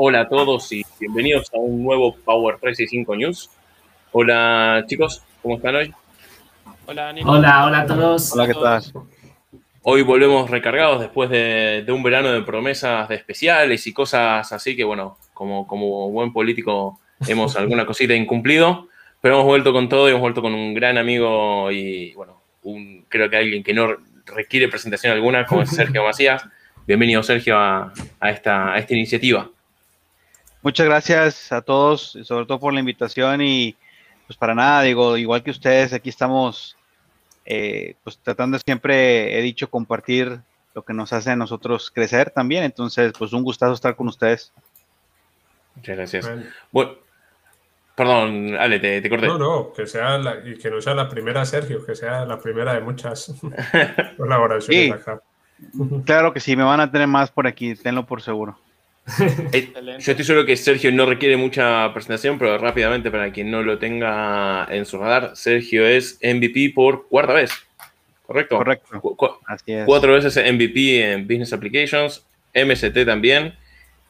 Hola 0.00 0.20
a 0.20 0.28
todos 0.28 0.70
y 0.70 0.86
bienvenidos 1.00 1.52
a 1.52 1.58
un 1.58 1.82
nuevo 1.82 2.14
Power 2.14 2.56
365 2.60 3.16
News. 3.16 3.50
Hola 4.12 4.84
chicos, 4.86 5.24
¿cómo 5.42 5.56
están 5.56 5.74
hoy? 5.74 5.92
Hola, 6.86 7.12
Nico. 7.12 7.32
Hola, 7.32 7.66
hola 7.66 7.80
a 7.80 7.86
todos. 7.86 8.32
Hola, 8.32 8.46
¿qué 8.46 8.54
tal? 8.54 8.80
Hoy 9.82 10.02
volvemos 10.02 10.48
recargados 10.48 11.00
después 11.00 11.28
de, 11.30 11.84
un 11.88 12.04
verano 12.04 12.30
de 12.30 12.42
promesas 12.42 13.08
de 13.08 13.16
especiales 13.16 13.88
y 13.88 13.92
cosas 13.92 14.52
así 14.52 14.76
que, 14.76 14.84
bueno, 14.84 15.18
como, 15.34 15.66
como 15.66 16.08
buen 16.10 16.32
político 16.32 17.00
hemos 17.26 17.56
alguna 17.56 17.84
cosita 17.84 18.14
incumplido, 18.14 18.86
pero 19.20 19.34
hemos 19.34 19.46
vuelto 19.46 19.72
con 19.72 19.88
todo 19.88 20.06
y 20.06 20.10
hemos 20.10 20.22
vuelto 20.22 20.42
con 20.42 20.54
un 20.54 20.74
gran 20.74 20.96
amigo 20.96 21.72
y, 21.72 22.14
bueno, 22.14 22.40
un, 22.62 23.04
creo 23.08 23.28
que 23.28 23.36
alguien 23.36 23.64
que 23.64 23.74
no 23.74 23.96
requiere 24.26 24.68
presentación 24.68 25.12
alguna, 25.12 25.44
como 25.44 25.62
es 25.62 25.70
Sergio 25.70 26.04
Macías. 26.04 26.44
Bienvenido, 26.86 27.20
Sergio, 27.24 27.58
a, 27.58 27.92
esta, 28.20 28.74
a 28.74 28.78
esta 28.78 28.94
iniciativa. 28.94 29.50
Muchas 30.62 30.86
gracias 30.86 31.52
a 31.52 31.62
todos, 31.62 32.18
sobre 32.24 32.46
todo 32.46 32.58
por 32.58 32.72
la 32.72 32.80
invitación 32.80 33.40
y 33.42 33.76
pues 34.26 34.36
para 34.36 34.54
nada, 34.54 34.82
digo, 34.82 35.16
igual 35.16 35.42
que 35.42 35.50
ustedes, 35.50 35.92
aquí 35.92 36.08
estamos 36.08 36.76
eh, 37.46 37.94
pues 38.04 38.18
tratando 38.18 38.58
siempre, 38.58 39.38
he 39.38 39.42
dicho, 39.42 39.70
compartir 39.70 40.40
lo 40.74 40.82
que 40.82 40.92
nos 40.92 41.12
hace 41.12 41.30
a 41.30 41.36
nosotros 41.36 41.90
crecer 41.90 42.30
también, 42.30 42.64
entonces 42.64 43.12
pues 43.18 43.32
un 43.32 43.42
gustazo 43.42 43.72
estar 43.72 43.96
con 43.96 44.08
ustedes. 44.08 44.52
Muchas 45.76 45.96
gracias. 45.96 46.30
Bueno, 46.72 46.96
perdón, 47.94 48.54
Ale, 48.58 48.80
te, 48.80 49.08
corté. 49.08 49.28
No, 49.28 49.38
no, 49.38 49.72
que 49.72 49.86
sea 49.86 50.18
la, 50.18 50.40
y 50.44 50.58
que 50.58 50.70
no 50.70 50.80
sea 50.82 50.94
la 50.94 51.08
primera, 51.08 51.44
Sergio, 51.44 51.86
que 51.86 51.94
sea 51.94 52.26
la 52.26 52.38
primera 52.38 52.74
de 52.74 52.80
muchas 52.80 53.32
colaboraciones 54.16 54.92
acá. 54.92 55.22
Claro 56.04 56.32
que 56.32 56.40
sí, 56.40 56.54
me 56.54 56.64
van 56.64 56.80
a 56.80 56.90
tener 56.90 57.06
más 57.06 57.30
por 57.30 57.46
aquí, 57.46 57.74
tenlo 57.74 58.04
por 58.04 58.20
seguro. 58.22 58.58
Eh, 59.52 59.72
yo 59.98 60.12
estoy 60.12 60.24
seguro 60.24 60.44
que 60.44 60.56
Sergio 60.56 60.92
no 60.92 61.06
requiere 61.06 61.36
mucha 61.36 61.92
presentación, 61.92 62.38
pero 62.38 62.58
rápidamente 62.58 63.10
para 63.10 63.32
quien 63.32 63.50
no 63.50 63.62
lo 63.62 63.78
tenga 63.78 64.66
en 64.70 64.84
su 64.84 64.98
radar, 64.98 65.32
Sergio 65.34 65.86
es 65.86 66.18
MVP 66.22 66.72
por 66.74 67.08
cuarta 67.08 67.32
vez. 67.32 67.50
¿Correcto? 68.26 68.58
Correcto. 68.58 69.16
Cuatro 69.86 70.12
veces 70.12 70.36
MVP 70.36 71.12
en 71.12 71.26
Business 71.26 71.52
Applications, 71.52 72.26
MST 72.54 73.06
también. 73.06 73.54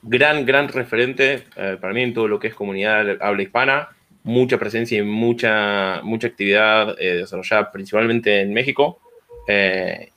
Gran, 0.02 0.44
gran 0.44 0.68
referente 0.68 1.44
eh, 1.56 1.76
para 1.80 1.92
mí 1.92 2.02
en 2.02 2.14
todo 2.14 2.26
lo 2.26 2.38
que 2.38 2.48
es 2.48 2.54
comunidad 2.54 3.16
habla 3.20 3.42
hispana. 3.42 3.88
Mucha 4.24 4.58
presencia 4.58 4.98
y 4.98 5.02
mucha, 5.02 6.00
mucha 6.02 6.26
actividad 6.26 6.96
eh, 6.98 7.18
desarrollada 7.18 7.70
principalmente 7.70 8.40
en 8.40 8.52
México. 8.52 9.00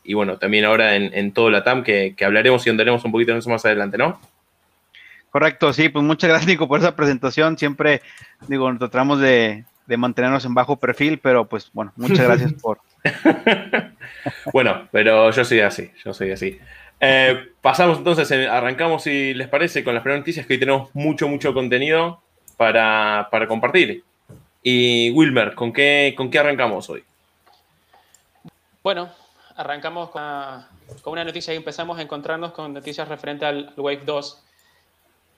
y 0.04 0.14
bueno, 0.14 0.38
también 0.38 0.66
ahora 0.66 0.96
en, 0.96 1.32
todo 1.32 1.50
la 1.50 1.64
TAM, 1.64 1.84
que, 1.84 2.16
que 2.18 2.26
hablaremos 2.26 2.66
y 2.66 2.70
andaremos 2.70 3.06
un 3.06 3.12
poquito 3.12 3.32
en 3.32 3.38
eso 3.38 3.50
más 3.50 3.64
adelante, 3.64 3.98
¿no? 3.98 4.20
Correcto, 5.32 5.72
sí, 5.74 5.90
pues 5.90 6.04
muchas 6.04 6.30
gracias 6.30 6.48
Nico 6.48 6.68
por 6.68 6.80
esa 6.80 6.96
presentación. 6.96 7.58
Siempre, 7.58 8.02
digo, 8.48 8.72
tratamos 8.78 9.20
de, 9.20 9.66
mantenernos 9.88 10.46
en 10.46 10.54
bajo 10.54 10.78
perfil, 10.78 11.20
pero 11.20 11.46
pues 11.46 11.70
bueno, 11.74 11.92
muchas 11.96 12.26
gracias 12.26 12.54
por... 12.54 12.80
bueno, 14.54 14.88
pero 14.92 15.32
yo 15.32 15.44
soy 15.44 15.62
así, 15.62 15.92
yo 16.04 16.14
soy 16.14 16.32
así. 16.32 16.60
Eh, 17.00 17.50
pasamos 17.62 17.98
entonces, 17.98 18.32
arrancamos 18.32 19.04
si 19.04 19.34
les 19.34 19.48
parece 19.48 19.84
con 19.84 19.96
las 19.96 20.04
primeras 20.04 20.22
noticias, 20.22 20.46
que 20.46 20.54
hoy 20.54 20.60
tenemos 20.60 20.94
mucho, 20.94 21.28
mucho 21.28 21.54
contenido 21.54 22.22
para, 22.58 23.28
compartir. 23.48 24.04
Y 24.62 25.10
Wilmer, 25.12 25.56
¿con 25.56 25.74
qué, 25.74 26.14
¿con 26.16 26.30
qué 26.30 26.40
arrancamos 26.40 26.90
hoy? 26.90 27.04
Bueno, 28.84 29.10
arrancamos 29.56 30.12
con 30.12 31.14
una, 31.14 31.24
noticia 31.24 31.54
y 31.54 31.58
empezamos 31.58 31.98
a 31.98 32.02
encontrarnos 32.02 32.52
con 32.52 32.74
noticias 32.74 33.08
referentes 33.08 33.48
al 33.48 33.74
Wave 33.78 34.02
2 34.06 34.44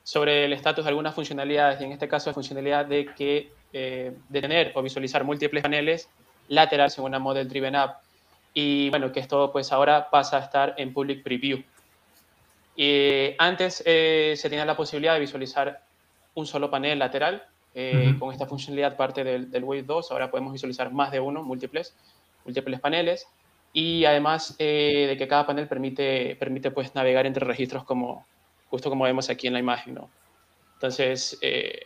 sobre 0.04 0.46
el 0.46 0.54
estatus 0.54 0.84
de 0.84 0.90
algunas 0.90 1.16
funcionalidades, 1.16 1.80
y 1.80 1.86
en 1.86 1.94
este 1.94 2.08
caso 2.08 2.30
la 2.30 2.34
funcionalidad 2.34 2.86
de, 2.86 3.06
que, 3.16 3.52
eh, 3.72 4.14
de 4.30 4.42
tener 4.42 4.74
o 4.76 4.82
visualizar 4.82 5.24
múltiples 5.24 5.64
paneles 5.64 6.10
laterales 6.50 6.98
en 6.98 7.06
una 7.06 7.20
Model 7.20 7.48
Driven 7.48 7.76
App. 7.76 8.02
Y 8.54 8.90
bueno, 8.90 9.12
que 9.12 9.22
esto 9.22 9.52
pues 9.52 9.72
ahora 9.72 10.10
pasa 10.10 10.38
a 10.38 10.42
estar 10.42 10.76
en 10.78 10.94
Public 10.94 11.24
Preview. 11.24 11.64
Y 12.76 13.34
antes 13.38 13.82
eh, 13.86 14.34
se 14.36 14.50
tenía 14.50 14.66
la 14.66 14.76
posibilidad 14.76 15.14
de 15.14 15.22
visualizar 15.22 15.82
un 16.36 16.46
solo 16.46 16.70
panel 16.70 17.00
lateral. 17.00 17.44
Eh, 17.76 18.16
con 18.20 18.32
esta 18.32 18.46
funcionalidad 18.46 18.96
parte 18.96 19.24
del, 19.24 19.50
del 19.50 19.64
Wave 19.64 19.82
2, 19.82 20.12
ahora 20.12 20.30
podemos 20.30 20.54
visualizar 20.54 20.92
más 20.92 21.12
de 21.12 21.20
uno, 21.20 21.42
múltiples, 21.42 21.96
múltiples 22.46 22.80
paneles. 22.80 23.26
Y 23.72 24.06
además 24.06 24.56
de 24.60 25.16
que 25.18 25.28
cada 25.28 25.48
panel 25.48 25.68
permite, 25.68 26.36
permite 26.36 26.70
pues 26.70 26.94
navegar 26.94 27.26
entre 27.26 27.46
registros 27.46 27.84
como, 27.84 28.28
justo 28.74 28.90
como 28.90 29.04
vemos 29.04 29.30
aquí 29.30 29.46
en 29.46 29.54
la 29.54 29.60
imagen, 29.60 29.94
¿no? 29.94 30.10
Entonces, 30.74 31.38
eh, 31.44 31.82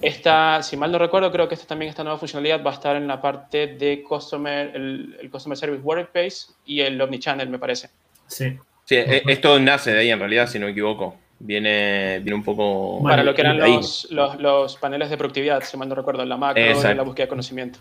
esta, 0.00 0.62
si 0.62 0.76
mal 0.76 0.92
no 0.92 0.98
recuerdo, 0.98 1.32
creo 1.32 1.48
que 1.48 1.56
esta, 1.56 1.66
también 1.66 1.88
esta 1.88 2.04
nueva 2.04 2.20
funcionalidad 2.20 2.62
va 2.64 2.70
a 2.70 2.74
estar 2.74 2.94
en 2.94 3.08
la 3.08 3.20
parte 3.20 3.66
de 3.66 4.04
Customer, 4.04 4.70
el, 4.76 5.28
Customer 5.28 5.58
Service 5.58 5.82
Workplace 5.82 6.52
y 6.64 6.82
el 6.82 7.00
Omnichannel, 7.00 7.48
me 7.48 7.58
parece. 7.58 7.90
Sí. 8.28 8.56
Sí, 8.84 8.94
e, 8.94 9.24
esto 9.26 9.58
nace 9.58 9.90
de 9.90 9.98
ahí 9.98 10.10
en 10.10 10.20
realidad, 10.20 10.46
si 10.46 10.60
no 10.60 10.66
me 10.66 10.70
equivoco. 10.70 11.16
Viene, 11.40 12.20
viene 12.20 12.36
un 12.36 12.44
poco... 12.44 13.02
Para 13.02 13.24
lo 13.24 13.34
que 13.34 13.40
eran 13.40 13.58
los, 13.58 14.06
los, 14.08 14.76
paneles 14.76 15.10
de 15.10 15.16
productividad, 15.16 15.64
si 15.64 15.76
mal 15.76 15.88
no 15.88 15.96
recuerdo, 15.96 16.22
en 16.22 16.28
la 16.28 16.36
macro, 16.36 16.62
en 16.62 16.96
la 16.96 17.02
búsqueda 17.02 17.24
de 17.24 17.28
conocimiento. 17.28 17.80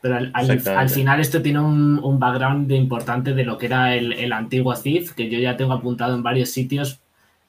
Pero 0.00 0.18
al, 0.34 0.90
final 0.90 1.20
esto 1.20 1.40
tiene 1.40 1.60
un, 1.60 2.00
un, 2.02 2.18
background 2.18 2.70
importante 2.72 3.32
de 3.32 3.44
lo 3.44 3.58
que 3.58 3.66
era 3.66 3.94
el, 3.94 4.12
el 4.12 4.32
antiguo 4.32 4.74
CIF, 4.74 5.12
que 5.12 5.28
yo 5.28 5.38
ya 5.38 5.56
tengo 5.56 5.72
apuntado 5.72 6.16
en 6.16 6.24
varios 6.24 6.50
sitios 6.50 7.00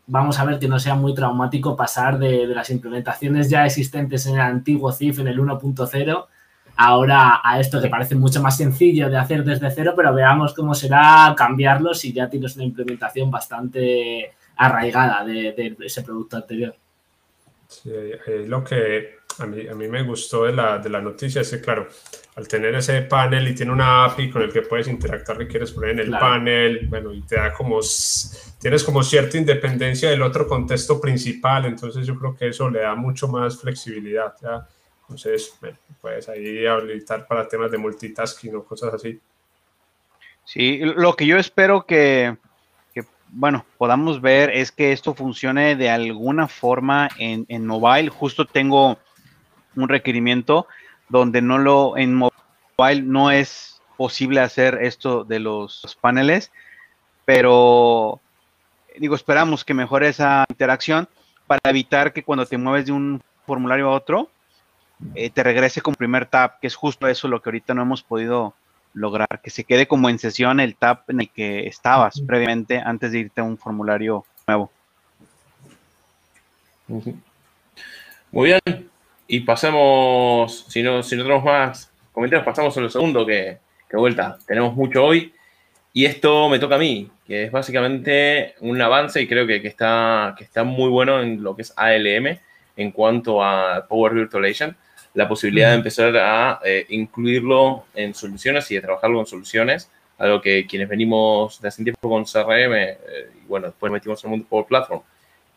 vamos 0.10 0.40
a 0.40 0.46
ver 0.46 0.60
que 0.60 0.68
no 0.68 0.80
sea 0.80 0.96
muy 0.96 1.14
traumático 1.14 1.76
pasar 1.76 2.18
de, 2.18 2.48
las 2.48 2.70
implementaciones 2.72 3.50
ya 3.50 3.66
existentes 3.66 4.26
en 4.26 4.36
el 4.36 4.42
antiguo 4.42 4.92
CIF, 4.92 5.20
en 5.20 5.28
el 5.28 5.40
1.0, 5.40 6.26
ahora 6.76 7.42
a 7.44 7.60
esto 7.60 7.82
que 7.82 7.90
parece 7.90 8.16
mucho 8.16 8.42
más 8.42 8.58
sencillo 8.58 9.10
de 9.10 9.18
hacer 9.18 9.44
desde 9.44 9.70
cero, 9.70 9.94
pero 9.96 10.14
veamos 10.14 10.54
cómo 10.54 10.74
será 10.74 11.34
cambiarlo 11.38 11.94
si 11.94 12.12
ya 12.12 12.28
tienes 12.28 12.56
una 12.56 12.66
implementación 12.66 13.30
bastante 13.30 14.34
arraigada 14.58 15.24
de, 15.24 15.76
ese 15.80 16.02
producto 16.02 16.38
anterior. 16.38 16.76
Sí, 17.68 17.92
lo 18.48 18.64
que 18.64 19.19
a 19.40 19.46
mí, 19.46 19.68
a 19.68 19.76
mí 19.76 19.88
me 19.88 20.04
gustó 20.04 20.46
de 20.46 20.54
la, 20.54 20.78
de 20.78 20.90
la 20.90 21.02
noticia 21.02 21.42
es 21.42 21.50
que, 21.50 21.62
claro, 21.62 21.88
al 22.36 22.48
tener 22.48 22.74
ese 22.76 23.02
panel 23.02 23.48
y 23.48 23.56
tiene 23.56 23.72
una 23.72 24.06
API 24.06 24.30
con 24.30 24.42
el 24.42 24.52
que 24.52 24.62
puedes 24.62 24.88
interactuar 24.88 25.38
que 25.38 25.48
quieres 25.48 25.72
poner 25.72 25.92
en 25.92 26.00
el 26.00 26.12
panel, 26.12 26.88
bueno, 26.88 27.14
y 27.14 27.22
te 27.22 27.36
da 27.36 27.54
como, 27.54 27.80
tienes 28.60 28.84
como 28.84 29.04
cierta 29.04 29.38
independencia 29.38 30.10
del 30.10 30.22
otro 30.22 30.48
contexto 30.48 31.02
principal, 31.02 31.66
entonces 31.66 32.08
yo 32.08 32.18
creo 32.18 32.36
que 32.36 32.48
eso 32.48 32.70
le 32.70 32.80
da 32.80 32.96
mucho 32.96 33.28
más 33.28 33.60
flexibilidad, 33.60 34.34
¿ya? 34.42 34.68
Entonces, 35.02 35.54
bueno, 35.60 35.78
puedes 36.00 36.30
ahí 36.30 36.66
habilitar 36.68 37.26
para 37.28 37.48
temas 37.48 37.72
de 37.72 37.80
multitasking 37.80 38.56
o 38.56 38.64
cosas 38.64 38.94
así. 38.94 39.20
Sí, 40.46 40.80
lo 40.84 41.16
que 41.16 41.26
yo 41.26 41.38
espero 41.38 41.86
que, 41.86 42.38
que, 42.94 43.04
bueno, 43.28 43.66
podamos 43.78 44.22
ver 44.22 44.52
es 44.52 44.72
que 44.72 44.92
esto 44.92 45.14
funcione 45.16 45.76
de 45.76 45.90
alguna 45.90 46.48
forma 46.48 47.10
en, 47.18 47.46
en 47.50 47.66
mobile. 47.66 48.10
Justo 48.10 48.46
tengo 48.46 49.00
un 49.76 49.90
requerimiento 49.90 50.68
donde 51.10 51.42
no 51.42 51.58
lo 51.58 51.98
en 51.98 52.16
mobile 52.16 53.02
no 53.04 53.32
es 53.32 53.82
posible 53.98 54.40
hacer 54.40 54.80
esto 54.82 55.24
de 55.24 55.40
los 55.40 55.98
paneles, 56.00 56.52
pero 57.26 58.22
digo, 58.98 59.16
esperamos 59.16 59.66
que 59.66 59.74
mejore 59.74 60.10
esa 60.10 60.46
interacción 60.50 61.08
para 61.48 61.60
evitar 61.66 62.14
que 62.14 62.24
cuando 62.24 62.46
te 62.46 62.58
mueves 62.58 62.86
de 62.86 62.92
un 62.92 63.22
formulario 63.46 63.90
a 63.90 63.96
otro, 63.96 64.30
eh, 65.16 65.30
te 65.30 65.44
regrese 65.44 65.82
con 65.82 65.96
primer 65.96 66.26
tab, 66.26 66.60
que 66.60 66.68
es 66.68 66.76
justo 66.76 67.08
eso 67.08 67.28
lo 67.28 67.42
que 67.42 67.50
ahorita 67.50 67.74
no 67.74 67.82
hemos 67.82 68.04
podido 68.04 68.54
lograr, 68.94 69.42
que 69.42 69.50
se 69.50 69.64
quede 69.64 69.88
como 69.88 70.10
en 70.10 70.20
sesión 70.20 70.60
el 70.60 70.76
tab 70.76 71.04
en 71.08 71.22
el 71.22 71.30
que 71.30 71.68
estabas 71.68 72.22
previamente 72.22 72.80
antes 72.80 73.12
de 73.12 73.20
irte 73.20 73.42
a 73.42 73.44
un 73.44 73.58
formulario 73.58 74.26
nuevo. 74.48 74.72
Muy 78.32 78.50
bien, 78.50 78.90
y 79.32 79.42
pasemos, 79.42 80.66
si 80.68 80.82
no, 80.82 81.04
si 81.04 81.16
no 81.16 81.22
tenemos 81.22 81.44
más 81.44 81.92
comentarios, 82.12 82.44
pasamos 82.44 82.76
a 82.76 82.82
lo 82.82 82.90
segundo, 82.90 83.28
que, 83.28 83.60
que 83.88 83.96
vuelta, 83.96 84.40
tenemos 84.48 84.76
mucho 84.76 85.06
hoy. 85.06 85.32
Y 85.94 86.06
esto 86.06 86.50
me 86.50 86.58
toca 86.58 86.76
a 86.76 86.80
mí, 86.80 87.12
que 87.28 87.44
es 87.44 87.52
básicamente 87.52 88.56
un 88.62 88.82
avance 88.82 89.22
y 89.22 89.28
creo 89.28 89.46
que, 89.46 89.62
que, 89.62 89.68
está, 89.68 90.34
que 90.36 90.44
está 90.44 90.64
muy 90.64 90.90
bueno 90.90 91.22
en 91.22 91.44
lo 91.44 91.56
que 91.56 91.62
es 91.62 91.74
ALM 91.78 92.40
en 92.76 92.92
cuanto 92.92 93.44
a 93.44 93.86
Power 93.88 94.16
Virtualization, 94.16 94.76
la 95.14 95.28
posibilidad 95.28 95.70
de 95.70 95.76
empezar 95.76 96.18
a 96.18 96.60
eh, 96.66 96.88
incluirlo 96.90 97.86
en 97.94 98.16
soluciones 98.16 98.72
y 98.72 98.76
de 98.76 98.82
trabajarlo 98.82 99.20
en 99.20 99.28
soluciones, 99.28 99.92
algo 100.18 100.42
que 100.42 100.66
quienes 100.66 100.90
venimos 100.90 101.62
de 101.62 101.68
hace 101.68 101.84
tiempo 101.84 102.10
con 102.10 102.24
CRM, 102.24 102.74
eh, 102.74 102.98
y 103.44 103.48
bueno, 103.48 103.68
después 103.68 103.92
metimos 103.92 104.24
en 104.24 104.30
el 104.30 104.32
mundo 104.32 104.48
Power 104.50 104.66
Platform, 104.66 105.02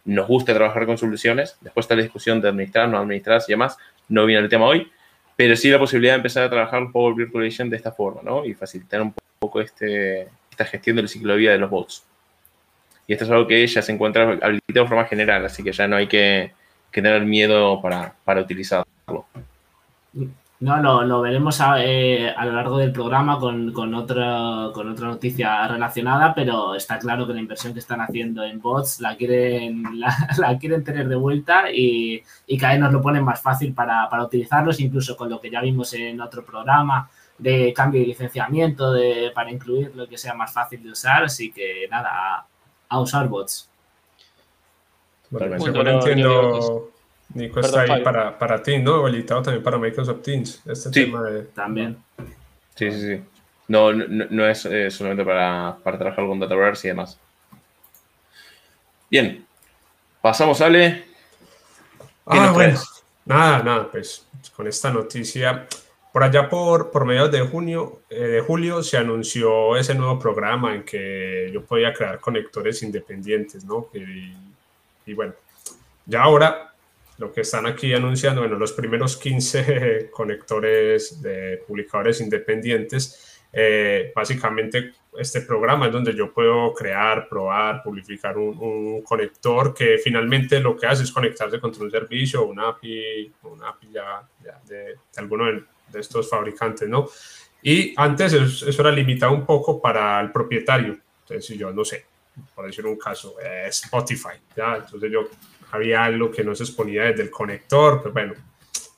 nos 0.04 0.26
gusta 0.26 0.54
trabajar 0.54 0.87
con 0.87 0.99
soluciones. 0.99 1.56
Después 1.60 1.84
está 1.84 1.94
la 1.94 2.02
discusión 2.02 2.40
de 2.40 2.49
administrar, 2.49 2.88
no 2.88 2.99
administrar 2.99 3.40
y 3.46 3.52
demás. 3.52 3.76
No 4.08 4.26
viene 4.26 4.43
el 4.43 4.49
tema 4.49 4.66
hoy, 4.66 4.90
pero 5.37 5.56
sí 5.56 5.70
la 5.70 5.78
posibilidad 5.78 6.14
de 6.14 6.16
empezar 6.19 6.44
a 6.44 6.50
trabajar 6.50 6.90
Power 6.93 7.14
Virtualization 7.14 7.70
de 7.70 7.76
esta 7.76 7.93
forma, 7.93 8.20
¿no? 8.22 8.44
Y 8.44 8.54
facilitar 8.54 9.02
un 9.02 9.14
poco 9.38 9.60
este, 9.60 10.28
esta 10.50 10.64
gestión 10.64 10.96
del 10.96 11.08
ciclo 11.08 11.32
de 11.32 11.38
vida 11.38 11.52
de 11.52 11.58
los 11.58 11.70
bots. 11.70 12.04
y 13.06 13.12
esto 13.12 13.25
es 13.25 13.31
algo 13.31 13.46
que 13.46 13.66
ya 13.66 13.82
se 13.82 13.93
encuentra 13.93 14.22
habilitado 14.22 14.84
de 14.84 14.87
forma 14.87 15.04
general, 15.06 15.44
así 15.44 15.62
que 15.62 15.72
ya 15.72 15.88
no 15.88 15.96
hay 15.96 16.06
que, 16.06 16.52
tener 16.90 17.22
miedo 17.25 17.81
para, 17.81 18.40
utilizarlo. 18.40 19.26
No, 20.62 20.81
lo, 20.81 21.03
lo 21.03 21.20
veremos 21.20 21.61
eh, 21.79 22.32
a, 22.37 22.47
lo 22.47 22.53
largo 22.53 22.79
del 22.79 22.93
programa 22.93 23.37
con, 23.41 23.73
con, 23.73 23.93
otra, 23.94 24.70
con 24.73 24.88
otra 24.88 25.09
noticia 25.09 25.67
relacionada, 25.67 26.32
pero 26.32 26.76
está 26.76 27.00
claro 27.00 27.26
que 27.26 27.32
la 27.32 27.41
inversión 27.41 27.73
que 27.73 27.81
están 27.81 28.00
haciendo 28.00 28.44
en 28.44 28.61
bots 28.61 29.00
la 29.00 29.17
quieren, 29.17 29.82
la, 30.38 30.59
quieren 30.61 30.85
tener 30.85 31.09
de 31.09 31.17
vuelta 31.17 31.64
y, 31.73 32.23
y, 32.47 32.59
cada 32.59 32.75
vez 32.75 32.81
nos 32.81 32.93
lo 32.93 33.03
ponen 33.03 33.25
más 33.25 33.43
fácil 33.43 33.75
para, 33.75 34.09
para 34.09 34.23
utilizarlos, 34.23 34.79
incluso 34.79 35.17
con 35.17 35.29
lo 35.29 35.41
que 35.41 35.50
ya 35.50 35.61
vimos 35.61 35.94
en 35.94 36.20
otro 36.20 36.44
programa 36.44 37.11
de 37.38 37.73
cambio 37.73 38.00
de 38.00 38.06
licenciamiento 38.06 38.93
de, 38.93 39.32
para 39.35 39.50
incluir 39.50 39.91
lo 39.97 40.06
que 40.06 40.17
sea 40.17 40.35
más 40.35 40.53
fácil 40.53 40.81
de 40.85 40.93
usar. 40.93 41.25
Así 41.25 41.50
que 41.50 41.88
nada, 41.91 42.47
a, 42.88 43.00
usar 43.00 43.26
bots. 43.26 43.69
Bueno, 45.29 45.59
según 45.59 45.88
entiendo, 45.88 46.93
Nico 47.34 47.61
está 47.61 47.82
ahí 47.82 48.02
para, 48.02 48.38
para 48.38 48.62
Teams, 48.62 48.84
¿no? 48.84 48.94
Habilitado 48.96 49.43
también 49.43 49.62
para 49.62 49.79
Microsoft 49.79 50.23
Teams. 50.23 50.62
Este 50.67 50.90
tema 50.90 51.23
de... 51.23 51.43
También. 51.44 51.96
Sí, 52.75 52.90
sí, 52.90 53.00
sí. 53.00 53.23
No, 53.69 53.93
no, 53.93 54.46
es 54.46 54.67
eh, 54.67 54.90
solamente 54.90 55.25
para, 55.25 55.76
para, 55.82 55.99
trabajar 55.99 56.26
con 56.26 56.38
Dataverse 56.38 56.88
y 56.88 56.90
demás. 56.90 57.19
Bien. 59.11 59.46
Pasamos, 60.20 60.61
Ale. 60.61 61.05
Ah, 62.26 62.50
bueno. 62.52 62.79
Nada, 63.25 63.62
nada, 63.62 63.90
pues 63.90 64.26
con 64.56 64.67
esta 64.67 64.90
noticia 64.90 65.67
por 66.12 66.23
allá 66.23 66.49
por, 66.49 66.90
por 66.90 67.06
mediados 67.06 67.32
de 67.32 67.40
junio, 67.40 68.02
eh, 68.11 68.20
de 68.20 68.40
julio 68.43 68.82
se 68.82 68.99
anunció 68.99 69.76
ese 69.76 69.94
nuevo 69.94 70.19
programa 70.19 70.75
en 70.75 70.85
que 70.85 71.50
yo 71.52 71.64
podía 71.64 71.94
crear 71.94 72.20
conectores 72.20 72.82
independientes, 72.82 73.64
¿no? 73.64 73.88
Y, 73.94 74.35
y, 75.06 75.14
bueno, 75.14 75.32
ya 76.05 76.23
ahora 76.23 76.72
lo 77.23 77.33
que 77.33 77.43
están 77.43 77.67
aquí 77.67 77.95
anunciando, 77.95 78.43
bueno, 78.43 78.59
los 78.59 78.73
primeros 78.73 79.17
15 79.17 80.11
conectores 80.13 81.23
de 81.23 81.63
publicadores 81.67 82.21
independientes, 82.21 83.41
eh, 83.53 84.13
básicamente 84.15 84.93
este 85.19 85.43
programa 85.43 85.87
es 85.87 85.93
donde 85.93 86.15
yo 86.15 86.33
puedo 86.33 86.73
crear, 86.73 87.29
probar, 87.29 87.83
publicar 87.83 88.37
un, 88.39 88.57
un, 88.59 89.03
conector 89.03 89.75
que 89.75 89.99
finalmente 89.99 90.59
lo 90.59 90.75
que 90.75 90.87
hace 90.87 91.03
es 91.03 91.13
conectarse 91.13 91.61
contra 91.61 91.85
un 91.85 91.91
servicio, 91.91 92.47
una 92.47 92.69
API, 92.69 93.31
una 93.43 93.69
API 93.69 93.89
ya, 93.93 94.27
de, 94.67 94.75
de, 94.75 94.97
alguno 95.17 95.45
de 95.47 95.63
de 95.93 96.01
estos 96.01 96.29
fabricantes, 96.29 96.89
¿no? 96.89 97.09
Y 97.63 97.95
antes 97.97 98.33
eso, 98.33 98.83
era 98.83 98.91
limitado 98.91 99.33
un 99.33 99.47
poco 99.47 99.81
para 99.81 100.21
el 100.21 100.33
propietario. 100.33 100.99
Entonces, 101.21 101.47
si 101.47 101.57
yo 101.57 101.71
no 101.73 101.85
sé, 101.85 102.05
por 102.55 102.67
decir 102.67 102.85
un 102.87 102.99
caso, 102.99 103.37
eh, 103.41 103.67
Spotify, 103.69 104.41
¿ya? 104.57 104.77
Entonces 104.77 105.13
yo 105.13 105.29
había 105.73 106.05
algo 106.05 106.31
que 106.31 106.45
no 106.45 106.55
se 106.55 106.63
exponía 106.63 107.05
desde 107.05 107.25
el 107.25 107.31
conector, 107.31 108.01
pues 108.01 108.15
bueno, 108.15 108.35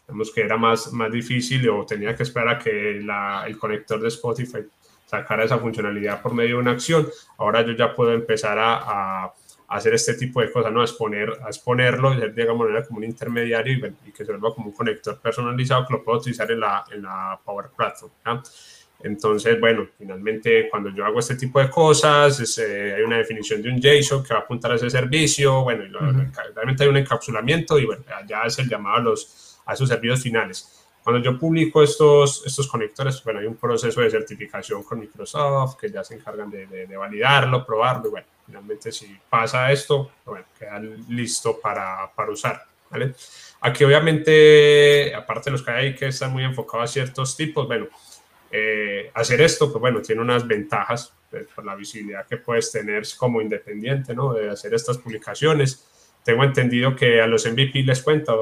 vemos 0.06 0.30
que 0.30 0.42
era 0.42 0.56
más, 0.56 0.92
más 0.92 1.10
difícil 1.10 1.68
o 1.70 1.86
tenía 1.86 2.14
que 2.14 2.22
esperar 2.24 2.56
a 2.56 2.58
que 2.58 3.00
la, 3.02 3.44
el 3.46 3.58
conector 3.58 4.00
de 4.00 4.08
Spotify 4.08 4.58
sacara 5.06 5.44
esa 5.44 5.58
funcionalidad 5.58 6.20
por 6.20 6.34
medio 6.34 6.56
de 6.56 6.62
una 6.62 6.72
acción. 6.72 7.08
Ahora 7.38 7.62
yo 7.62 7.72
ya 7.72 7.94
puedo 7.94 8.12
empezar 8.12 8.58
a 8.58 9.32
hacer 9.68 9.94
este 9.94 10.14
tipo 10.14 10.40
de 10.40 10.52
cosas, 10.52 10.72
¿no? 10.72 10.80
A, 10.80 10.84
exponer, 10.84 11.30
a 11.44 11.48
exponerlo, 11.48 12.14
de 12.14 12.42
alguna 12.42 12.64
manera 12.64 12.86
como 12.86 12.98
un 12.98 13.04
intermediario 13.04 13.92
y, 14.06 14.12
que 14.12 14.24
se 14.24 14.32
vuelva 14.32 14.54
como 14.54 14.68
un 14.68 14.74
conector 14.74 15.20
personalizado 15.20 15.86
que 15.86 15.94
lo 15.94 16.04
puedo 16.04 16.18
utilizar 16.18 16.50
en 16.50 16.60
la, 16.60 16.84
en 16.92 17.02
la 17.02 17.40
Power 17.44 17.66
Platform, 17.76 18.12
Entonces, 19.02 19.60
bueno, 19.60 19.86
finalmente 19.98 20.68
cuando 20.70 20.88
yo 20.90 21.04
hago 21.04 21.18
este 21.18 21.36
tipo 21.36 21.60
de 21.60 21.68
cosas, 21.68 22.58
eh, 22.58 22.94
hay 22.96 23.02
una 23.02 23.18
definición 23.18 23.60
de 23.60 23.68
un 23.68 23.80
JSON 23.80 24.24
que 24.24 24.32
va 24.32 24.40
a 24.40 24.42
apuntar 24.44 24.72
a 24.72 24.76
ese 24.76 24.88
servicio, 24.88 25.62
bueno, 25.62 25.84
realmente 26.54 26.84
hay 26.84 26.88
un 26.88 26.96
encapsulamiento 26.96 27.78
y 27.78 27.84
bueno, 27.84 28.02
ya 28.26 28.42
es 28.44 28.58
el 28.58 28.68
llamado 28.68 28.96
a, 28.96 29.00
los, 29.00 29.60
a 29.66 29.74
esos 29.74 29.88
servicios 29.88 30.22
finales. 30.22 30.84
Cuando 31.02 31.22
yo 31.22 31.38
publico 31.38 31.82
estos, 31.82 32.46
estos 32.46 32.66
conectores, 32.66 33.22
bueno, 33.22 33.40
hay 33.40 33.46
un 33.46 33.56
proceso 33.56 34.00
de 34.00 34.10
certificación 34.10 34.82
con 34.82 35.00
Microsoft 35.00 35.76
que 35.78 35.90
ya 35.90 36.02
se 36.02 36.14
encargan 36.14 36.48
de, 36.48 36.66
de, 36.66 36.96
validarlo, 36.96 37.66
probarlo, 37.66 38.08
y 38.08 38.10
bueno, 38.10 38.26
finalmente 38.46 38.90
si 38.90 39.14
pasa 39.28 39.70
esto, 39.70 40.12
bueno, 40.24 40.46
queda 40.58 40.80
listo 41.10 41.60
para, 41.60 42.10
para 42.16 42.30
usar, 42.30 42.64
¿vale? 42.88 43.14
Aquí 43.60 43.84
obviamente, 43.84 45.14
aparte 45.14 45.50
de 45.50 45.52
los 45.52 45.62
que 45.62 45.70
hay 45.70 45.94
que 45.94 46.06
están 46.06 46.32
muy 46.32 46.44
enfocados 46.44 46.88
a 46.88 46.92
ciertos 46.92 47.36
tipos, 47.36 47.66
bueno, 47.66 47.86
eh, 48.56 49.10
hacer 49.14 49.40
esto, 49.40 49.72
pues 49.72 49.80
bueno, 49.80 50.00
tiene 50.00 50.22
unas 50.22 50.46
ventajas 50.46 51.12
pues, 51.28 51.46
por 51.46 51.64
la 51.64 51.74
visibilidad 51.74 52.24
que 52.26 52.36
puedes 52.36 52.70
tener 52.70 53.02
como 53.18 53.42
independiente, 53.42 54.14
¿no? 54.14 54.32
De 54.32 54.48
hacer 54.48 54.72
estas 54.74 54.98
publicaciones 54.98 55.90
tengo 56.24 56.42
entendido 56.42 56.96
que 56.96 57.20
a 57.20 57.26
los 57.26 57.44
MVP 57.44 57.82
les 57.82 58.02
cuenta, 58.02 58.32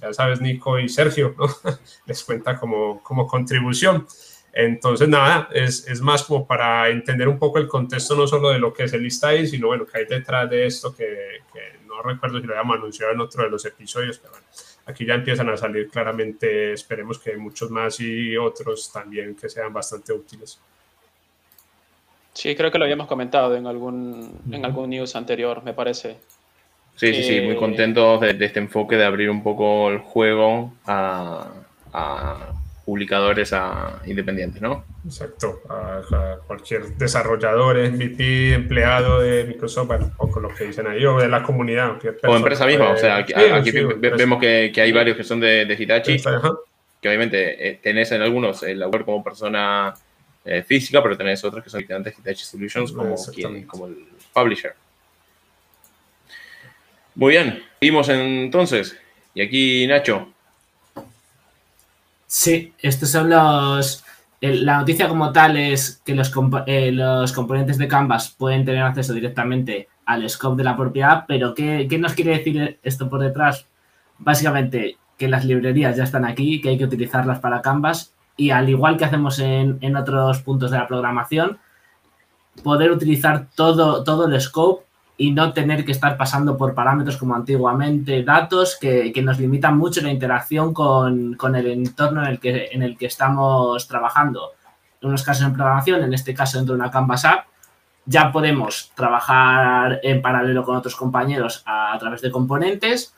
ya 0.00 0.12
sabes, 0.12 0.40
Nico 0.42 0.78
y 0.78 0.88
Sergio, 0.88 1.34
¿no? 1.38 1.46
les 2.06 2.22
cuenta 2.22 2.58
como, 2.58 3.02
como 3.02 3.26
contribución. 3.26 4.06
Entonces, 4.52 5.08
nada, 5.08 5.48
es, 5.52 5.86
es, 5.88 6.00
más 6.00 6.24
como 6.24 6.46
para 6.46 6.88
entender 6.88 7.28
un 7.28 7.38
poco 7.38 7.58
el 7.58 7.68
contexto, 7.68 8.14
no 8.14 8.26
solo 8.26 8.50
de 8.50 8.58
lo 8.58 8.72
que 8.74 8.84
es 8.84 8.92
el 8.92 9.08
ahí, 9.22 9.46
sino 9.46 9.68
bueno, 9.68 9.86
que 9.86 9.98
hay 9.98 10.04
detrás 10.04 10.50
de 10.50 10.66
esto, 10.66 10.94
que, 10.94 11.42
que, 11.52 11.78
no 11.86 12.02
recuerdo 12.02 12.40
si 12.40 12.46
lo 12.46 12.52
habíamos 12.52 12.76
anunciado 12.76 13.12
en 13.12 13.20
otro 13.20 13.42
de 13.44 13.50
los 13.50 13.64
episodios, 13.64 14.18
pero 14.18 14.32
bueno, 14.32 14.46
aquí 14.88 15.04
ya 15.04 15.14
empiezan 15.14 15.48
a 15.50 15.56
salir 15.56 15.88
claramente, 15.88 16.72
esperemos 16.72 17.18
que 17.18 17.36
muchos 17.36 17.70
más 17.70 18.00
y 18.00 18.36
otros 18.36 18.90
también 18.90 19.36
que 19.36 19.48
sean 19.48 19.72
bastante 19.72 20.12
útiles. 20.12 20.58
Sí, 22.32 22.56
creo 22.56 22.70
que 22.70 22.78
lo 22.78 22.84
habíamos 22.84 23.06
comentado 23.06 23.54
en 23.54 23.66
algún, 23.66 24.40
en 24.50 24.64
algún 24.64 24.90
news 24.90 25.14
anterior, 25.14 25.62
me 25.62 25.74
parece. 25.74 26.16
Sí, 26.96 27.12
sí, 27.12 27.22
sí, 27.22 27.40
muy 27.42 27.54
eh, 27.54 27.56
contentos 27.56 28.20
de, 28.20 28.44
este 28.44 28.60
enfoque 28.60 28.96
de 28.96 29.04
abrir 29.04 29.28
un 29.28 29.42
poco 29.42 29.90
el 29.90 29.98
juego 29.98 30.72
a, 30.86 31.48
publicadores 32.88 33.52
a 33.52 34.00
independientes, 34.06 34.62
¿no? 34.62 34.82
Exacto, 35.04 35.60
a, 35.68 36.38
cualquier 36.46 36.86
desarrollador, 36.96 37.76
MVP, 37.76 38.54
empleado 38.54 39.20
de 39.20 39.44
Microsoft, 39.44 39.90
o 40.16 40.30
con 40.30 40.44
lo 40.44 40.48
que 40.48 40.64
dicen 40.64 40.86
ahí, 40.86 41.04
o 41.04 41.18
de 41.18 41.28
la 41.28 41.42
comunidad. 41.42 41.98
O 42.26 42.34
empresa 42.34 42.64
misma, 42.64 42.92
o 42.92 42.96
sea, 42.96 43.18
aquí, 43.18 43.34
vemos 43.98 44.40
que, 44.40 44.72
hay 44.74 44.90
varios 44.90 45.18
que 45.18 45.22
son 45.22 45.38
de, 45.38 45.76
Hitachi, 45.78 46.16
que 47.02 47.08
obviamente 47.08 47.68
eh, 47.68 47.78
tenés 47.82 48.10
en 48.12 48.22
algunos 48.22 48.62
el 48.62 48.78
labor 48.80 49.04
como 49.04 49.22
persona 49.22 49.92
eh, 50.46 50.62
física, 50.62 51.02
pero 51.02 51.14
tenés 51.14 51.44
otros 51.44 51.62
que 51.62 51.68
son 51.68 51.84
de 51.86 52.14
Hitachi 52.18 52.42
Solutions 52.42 52.92
como, 52.92 53.14
como 53.66 53.86
el 53.88 54.06
publisher. 54.32 54.72
Muy 57.16 57.32
bien, 57.32 57.62
seguimos 57.80 58.08
entonces. 58.08 58.96
Y 59.34 59.42
aquí 59.42 59.86
Nacho. 59.86 60.32
Sí, 62.28 62.74
estos 62.78 63.10
son 63.10 63.30
los... 63.30 64.04
La 64.40 64.78
noticia 64.78 65.08
como 65.08 65.32
tal 65.32 65.56
es 65.56 66.00
que 66.04 66.14
los, 66.14 66.30
eh, 66.66 66.92
los 66.92 67.32
componentes 67.32 67.78
de 67.78 67.88
Canvas 67.88 68.32
pueden 68.38 68.64
tener 68.64 68.82
acceso 68.82 69.12
directamente 69.12 69.88
al 70.04 70.28
scope 70.30 70.58
de 70.58 70.64
la 70.64 70.76
propia 70.76 71.24
pero 71.26 71.54
¿qué, 71.54 71.88
¿qué, 71.90 71.98
nos 71.98 72.12
quiere 72.12 72.38
decir 72.38 72.78
esto 72.84 73.08
por 73.08 73.20
detrás? 73.20 73.66
Básicamente 74.18 74.96
que 75.16 75.26
las 75.26 75.44
librerías 75.44 75.96
ya 75.96 76.04
están 76.04 76.24
aquí, 76.24 76.60
que 76.60 76.68
hay 76.68 76.78
que 76.78 76.84
utilizarlas 76.84 77.40
para 77.40 77.62
Canvas 77.62 78.14
y 78.36 78.50
al 78.50 78.68
igual 78.68 78.96
que 78.96 79.06
hacemos 79.06 79.40
en, 79.40 79.78
en 79.80 79.96
otros 79.96 80.42
puntos 80.42 80.70
de 80.70 80.78
la 80.78 80.86
programación, 80.86 81.58
poder 82.62 82.92
utilizar 82.92 83.48
todo, 83.56 84.04
todo 84.04 84.26
el 84.26 84.40
scope 84.40 84.84
y 85.20 85.32
no 85.32 85.52
tener 85.52 85.84
que 85.84 85.90
estar 85.90 86.16
pasando 86.16 86.56
por 86.56 86.74
parámetros 86.74 87.16
como 87.16 87.34
antiguamente, 87.34 88.22
datos 88.22 88.78
que, 88.80 89.12
que 89.12 89.20
nos 89.20 89.40
limitan 89.40 89.76
mucho 89.76 90.00
la 90.00 90.12
interacción 90.12 90.72
con, 90.72 91.34
con, 91.34 91.56
el 91.56 91.66
entorno 91.66 92.22
en 92.22 92.28
el, 92.28 92.38
que, 92.38 92.68
en 92.70 92.84
el 92.84 92.96
que 92.96 93.06
estamos 93.06 93.88
trabajando. 93.88 94.52
En 95.00 95.08
unos 95.08 95.24
casos 95.24 95.44
en 95.44 95.54
programación, 95.54 96.04
en 96.04 96.14
este 96.14 96.32
caso 96.32 96.58
dentro 96.58 96.76
de 96.76 96.80
una 96.80 96.92
Canvas 96.92 97.24
App, 97.24 97.46
ya 98.06 98.30
podemos 98.30 98.92
trabajar 98.94 99.98
en 100.04 100.22
paralelo 100.22 100.64
con 100.64 100.76
otros 100.76 100.94
compañeros 100.94 101.64
a, 101.66 101.96
través 101.98 102.22
de 102.22 102.30
componentes 102.30 103.12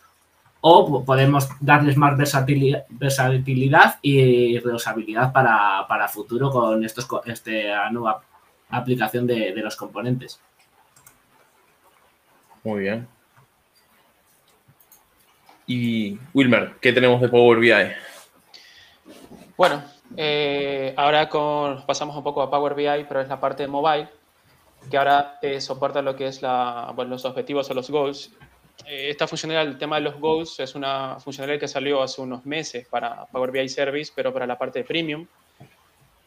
o 0.63 1.05
podemos 1.05 1.49
darles 1.61 1.99
más 1.99 2.17
versatilidad, 2.17 2.85
versatilidad 2.89 3.99
y 4.01 4.59
reusabilidad 4.59 5.33
para, 5.33 5.87
para 5.87 6.09
futuro 6.09 6.51
con 6.51 6.83
estos, 6.83 7.07
esta 7.27 7.91
nueva 7.91 8.23
aplicación 8.71 9.27
de, 9.27 9.53
de 9.53 9.61
los 9.63 9.77
componentes. 9.77 10.41
Muy 12.65 12.81
bien. 12.81 13.09
Y 15.67 16.19
Wilmer, 16.35 16.75
¿qué 16.81 16.93
tenemos 16.93 17.21
de 17.21 17.29
Power 17.29 17.61
BI? 17.61 17.71
Bueno, 19.57 19.85
eh, 20.17 20.93
ahora 20.97 21.29
pasamos 21.87 22.17
un 22.17 22.25
poco 22.25 22.43
a 22.43 22.51
Power 22.51 22.75
BI, 22.75 23.05
pero 23.09 23.21
es 23.21 23.29
la 23.29 23.39
parte 23.39 23.63
de 23.63 23.69
mobile, 23.69 24.09
que 24.91 24.99
ahora 24.99 25.39
eh, 25.41 25.61
soporta 25.61 26.03
lo 26.03 26.17
que 26.17 26.27
es 26.27 26.43
los 26.43 27.25
objetivos 27.25 27.71
o 27.71 27.75
los 27.75 27.89
goals. 27.89 28.33
Eh, 28.87 29.11
esta 29.11 29.29
funcionalidad, 29.29 29.73
el 29.73 29.79
tema 29.79 29.97
de 29.97 30.03
los 30.03 30.19
goals, 30.19 30.59
es 30.59 30.75
una 30.75 31.21
funcionalidad 31.21 31.61
que 31.61 31.69
salió 31.69 32.03
hace 32.03 32.21
unos 32.21 32.45
meses 32.45 32.89
para 32.89 33.27
Power 33.27 33.53
BI 33.53 33.69
Service, 33.69 34.13
pero 34.13 34.33
para 34.33 34.47
la 34.47 34.59
parte 34.59 34.81
de 34.81 34.85
premium. 34.85 35.27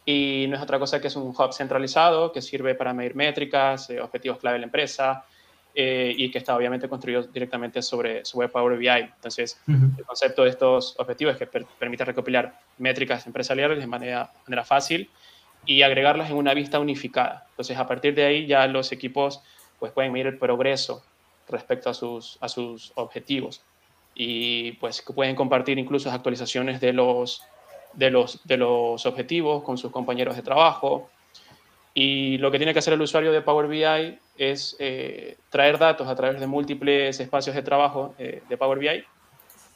Y 0.05 0.45
no 0.49 0.55
es 0.55 0.61
otra 0.61 0.79
cosa 0.79 1.01
que 1.01 1.07
es 1.07 1.15
un 1.15 1.29
hub 1.37 1.53
centralizado 1.53 2.31
que 2.31 2.41
sirve 2.41 2.75
para 2.75 2.93
medir 2.93 3.15
métricas, 3.15 3.89
objetivos 4.01 4.37
clave 4.37 4.55
de 4.55 4.59
la 4.59 4.65
empresa, 4.65 5.25
eh, 5.75 6.13
y 6.15 6.30
que 6.30 6.38
está 6.38 6.56
obviamente 6.56 6.88
construido 6.88 7.24
directamente 7.24 7.82
sobre, 7.82 8.24
sobre 8.25 8.48
Power 8.48 8.77
BI. 8.77 8.88
Entonces, 8.88 9.60
el 9.68 10.06
concepto 10.06 10.44
de 10.44 10.51
estos 10.51 10.96
objetivos 11.00 11.34
es 11.34 11.39
que 11.39 11.65
permite 11.80 12.06
recopilar 12.06 12.60
métricas 12.77 13.25
empresariales 13.25 13.80
de 13.80 13.88
manera, 13.88 14.32
manera 14.48 14.63
fácil 14.63 15.10
y 15.65 15.82
agregarlas 15.82 16.30
en 16.30 16.36
una 16.36 16.53
vista 16.53 16.80
unificada. 16.80 17.48
Entonces, 17.51 17.77
a 17.77 17.88
partir 17.88 18.13
de 18.13 18.24
ahí 18.25 18.46
ya 18.46 18.68
los 18.68 18.92
equipos 18.92 19.42
pues, 19.80 19.92
pueden 19.92 20.12
medir 20.12 20.27
el 20.27 20.38
progreso 20.38 21.03
respecto 21.50 21.89
a 21.89 21.94
sus, 21.94 22.38
a 22.42 22.50
sus 22.50 22.92
objetivos 22.96 23.63
y 24.15 24.74
pues 24.74 25.01
pueden 25.01 25.36
compartir 25.36 25.80
incluso 25.80 26.12
actualizaciones 26.12 26.80
de 26.80 26.94
los, 26.94 27.42
de, 27.94 28.12
los, 28.12 28.46
de 28.46 28.58
los 28.58 29.06
objetivos 29.06 29.63
con 29.63 29.77
sus 29.77 29.92
compañeros 29.92 30.36
de 30.36 30.42
trabajo. 30.42 31.10
Y 31.93 32.38
lo 32.39 32.50
que 32.50 32.57
tiene 32.57 32.73
que 32.73 32.79
hacer 32.79 32.93
el 32.93 33.01
usuario 33.01 33.31
de 33.31 33.41
Power 33.41 33.67
BI 33.67 34.19
es 34.38 34.75
eh, 34.79 35.38
traer 35.50 35.77
datos 35.77 36.07
a 36.07 36.15
través 36.15 36.39
de 36.39 36.47
múltiples 36.47 37.19
espacios 37.19 37.55
de 37.55 37.62
trabajo 37.62 38.15
eh, 38.17 38.41
de 38.50 38.57
Power 38.57 38.79
BI 38.79 39.03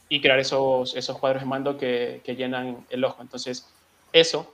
y 0.10 0.22
crear 0.22 0.40
esos, 0.40 0.96
esos 0.96 1.18
cuadros 1.20 1.44
de 1.44 1.48
mando 1.48 1.78
que, 1.78 2.22
que, 2.24 2.36
llenan 2.36 2.86
el 2.90 3.04
ojo. 3.04 3.22
Entonces, 3.22 3.70
eso 4.14 4.52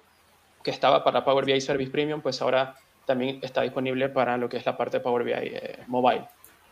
que 0.62 0.72
estaba 0.72 1.04
para 1.04 1.24
Power 1.24 1.46
BI 1.46 1.62
Service 1.62 1.92
Premium, 1.92 2.22
pues 2.22 2.42
ahora 2.42 2.76
también 3.06 3.40
está 3.42 3.62
disponible 3.62 4.10
para 4.10 4.38
lo 4.38 4.50
que 4.50 4.58
es 4.58 4.66
la 4.66 4.76
parte 4.76 4.98
de 4.98 5.04
Power 5.04 5.24
BI 5.24 5.32
eh, 5.34 5.80
Mobile. 5.88 6.26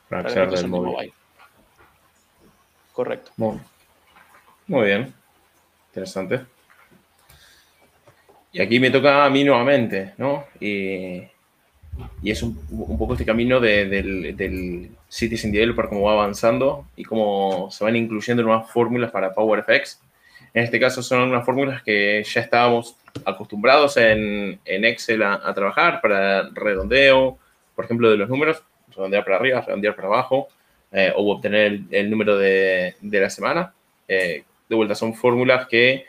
Para, 0.09 0.23
para 0.23 0.43
el 0.43 0.67
mobile. 0.67 1.13
Correcto. 2.91 3.31
Muy, 3.37 3.59
muy 4.67 4.85
bien. 4.85 5.13
Interesante. 5.89 6.45
Y 8.53 8.61
aquí 8.61 8.79
me 8.79 8.91
toca 8.91 9.25
a 9.25 9.29
mí 9.29 9.43
nuevamente, 9.43 10.13
¿no? 10.17 10.45
Y 10.59 11.23
y 12.21 12.31
es 12.31 12.43
un, 12.43 12.59
un 12.69 12.97
poco 12.97 13.13
este 13.13 13.25
camino 13.25 13.59
de, 13.59 13.85
del, 13.85 14.35
del 14.35 14.91
Citizen 15.09 15.51
Developer, 15.51 15.87
cómo 15.87 16.03
va 16.03 16.13
avanzando 16.13 16.85
y 16.95 17.03
cómo 17.03 17.69
se 17.71 17.83
van 17.83 17.95
incluyendo 17.95 18.43
nuevas 18.43 18.69
fórmulas 18.71 19.11
para 19.11 19.33
PowerFX. 19.33 19.99
En 20.53 20.63
este 20.63 20.79
caso 20.79 21.01
son 21.01 21.29
unas 21.29 21.45
fórmulas 21.45 21.81
que 21.83 22.23
ya 22.23 22.41
estábamos 22.41 22.95
acostumbrados 23.25 23.97
en, 23.97 24.59
en 24.65 24.85
Excel 24.85 25.23
a, 25.23 25.53
trabajar 25.53 26.01
para 26.01 26.49
redondeo, 26.49 27.37
por 27.75 27.85
ejemplo, 27.85 28.09
de 28.09 28.17
los 28.17 28.29
números, 28.29 28.63
redondear 28.95 29.23
para 29.23 29.37
arriba, 29.37 29.61
redondear 29.61 29.95
para 29.95 30.07
abajo, 30.07 30.47
eh, 30.91 31.11
o 31.15 31.31
obtener 31.31 31.81
el, 31.89 32.09
número 32.09 32.37
de, 32.37 32.95
de, 33.01 33.19
la 33.19 33.29
semana. 33.29 33.73
Eh, 34.07 34.43
de 34.67 34.75
vuelta, 34.75 34.95
son 34.95 35.13
fórmulas 35.13 35.67
que 35.67 36.05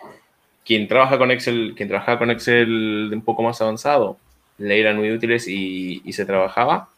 quien 0.64 0.88
trabaja 0.88 1.18
con 1.18 1.30
Excel, 1.30 1.74
quien 1.76 1.88
trabaja 1.88 2.18
con 2.18 2.30
Excel 2.30 3.10
un 3.12 3.22
poco 3.22 3.42
más 3.42 3.60
avanzado, 3.60 4.18
le 4.58 4.80
eran 4.80 4.96
muy 4.96 5.10
útiles 5.10 5.46
y, 5.48 6.00
se 6.12 6.24
trabajaba 6.24 6.88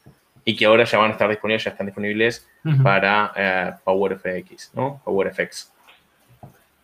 y 0.45 0.57
que 0.57 0.67
ahora 0.67 0.85
ya 0.85 0.99
van 0.99 1.11
a 1.11 1.13
estar 1.13 1.31
disponibles, 1.31 1.65
ya 1.65 1.71
están 1.71 1.87
disponibles 1.87 2.47
para 2.83 3.33
eh, 3.37 3.73
PowerFX, 3.85 4.73
¿no? 4.75 5.01
PowerFX. 5.05 5.73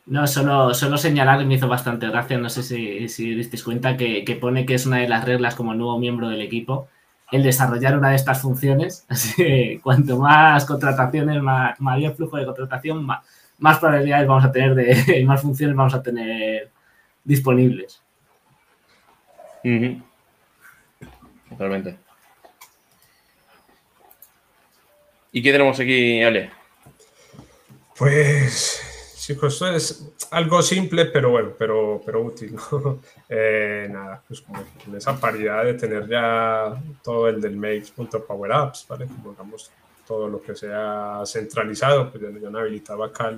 No, 0.07 0.27
solo, 0.27 0.73
solo 0.75 0.97
señalar 0.97 1.39
que 1.39 1.45
me 1.45 1.55
hizo 1.55 1.69
bastante 1.69 2.09
gracia, 2.09 2.39
no 2.39 2.49
sé 2.49 2.63
si, 2.63 3.09
si 3.09 3.35
disteis 3.35 3.63
cuenta, 3.63 3.97
que, 3.97 4.25
que, 4.25 4.35
pone 4.37 4.65
que 4.65 4.75
es 4.75 4.87
una 4.87 4.99
de 4.99 5.09
las 5.09 5.25
reglas 5.25 5.55
como 5.55 5.75
nuevo 5.75 5.99
miembro 5.99 6.29
del 6.29 6.41
equipo 6.41 6.89
el 7.31 7.43
desarrollar 7.43 7.97
una 7.97 8.11
de 8.11 8.17
estas 8.17 8.41
funciones. 8.41 9.05
Así 9.09 9.35
que 9.35 9.81
cuanto 9.83 10.19
más 10.19 10.65
contrataciones, 10.65 11.43
mayor 11.79 12.15
flujo 12.15 12.37
de 12.37 12.47
contratación, 12.47 13.05
más, 13.05 13.21
más 13.61 13.79
probabilidades 13.79 14.26
vamos 14.26 14.45
a 14.45 14.52
tener 14.52 14.75
de, 14.75 15.25
más 15.26 15.40
funciones 15.40 15.76
vamos 15.76 15.95
a 15.95 16.02
tener 16.02 16.71
disponibles. 17.25 18.02
Totalmente. 21.49 21.99
¿Y 25.33 25.43
qué 25.43 25.52
tenemos 25.52 25.79
aquí, 25.79 26.23
Ale? 26.23 26.50
Pues, 27.97 29.14
chicos, 29.17 29.55
esto 29.55 29.71
es 29.76 30.11
algo 30.31 30.62
simple, 30.62 31.07
pero 31.07 31.31
bueno, 31.31 31.50
pero, 31.57 32.02
pero 32.05 32.23
útil. 32.23 32.57
Eh, 33.33 33.87
nada, 33.88 34.21
pues 34.26 34.40
como 34.40 34.64
con 34.85 34.97
esa 34.97 35.17
paridad 35.17 35.64
de 35.64 35.75
tener 35.75 36.09
ya 36.09 36.75
todo 37.00 37.29
el 37.29 37.40
del 37.40 37.57
makes.powerapps, 37.57 38.87
¿vale? 38.88 39.07
Como 39.07 39.31
digamos, 39.31 39.71
todo 40.11 40.29
lo 40.29 40.43
que 40.43 40.57
sea 40.57 41.23
centralizado, 41.25 42.11
pues 42.11 42.21
ya, 42.21 42.31
ya 42.37 42.49
habilitado 42.59 43.05
acá 43.05 43.33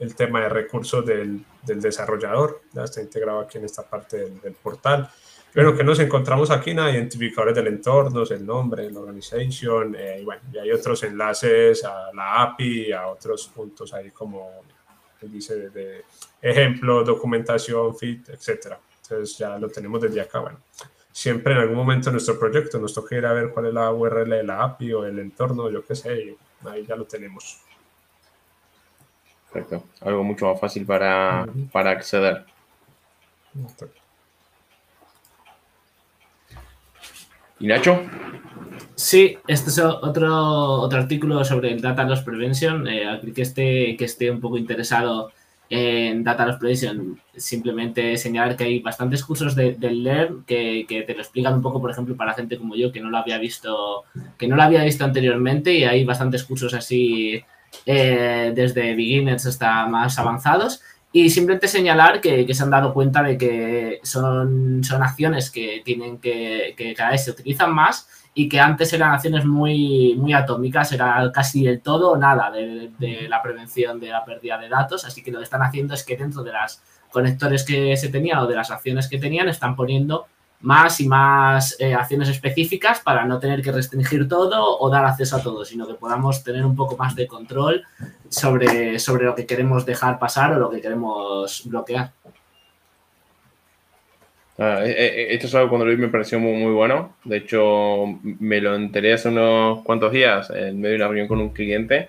el, 0.00 0.14
tema 0.16 0.40
de 0.40 0.48
recursos 0.48 1.06
del, 1.06 1.44
del, 1.62 1.80
desarrollador, 1.80 2.62
ya 2.72 2.82
está 2.82 3.00
integrado 3.00 3.38
aquí 3.38 3.58
en 3.58 3.66
esta 3.66 3.88
parte 3.88 4.16
del, 4.16 4.40
del 4.40 4.54
portal. 4.54 5.08
Bueno, 5.54 5.76
que 5.76 5.84
nos 5.84 6.00
encontramos 6.00 6.50
aquí? 6.50 6.74
Nada, 6.74 6.90
identificadores 6.90 7.54
del 7.54 7.68
entorno, 7.68 8.24
el 8.24 8.44
nombre, 8.44 8.90
la 8.90 8.98
organización, 8.98 9.94
eh, 9.96 10.18
y 10.20 10.24
bueno, 10.24 10.42
y 10.52 10.58
hay 10.58 10.72
otros 10.72 11.04
enlaces 11.04 11.84
a 11.84 12.10
la 12.12 12.42
API, 12.42 12.90
a 12.90 13.06
otros 13.06 13.46
puntos 13.54 13.94
ahí 13.94 14.10
como 14.10 14.50
dice 15.22 15.70
de, 15.70 16.04
ejemplo, 16.42 17.04
documentación, 17.04 17.96
fit, 17.96 18.28
etcétera. 18.28 18.80
Entonces 19.02 19.38
ya 19.38 19.56
lo 19.56 19.68
tenemos 19.68 20.02
desde 20.02 20.20
acá. 20.20 20.40
Bueno, 20.40 20.58
siempre 21.12 21.52
en 21.52 21.60
algún 21.60 21.76
momento 21.76 22.08
en 22.08 22.14
nuestro 22.14 22.38
proyecto 22.38 22.78
nos 22.78 22.94
toca 22.94 23.16
ir 23.16 23.26
a 23.26 23.32
ver 23.32 23.50
cuál 23.50 23.66
es 23.66 23.74
la 23.74 23.90
URL 23.92 24.30
de 24.30 24.42
la 24.44 24.62
API 24.62 24.92
o 24.92 25.04
el 25.04 25.18
entorno, 25.18 25.70
yo 25.70 25.84
qué 25.84 25.94
sé, 25.94 26.20
y 26.20 26.36
ahí 26.68 26.84
ya 26.86 26.96
lo 26.96 27.04
tenemos. 27.04 27.60
Perfecto. 29.52 29.84
Algo 30.02 30.22
mucho 30.24 30.46
más 30.46 30.60
fácil 30.60 30.84
para, 30.84 31.46
para 31.72 31.90
acceder. 31.90 32.44
¿Y 37.60 37.66
Nacho? 37.66 38.00
Sí, 38.94 39.38
este 39.46 39.70
es 39.70 39.78
otro, 39.78 40.80
otro 40.80 40.98
artículo 40.98 41.44
sobre 41.44 41.72
el 41.72 41.80
Data 41.80 42.04
Loss 42.04 42.22
Prevention. 42.22 42.86
Eh, 42.88 43.20
que 43.34 43.42
esté, 43.42 43.96
que 43.96 44.04
esté 44.04 44.30
un 44.30 44.40
poco 44.40 44.58
interesado 44.58 45.32
en 45.70 46.24
Data 46.24 46.46
Loss 46.46 46.56
Prevention, 46.56 47.20
simplemente 47.36 48.16
señalar 48.16 48.56
que 48.56 48.64
hay 48.64 48.80
bastantes 48.80 49.22
cursos 49.22 49.54
de, 49.54 49.74
del 49.74 50.02
LEARN 50.02 50.44
que, 50.46 50.86
que, 50.88 51.02
te 51.02 51.14
lo 51.14 51.20
explican 51.20 51.54
un 51.54 51.62
poco, 51.62 51.80
por 51.80 51.90
ejemplo, 51.90 52.16
para 52.16 52.34
gente 52.34 52.56
como 52.56 52.74
yo 52.74 52.90
que 52.90 53.00
no 53.00 53.10
lo 53.10 53.18
había 53.18 53.38
visto, 53.38 54.04
que 54.38 54.48
no 54.48 54.56
lo 54.56 54.62
había 54.62 54.82
visto 54.82 55.04
anteriormente 55.04 55.72
y 55.74 55.84
hay 55.84 56.04
bastantes 56.04 56.44
cursos 56.44 56.72
así 56.72 57.42
eh, 57.84 58.52
desde 58.54 58.94
beginners 58.94 59.46
hasta 59.46 59.86
más 59.86 60.18
avanzados. 60.18 60.80
Y 61.10 61.30
simplemente 61.30 61.68
señalar 61.68 62.20
que, 62.20 62.44
que, 62.44 62.54
se 62.54 62.62
han 62.62 62.70
dado 62.70 62.92
cuenta 62.92 63.22
de 63.22 63.38
que 63.38 64.00
son, 64.02 64.84
son 64.84 65.02
acciones 65.02 65.50
que 65.50 65.80
tienen 65.82 66.18
que, 66.18 66.74
que, 66.76 66.94
cada 66.94 67.12
vez 67.12 67.24
se 67.24 67.30
utilizan 67.30 67.74
más 67.74 68.08
y 68.34 68.48
que 68.48 68.60
antes 68.60 68.92
eran 68.92 69.12
acciones 69.12 69.44
muy, 69.44 70.14
muy 70.16 70.32
atómicas, 70.32 70.92
era 70.92 71.30
casi 71.32 71.66
el 71.66 71.80
todo 71.80 72.12
o 72.12 72.16
nada 72.16 72.50
de, 72.50 72.90
de, 72.98 73.28
la 73.28 73.42
prevención 73.42 73.98
de 73.98 74.08
la 74.08 74.24
pérdida 74.24 74.58
de 74.58 74.68
datos. 74.68 75.04
Así 75.04 75.22
que 75.22 75.30
lo 75.30 75.38
que 75.38 75.44
están 75.44 75.62
haciendo 75.62 75.94
es 75.94 76.04
que 76.04 76.16
dentro 76.16 76.42
de 76.42 76.52
las 76.52 76.82
conectores 77.10 77.64
que 77.64 77.96
se 77.96 78.08
tenían 78.08 78.38
o 78.38 78.46
de 78.46 78.54
las 78.54 78.70
acciones 78.70 79.08
que 79.08 79.18
tenían 79.18 79.48
están 79.48 79.74
poniendo 79.74 80.26
más 80.60 81.00
y 81.00 81.08
más 81.08 81.76
eh, 81.78 81.94
acciones 81.94 82.28
específicas 82.28 83.00
para 83.00 83.24
no 83.24 83.38
tener 83.38 83.62
que 83.62 83.70
restringir 83.70 84.28
todo 84.28 84.78
o 84.78 84.90
dar 84.90 85.04
acceso 85.04 85.36
a 85.36 85.42
todo, 85.42 85.64
sino 85.64 85.86
que 85.86 85.94
podamos 85.94 86.42
tener 86.42 86.66
un 86.66 86.74
poco 86.74 86.96
más 86.96 87.14
de 87.14 87.26
control 87.26 87.84
sobre, 88.28 88.98
sobre 88.98 89.24
lo 89.24 89.34
que 89.34 89.46
queremos 89.46 89.86
dejar 89.86 90.18
pasar 90.18 90.52
o 90.52 90.58
lo 90.58 90.70
que 90.70 90.80
queremos 90.80 91.62
bloquear. 91.66 92.12
Ah, 94.58 94.80
eh, 94.84 94.90
eh, 94.98 95.26
esto 95.30 95.46
es 95.46 95.54
algo 95.54 95.68
cuando 95.68 95.86
lo 95.86 95.92
vi 95.92 95.98
me 95.98 96.08
pareció 96.08 96.38
muy, 96.40 96.54
muy 96.54 96.72
bueno. 96.72 97.16
De 97.24 97.38
hecho, 97.38 98.18
me 98.22 98.60
lo 98.60 98.74
enteré 98.74 99.12
hace 99.12 99.28
unos 99.28 99.82
cuantos 99.84 100.12
días 100.12 100.50
en 100.50 100.80
medio 100.80 100.90
de 100.90 100.96
una 100.96 101.06
reunión 101.08 101.28
con 101.28 101.40
un 101.40 101.50
cliente. 101.50 102.08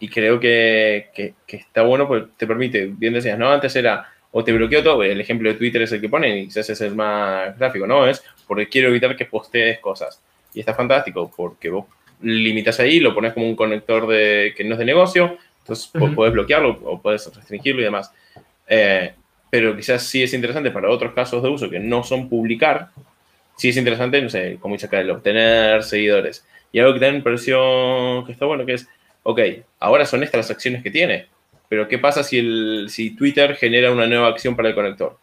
y 0.00 0.08
creo 0.08 0.38
que, 0.38 1.10
que, 1.14 1.34
que, 1.46 1.56
está 1.56 1.82
bueno, 1.82 2.06
pues 2.06 2.24
te 2.36 2.46
permite, 2.46 2.86
bien 2.86 3.14
decías, 3.14 3.38
¿no? 3.38 3.50
Antes 3.50 3.74
era 3.76 4.06
o 4.30 4.44
te 4.44 4.52
bloqueo 4.52 4.82
todo, 4.82 5.02
el 5.02 5.20
ejemplo 5.20 5.48
de 5.48 5.56
Twitter 5.56 5.82
es 5.82 5.92
el 5.92 6.00
que 6.00 6.08
ponen 6.08 6.38
y 6.38 6.44
quizás 6.46 6.68
es 6.70 6.80
el 6.82 6.94
más 6.94 7.58
gráfico, 7.58 7.86
¿no? 7.86 8.06
Es 8.06 8.22
porque 8.46 8.68
quiero 8.68 8.88
evitar 8.88 9.16
que 9.16 9.24
postees 9.24 9.78
cosas. 9.80 10.22
Y 10.54 10.60
está 10.60 10.74
fantástico 10.74 11.32
porque 11.34 11.70
vos 11.70 11.86
limitas 12.20 12.78
ahí, 12.80 13.00
lo 13.00 13.14
pones 13.14 13.32
como 13.32 13.46
un 13.48 13.56
conector 13.56 14.06
de, 14.06 14.52
que 14.56 14.64
no 14.64 14.74
es 14.74 14.78
de 14.78 14.84
negocio, 14.84 15.38
entonces 15.60 15.90
uh 15.94 15.98
-huh. 15.98 16.14
puedes 16.14 16.32
bloquearlo 16.32 16.78
o 16.84 17.00
puedes 17.00 17.32
restringirlo 17.34 17.80
y 17.80 17.84
demás. 17.84 18.12
Eh, 18.66 19.14
pero 19.50 19.76
quizás 19.76 20.02
sí 20.02 20.22
es 20.22 20.34
interesante 20.34 20.70
para 20.70 20.90
otros 20.90 21.12
casos 21.14 21.42
de 21.42 21.48
uso 21.48 21.70
que 21.70 21.78
no 21.78 22.04
son 22.04 22.28
publicar, 22.28 22.88
sí 23.56 23.70
es 23.70 23.76
interesante, 23.76 24.20
no 24.22 24.28
sé, 24.28 24.58
como 24.60 24.74
dice 24.74 24.86
acá, 24.86 25.00
el 25.00 25.10
obtener 25.10 25.82
seguidores. 25.82 26.46
Y 26.72 26.78
algo 26.78 26.94
que 26.94 27.00
también 27.00 27.16
me 27.16 27.22
pareció 27.22 28.24
que 28.26 28.32
está 28.32 28.44
bueno, 28.44 28.66
que 28.66 28.74
es, 28.74 28.88
ok, 29.22 29.40
ahora 29.80 30.06
son 30.06 30.22
estas 30.22 30.38
las 30.38 30.50
acciones 30.50 30.82
que 30.82 30.90
tiene, 30.90 31.26
pero 31.68 31.88
¿qué 31.88 31.98
pasa 31.98 32.22
si, 32.22 32.38
el, 32.38 32.86
si 32.88 33.14
Twitter 33.14 33.56
genera 33.56 33.90
una 33.90 34.06
nueva 34.06 34.28
acción 34.28 34.56
para 34.56 34.68
el 34.68 34.74
conector? 34.74 35.18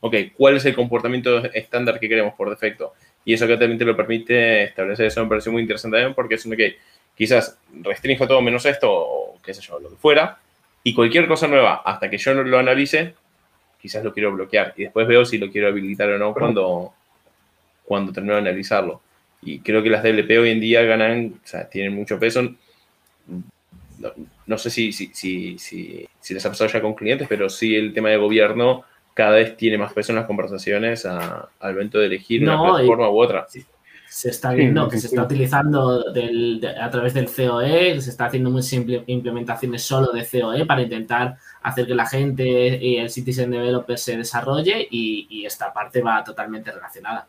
Ok, 0.00 0.14
¿cuál 0.36 0.56
es 0.56 0.64
el 0.64 0.74
comportamiento 0.74 1.44
estándar 1.52 1.98
que 2.00 2.08
queremos 2.08 2.34
por 2.34 2.48
defecto? 2.48 2.94
Y 3.24 3.34
eso 3.34 3.46
que 3.46 3.56
también 3.56 3.78
te 3.78 3.84
lo 3.84 3.96
permite 3.96 4.64
establecer, 4.64 5.06
eso 5.06 5.22
me 5.22 5.28
pareció 5.28 5.52
muy 5.52 5.62
interesante 5.62 5.96
también 5.96 6.14
porque 6.14 6.36
es 6.36 6.46
un 6.46 6.56
que 6.56 6.78
quizás 7.14 7.58
restringo 7.82 8.26
todo 8.26 8.40
menos 8.40 8.64
esto 8.64 8.88
o 8.90 9.38
qué 9.44 9.52
sé 9.52 9.60
yo, 9.60 9.78
lo 9.78 9.90
que 9.90 9.96
fuera, 9.96 10.38
y 10.82 10.94
cualquier 10.94 11.28
cosa 11.28 11.46
nueva, 11.46 11.82
hasta 11.84 12.08
que 12.08 12.16
yo 12.16 12.34
no 12.34 12.42
lo 12.42 12.58
analice, 12.58 13.14
quizás 13.80 14.04
lo 14.04 14.12
quiero 14.12 14.32
bloquear 14.32 14.74
y 14.76 14.84
después 14.84 15.06
veo 15.06 15.24
si 15.24 15.38
lo 15.38 15.50
quiero 15.50 15.68
habilitar 15.68 16.10
o 16.10 16.18
no 16.18 16.34
cuando, 16.34 16.92
cuando 17.84 18.12
termino 18.12 18.34
de 18.34 18.40
analizarlo. 18.40 19.00
Y 19.42 19.60
creo 19.60 19.82
que 19.82 19.90
las 19.90 20.02
DLP 20.02 20.30
hoy 20.38 20.50
en 20.50 20.60
día 20.60 20.82
ganan, 20.82 21.34
o 21.42 21.46
sea, 21.46 21.68
tienen 21.68 21.94
mucho 21.94 22.18
peso. 22.18 22.54
No, 24.46 24.58
sé 24.58 24.70
si, 24.70 24.92
si, 24.92 25.10
si, 25.14 25.56
si, 25.58 26.34
les 26.34 26.44
ha 26.44 26.48
pasado 26.48 26.70
ya 26.70 26.80
con 26.80 26.94
clientes, 26.94 27.26
pero 27.28 27.48
sí 27.48 27.74
el 27.74 27.92
tema 27.92 28.10
de 28.10 28.16
gobierno 28.16 28.84
cada 29.14 29.36
vez 29.36 29.56
tiene 29.56 29.78
más 29.78 29.92
peso 29.92 30.12
en 30.12 30.16
las 30.16 30.26
conversaciones 30.26 31.04
al 31.04 31.48
momento 31.60 31.98
de 31.98 32.06
elegir 32.06 32.42
una 32.42 32.62
plataforma 32.62 33.10
u 33.10 33.20
otra. 33.20 33.46
Se 34.10 34.28
está 34.28 34.52
viendo 34.52 34.88
que 34.88 34.98
se 34.98 35.06
está 35.06 35.22
utilizando 35.22 36.02
a 36.02 36.90
través 36.90 37.14
del 37.14 37.26
COE, 37.26 38.00
se 38.00 38.10
está 38.10 38.26
haciendo 38.26 38.50
muchas 38.50 38.72
implementaciones 39.06 39.82
solo 39.82 40.10
de 40.10 40.26
COE 40.26 40.66
para 40.66 40.82
intentar 40.82 41.36
hacer 41.62 41.86
que 41.86 41.94
la 41.94 42.04
gente 42.06 42.44
y 42.84 42.96
el 42.96 43.08
Citizen 43.08 43.52
Developer 43.52 43.96
se 43.96 44.16
desarrolle 44.16 44.88
y, 44.90 45.46
esta 45.46 45.72
parte 45.72 46.02
va 46.02 46.24
totalmente 46.24 46.72
relacionada. 46.72 47.28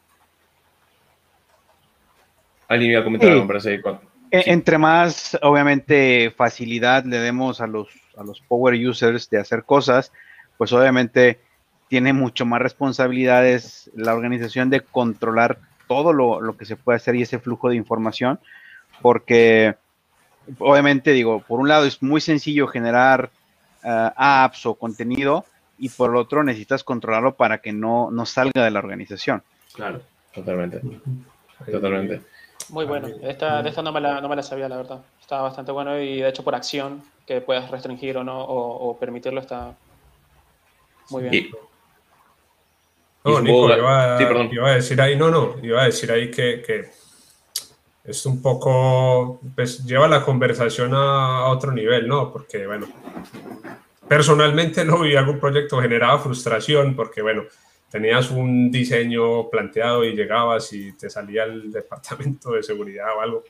Alguien 2.68 2.92
iba 2.92 3.02
a 3.02 3.04
comentar 3.04 3.30
algo, 3.30 3.60
sí. 3.60 3.80
Entre 4.32 4.78
más, 4.80 5.38
obviamente, 5.44 6.34
facilidad 6.36 7.06
le 7.06 7.20
demos 7.20 7.62
a 7.62 7.68
los, 7.68 7.90
a 8.18 8.24
los 8.24 8.42
power 8.42 8.74
users 8.74 9.30
de 9.30 9.38
hacer 9.38 9.66
cosas, 9.66 10.12
pues 10.58 10.74
obviamente 10.74 11.40
tiene 11.90 12.12
mucho 12.12 12.44
más 12.46 12.60
responsabilidades 12.60 13.92
la 13.94 14.16
organización 14.16 14.72
de 14.72 14.82
controlar 14.82 15.60
todo 15.92 16.14
lo, 16.14 16.56
que 16.56 16.64
se 16.64 16.78
puede 16.78 16.96
hacer 16.96 17.16
y 17.16 17.24
ese 17.24 17.38
flujo 17.38 17.68
de 17.68 17.76
información, 17.76 18.40
porque 19.02 19.76
obviamente 20.58 21.12
digo, 21.12 21.42
por 21.42 21.60
un 21.60 21.68
lado 21.68 21.86
es 21.86 22.02
muy 22.02 22.22
sencillo 22.22 22.66
generar 22.68 23.30
eh, 23.84 24.10
apps 24.16 24.66
o 24.68 24.76
contenido 24.76 25.44
y 25.78 25.90
por 25.90 26.12
el 26.12 26.16
otro 26.16 26.44
necesitas 26.44 26.86
controlarlo 26.86 27.36
para 27.36 27.58
que 27.58 27.74
no, 27.74 28.10
no 28.10 28.26
salga 28.26 28.64
de 28.64 28.72
la 28.72 28.80
organización. 28.80 29.44
Claro, 29.74 30.02
totalmente. 30.34 30.80
Totalmente. 31.70 32.22
Muy 32.70 32.86
bueno. 32.86 33.10
Esta, 33.22 33.62
de 33.62 33.68
esta 33.68 33.82
no 33.82 33.92
me, 33.92 34.00
la, 34.00 34.22
no 34.22 34.30
me 34.30 34.38
la 34.38 34.44
sabía, 34.44 34.70
la 34.70 34.78
verdad. 34.78 35.02
Está 35.20 35.42
bastante 35.42 35.74
bueno 35.74 36.00
y 36.00 36.22
de 36.22 36.30
hecho 36.30 36.46
por 36.46 36.56
acción 36.56 37.04
que 37.28 37.42
puedas 37.42 37.70
restringir 37.70 38.16
o 38.16 38.24
no 38.24 38.42
o, 38.42 38.98
permitirlo 38.98 39.42
está 39.42 39.76
muy 41.10 41.24
bien. 41.24 41.50
No, 43.24 43.40
Nico, 43.40 43.76
iba, 43.76 44.68
a 44.68 44.76
decir 44.76 45.00
ahí, 45.00 45.16
no, 45.16 45.30
no, 45.30 45.56
iba 45.62 45.82
a 45.82 45.86
decir 45.86 46.12
ahí 46.12 46.32
que, 46.32 46.64
que 46.66 46.90
es 48.04 48.26
un 48.26 48.42
poco, 48.42 49.40
pues 49.56 49.86
lleva 49.86 50.08
la 50.08 50.24
conversación 50.24 50.94
a, 50.94 51.46
otro 51.46 51.72
nivel, 51.72 52.08
¿no? 52.08 52.32
Porque, 52.32 52.66
bueno, 52.66 52.88
personalmente 54.08 54.84
no 54.86 55.00
vi 55.00 55.16
algún 55.16 55.40
proyecto 55.40 55.80
generaba 55.82 56.18
frustración 56.20 56.96
porque, 56.96 57.22
bueno, 57.22 57.44
tenías 57.90 58.32
un 58.32 58.72
diseño 58.72 59.50
planteado 59.50 60.04
y 60.04 60.16
llegabas 60.16 60.74
y 60.74 60.94
te 60.94 61.10
salía 61.10 61.44
el 61.44 61.72
departamento 61.72 62.52
de 62.52 62.64
seguridad 62.64 63.16
o 63.18 63.22
algo, 63.22 63.44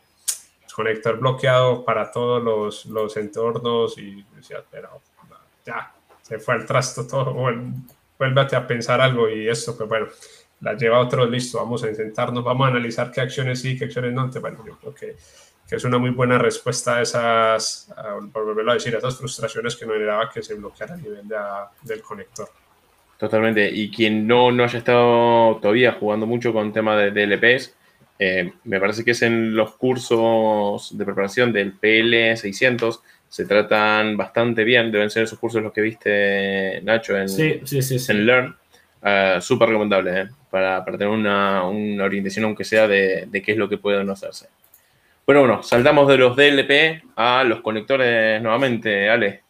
conector 0.74 1.20
bloqueado 1.20 1.84
para 1.84 2.12
todos 2.12 2.42
los, 2.42 2.86
los 2.86 3.18
entornos 3.18 3.98
y 3.98 4.24
decías, 4.36 4.64
pero 4.72 5.02
ya, 5.66 5.94
se 6.22 6.40
fue 6.40 6.56
al 6.56 6.66
trasto 6.66 7.06
todo, 7.06 7.34
bueno, 7.34 7.74
vuélvate 8.22 8.56
a 8.56 8.68
pensar 8.68 9.02
algo 9.02 9.28
y 9.28 9.50
esto, 9.50 9.76
pues 9.76 9.90
bueno, 9.90 10.08
la 10.62 10.76
lleva 10.76 10.98
a 10.98 11.00
otro, 11.00 11.26
listo, 11.26 11.58
vamos 11.58 11.84
a 11.84 11.94
sentarnos, 11.94 12.44
vamos 12.44 12.68
a 12.68 12.70
analizar 12.70 13.12
qué 13.12 13.20
acciones 13.20 13.60
sí, 13.60 13.76
qué 13.76 13.86
acciones 13.86 14.14
no. 14.14 14.30
Bueno, 14.30 14.64
yo 14.64 14.78
creo 14.78 14.94
que, 14.94 15.16
que 15.68 15.76
es 15.76 15.84
una 15.84 15.98
muy 15.98 16.12
buena 16.12 16.38
respuesta 16.38 16.98
a 16.98 17.02
esas, 17.02 17.92
por 18.32 18.46
volverlo 18.46 18.72
a 18.72 18.74
decir, 18.76 18.94
a 18.94 19.00
esas 19.00 19.18
frustraciones 19.18 19.76
que 19.76 19.88
no 19.88 19.94
generaba 19.94 20.30
que 20.30 20.44
se 20.44 20.54
bloqueara 20.54 20.94
a 20.94 20.98
nivel 20.98 21.28
del 21.82 22.02
conector. 22.04 22.48
Totalmente. 23.18 23.72
Y 23.72 23.90
quien 23.90 24.28
no, 24.28 24.52
no 24.52 24.64
haya 24.64 24.78
estado 24.78 25.58
todavía 25.58 25.94
jugando 25.94 26.28
mucho 26.28 26.54
con 26.54 26.72
tema 26.72 26.96
de 26.96 27.10
DLPs, 27.10 27.76
eh, 28.20 28.54
me 28.66 28.80
parece 28.80 29.04
que 29.04 29.12
es 29.12 29.22
en 29.24 29.56
los 29.56 29.76
cursos 29.78 30.96
de 30.96 31.06
preparación 31.06 31.52
del 31.52 31.74
PL 31.74 32.38
600 32.38 33.02
se 33.32 33.46
tratan 33.46 34.18
bastante 34.18 34.66
bien. 34.66 34.92
Deben 34.92 35.10
ser 35.10 35.24
esos 35.24 35.40
cursos 35.40 35.64
los 35.64 35.72
que 35.72 35.80
viste, 35.80 36.82
Nacho, 36.84 37.18
en, 37.18 37.28
en 37.30 38.26
Learn. 38.26 38.56
Uh, 39.02 39.42
Súper 39.42 39.70
recomendable, 39.70 40.22
¿eh? 40.22 40.28
para, 40.50 40.84
para, 40.84 40.98
tener 40.98 41.12
una, 41.12 41.64
una, 41.64 42.04
orientación, 42.04 42.46
aunque 42.46 42.66
sea 42.66 42.88
de, 42.88 43.26
de, 43.26 43.42
qué 43.42 43.54
es 43.54 43.58
lo 43.58 43.68
que 43.68 43.78
puede 43.78 44.04
no 44.04 44.12
hacerse. 44.12 44.48
Bueno, 45.26 45.42
bueno, 45.42 45.64
saltamos 45.64 46.08
de 46.10 46.18
los 46.18 46.36
DLP 46.36 47.02
a 47.16 47.44
los 47.46 47.62
conectores 47.62 48.40
nuevamente, 48.42 49.10
Ale. 49.10 49.42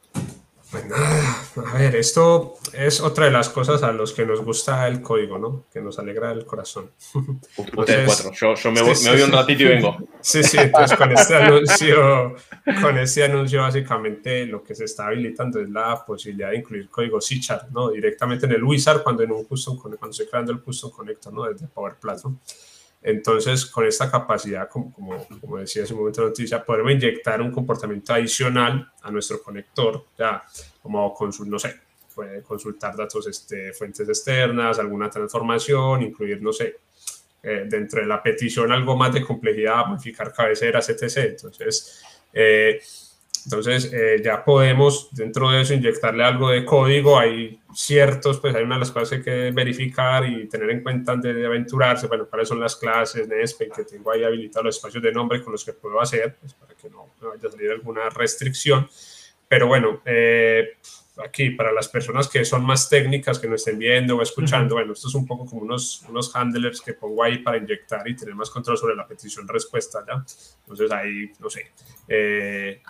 Pues 0.71 0.86
nada, 0.86 1.43
a 1.67 1.77
ver, 1.77 1.97
esto 1.97 2.55
es 2.71 3.01
otra 3.01 3.25
de 3.25 3.31
las 3.31 3.49
cosas 3.49 3.84
a 3.84 3.91
los 3.91 4.13
que 4.13 4.25
nos 4.25 4.41
gusta 4.41 4.88
el 4.88 5.01
código, 5.01 5.38
¿no? 5.38 5.65
Que 5.69 5.81
nos 5.81 5.99
alegra 5.99 6.31
el 6.31 6.45
corazón. 6.45 6.91
Ustedes 7.75 8.05
cuatro, 8.05 8.31
yo, 8.31 8.55
yo 8.55 8.71
me, 8.71 8.81
voy, 8.81 8.95
me, 9.03 9.12
voy, 9.12 9.21
un 9.21 9.31
ratito 9.34 9.63
y 9.63 9.65
vengo. 9.65 9.97
Sí, 10.21 10.43
sí, 10.43 10.57
entonces 10.57 10.97
con 10.97 11.12
este 11.12 11.36
anuncio, 11.36 12.36
con 12.79 12.97
este 12.99 13.23
anuncio 13.23 13.62
básicamente 13.62 14.45
lo 14.45 14.63
que 14.63 14.73
se 14.75 14.86
está 14.86 15.07
habilitando 15.07 15.60
es 15.60 15.69
la 15.69 16.05
posibilidad 16.05 16.51
de 16.51 16.57
incluir 16.57 16.89
código 16.89 17.19
C 17.19 17.41
¿no? 17.71 17.89
Directamente 17.89 18.45
en 18.45 18.53
el 18.53 18.63
wizard 18.63 19.03
cuando 19.03 19.23
en 19.23 19.31
un 19.31 19.43
custom, 19.45 19.77
cuando 19.77 20.13
se 20.13 20.29
creando 20.29 20.53
el 20.53 20.62
custom 20.62 20.91
connector, 20.91 21.34
¿no? 21.34 21.43
Desde 21.51 21.67
Power 21.67 21.95
Platform. 21.99 22.38
Entonces, 23.04 23.66
con 23.66 23.86
esta 23.86 24.12
capacidad, 24.12 24.70
como, 24.70 25.26
como, 25.40 25.58
decía 25.58 25.84
hace 25.84 25.94
un 25.94 26.00
momento 26.00 26.22
de 26.22 26.28
noticia, 26.28 26.64
podemos 26.64 26.92
inyectar 26.92 27.42
un 27.42 27.52
comportamiento 27.52 28.14
adicional 28.14 28.92
a 29.02 29.12
nuestro 29.12 29.42
conector, 29.42 30.06
ya 30.18 30.44
como 30.82 31.16
no 31.48 31.60
sé, 31.60 31.80
consultar 32.44 32.96
datos, 32.96 33.28
este, 33.28 33.74
fuentes 33.74 34.08
externas, 34.08 34.78
alguna 34.78 35.10
transformación, 35.10 36.04
incluir, 36.04 36.42
no 36.42 36.54
sé, 36.54 36.76
eh, 37.44 37.66
dentro 37.68 38.02
de 38.02 38.08
la 38.08 38.22
petición 38.22 38.72
algo 38.72 38.96
más 38.96 39.14
de 39.14 39.24
complejidad, 39.24 39.88
modificar 39.88 40.32
cabeceras, 40.32 40.88
etc. 40.90 41.18
Entonces, 41.32 42.04
eh, 42.32 42.80
entonces 43.45 43.91
eh, 43.93 44.21
ya 44.23 44.43
podemos 44.43 45.10
dentro 45.12 45.49
de 45.49 45.62
eso 45.62 45.73
inyectarle 45.73 46.23
algo 46.23 46.49
de 46.49 46.63
código. 46.63 47.17
Hay 47.17 47.60
ciertos, 47.73 48.39
pues 48.39 48.54
hay 48.56 48.63
una 48.63 48.75
de 48.75 48.80
las 48.82 48.91
cosas 48.91 49.10
que 49.10 49.15
hay 49.15 49.21
que 49.23 49.51
verificar 49.51 50.27
y 50.27 50.47
tener 50.47 50.69
en 50.69 50.84
cuenta 50.84 51.13
antes 51.13 51.36
de 51.36 51.45
aventurarse. 51.45 52.08
Bueno, 52.08 52.27
cuáles 52.30 52.47
son 52.47 52.60
las 52.60 52.75
clases 52.75 53.27
de 53.27 53.43
que 53.75 53.84
tengo 53.84 54.12
ahí 54.12 54.23
habilitados 54.23 54.65
los 54.65 54.75
espacios 54.75 55.04
de 55.04 55.12
nombre 55.12 55.41
con 55.41 55.51
los 55.54 55.65
que 55.65 55.73
puedo 55.73 55.99
hacer, 55.99 56.36
pues 56.39 56.54
para 56.54 56.75
que 56.75 56.89
no, 56.89 57.13
vaya 57.21 57.47
a 57.47 57.51
salir 57.51 57.71
alguna 57.71 58.10
restricción. 58.10 58.88
Pero 59.47 59.67
bueno, 59.67 60.01
eh, 60.06 60.77
aquí 61.23 61.51
para 61.51 61.71
las 61.71 61.88
personas 61.88 62.27
que 62.27 62.45
son 62.45 62.63
más 62.63 62.89
técnicas, 62.89 63.39
que 63.39 63.47
no 63.47 63.56
estén 63.56 63.77
viendo 63.77 64.17
o 64.17 64.21
escuchando, 64.21 64.75
bueno, 64.75 64.93
esto 64.93 65.08
es 65.08 65.15
un 65.15 65.25
poco 65.25 65.45
como 65.45 65.62
unos, 65.63 66.04
unos 66.08 66.36
handlers 66.36 66.82
que 66.82 66.93
pongo 66.93 67.23
ahí 67.23 67.39
para 67.39 67.58
inyectar 67.58 68.08
y 68.08 68.15
tener 68.15 68.36
más 68.36 68.49
control 68.49 68.77
sobre 68.77 68.95
la 68.95 69.08
petición-respuesta, 69.08 70.06
¿ya? 70.08 70.23
Entonces 70.62 70.91
ahí, 70.91 71.32
no 71.39 71.49
sé, 71.49 71.71
eh, 72.08 72.82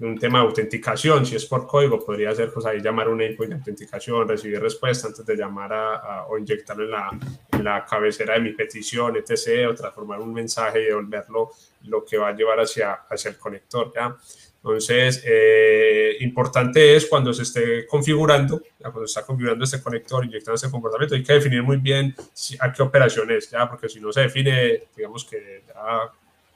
un 0.00 0.18
tema 0.18 0.40
de 0.40 0.46
autenticación, 0.46 1.24
si 1.24 1.36
es 1.36 1.46
por 1.46 1.66
código, 1.66 2.04
podría 2.04 2.34
ser 2.34 2.52
pues 2.52 2.66
ahí 2.66 2.80
llamar 2.80 3.08
un 3.08 3.22
input 3.22 3.48
de 3.48 3.54
autenticación, 3.54 4.28
recibir 4.28 4.60
respuesta 4.60 5.08
antes 5.08 5.24
de 5.24 5.36
llamar 5.36 5.72
a, 5.72 6.26
o 6.28 6.38
inyectarlo 6.38 6.84
en 6.84 6.90
la, 6.90 7.10
la, 7.62 7.84
cabecera 7.84 8.34
de 8.34 8.40
mi 8.40 8.52
petición, 8.52 9.16
etc., 9.16 9.68
o 9.70 9.74
transformar 9.74 10.20
un 10.20 10.32
mensaje 10.32 10.82
y 10.82 10.84
devolverlo, 10.84 11.50
lo 11.84 12.04
que 12.04 12.18
va 12.18 12.28
a 12.28 12.32
llevar 12.32 12.60
hacia, 12.60 12.92
hacia 13.08 13.30
el 13.30 13.38
conector, 13.38 13.92
¿ya? 13.94 14.16
Entonces, 14.56 15.22
eh, 15.24 16.16
importante 16.20 16.96
es 16.96 17.06
cuando 17.06 17.32
se 17.32 17.44
esté 17.44 17.86
configurando, 17.86 18.60
cuando 18.80 19.06
se 19.06 19.12
está 19.12 19.24
configurando 19.24 19.64
este 19.64 19.80
conector, 19.80 20.24
inyectando 20.24 20.56
este 20.56 20.70
comportamiento, 20.70 21.14
hay 21.14 21.22
que 21.22 21.34
definir 21.34 21.62
muy 21.62 21.76
bien 21.76 22.12
a 22.58 22.72
qué 22.72 22.82
operación 22.82 23.30
es, 23.30 23.48
¿ya? 23.48 23.68
Porque 23.68 23.88
si 23.88 24.00
no 24.00 24.12
se 24.12 24.22
define, 24.22 24.88
digamos 24.96 25.24
que 25.24 25.62
ya 25.68 26.10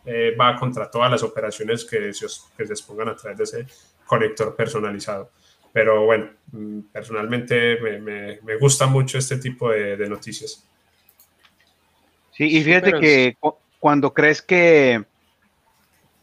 eh, 0.05 0.35
va 0.39 0.57
contra 0.57 0.91
todas 0.91 1.11
las 1.11 1.23
operaciones 1.23 1.85
que 1.85 2.13
se, 2.13 2.27
que 2.57 2.67
se 2.67 2.73
expongan 2.73 3.09
a 3.09 3.17
través 3.17 3.39
de 3.39 3.45
ese 3.45 3.67
conector 4.07 4.57
personalizado. 4.57 5.31
Pero 5.73 6.05
bueno, 6.05 6.31
mm, 6.53 6.81
personalmente 6.93 7.79
me, 7.81 8.41
me, 8.41 8.57
gusta 8.59 8.87
mucho 8.87 9.19
este 9.19 9.37
tipo 9.37 9.71
de, 9.71 9.97
de, 9.97 10.09
noticias. 10.09 10.67
Sí, 12.33 12.57
y 12.57 12.63
fíjate 12.63 12.99
que 12.99 13.37
cuando 13.79 14.13
crees 14.13 14.43
que, 14.43 15.05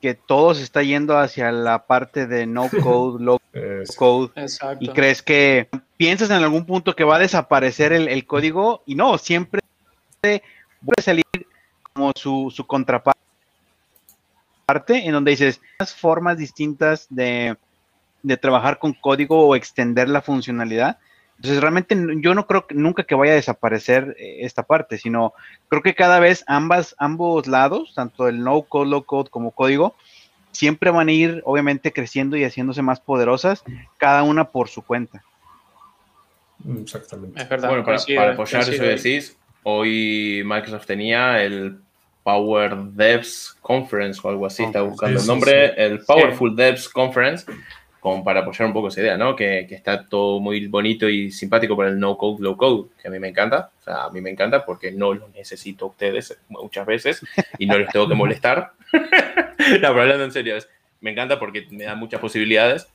que 0.01 0.15
todo 0.15 0.53
se 0.53 0.63
está 0.63 0.83
yendo 0.83 1.17
hacia 1.17 1.51
la 1.51 1.85
parte 1.85 2.27
de 2.27 2.45
no 2.45 2.69
code, 2.83 3.23
low 3.23 3.39
code, 3.95 4.31
y 4.79 4.89
crees 4.89 5.21
que 5.21 5.69
piensas 5.95 6.29
en 6.29 6.43
algún 6.43 6.65
punto 6.65 6.95
que 6.95 7.03
va 7.03 7.15
a 7.15 7.19
desaparecer 7.19 7.93
el, 7.93 8.07
el 8.09 8.25
código, 8.25 8.83
y 8.85 8.95
no, 8.95 9.17
siempre 9.17 9.61
puede 10.19 11.01
salir 11.01 11.23
como 11.93 12.11
su, 12.15 12.51
su 12.53 12.67
contraparte 12.67 13.26
parte 14.67 15.05
en 15.05 15.13
donde 15.13 15.31
dices 15.31 15.61
formas 15.95 16.37
distintas 16.37 17.07
de, 17.09 17.55
trabajar 18.41 18.79
con 18.79 18.91
código 18.93 19.47
o 19.47 19.55
extender 19.55 20.09
la 20.09 20.21
funcionalidad. 20.21 20.97
Entonces, 21.37 21.61
realmente 21.61 21.95
yo 22.17 22.33
no 22.33 22.45
creo 22.47 22.67
que 22.67 22.75
nunca 22.75 23.03
que 23.03 23.15
vaya 23.15 23.31
a 23.31 23.35
desaparecer 23.35 24.15
eh, 24.19 24.39
esta 24.41 24.63
parte, 24.63 24.97
sino 24.97 25.33
creo 25.69 25.81
que 25.81 25.95
cada 25.95 26.19
vez 26.19 26.43
ambas, 26.47 26.95
ambos 26.97 27.47
lados, 27.47 27.93
tanto 27.95 28.27
el 28.27 28.43
no 28.43 28.63
code, 28.63 28.89
low 28.89 29.03
code 29.05 29.29
como 29.29 29.51
código, 29.51 29.95
siempre 30.51 30.91
van 30.91 31.07
a 31.07 31.13
ir 31.13 31.41
obviamente 31.45 31.93
creciendo 31.93 32.35
y 32.35 32.43
haciéndose 32.43 32.81
más 32.81 32.99
poderosas, 32.99 33.63
cada 33.97 34.23
una 34.23 34.49
por 34.49 34.67
su 34.67 34.81
cuenta. 34.81 35.23
Exactamente. 36.81 37.41
Es 37.41 37.47
verdad. 37.47 37.69
Bueno, 37.69 37.85
para, 37.85 38.33
apoyar 38.33 38.61
eso 38.63 38.71
que 38.71 38.77
decís, 38.79 39.37
hoy 39.63 40.41
Microsoft 40.43 40.87
tenía 40.87 41.41
el 41.41 41.79
Power 42.27 42.75
Devs 42.91 43.55
Conference 43.61 44.19
o 44.21 44.29
algo 44.29 44.45
así, 44.45 44.61
está 44.61 44.81
buscando 44.81 45.17
el 45.17 45.25
nombre, 45.25 45.73
el 45.81 46.03
Powerful 46.03 46.57
Devs 46.57 46.89
Conference, 46.89 47.45
como 48.01 48.21
para 48.21 48.41
apoyar 48.41 48.67
un 48.67 48.73
poco 48.73 48.89
esa 48.89 48.99
idea, 48.99 49.15
¿no? 49.15 49.33
Que, 49.33 49.65
que, 49.65 49.75
está 49.75 50.03
todo 50.03 50.41
muy 50.41 50.67
bonito 50.67 51.07
y 51.07 51.31
simpático 51.31 51.77
para 51.77 51.87
el 51.87 51.97
no 51.97 52.17
code, 52.17 52.43
low 52.43 52.57
code, 52.57 52.89
que 53.01 53.07
a 53.07 53.11
mí 53.11 53.17
me 53.17 53.29
encanta, 53.29 53.71
o 53.79 53.81
sea, 53.81 54.03
a 54.03 54.09
mí 54.09 54.19
me 54.19 54.29
encanta 54.29 54.65
porque 54.65 54.91
no 54.91 55.13
lo 55.13 55.29
necesito 55.29 55.85
a 55.85 55.87
ustedes 55.87 56.37
muchas 56.49 56.85
veces 56.85 57.25
y 57.59 57.65
no 57.65 57.77
les 57.77 57.87
tengo 57.93 58.09
que 58.09 58.15
molestar. 58.15 58.73
no, 58.91 59.07
pero 59.57 59.87
hablando 59.87 60.25
en 60.25 60.33
serio, 60.33 60.57
me 60.99 61.11
encanta 61.11 61.39
porque 61.39 61.65
me 61.71 61.85
da 61.85 61.95
muchas 61.95 62.19
posibilidades, 62.19 62.89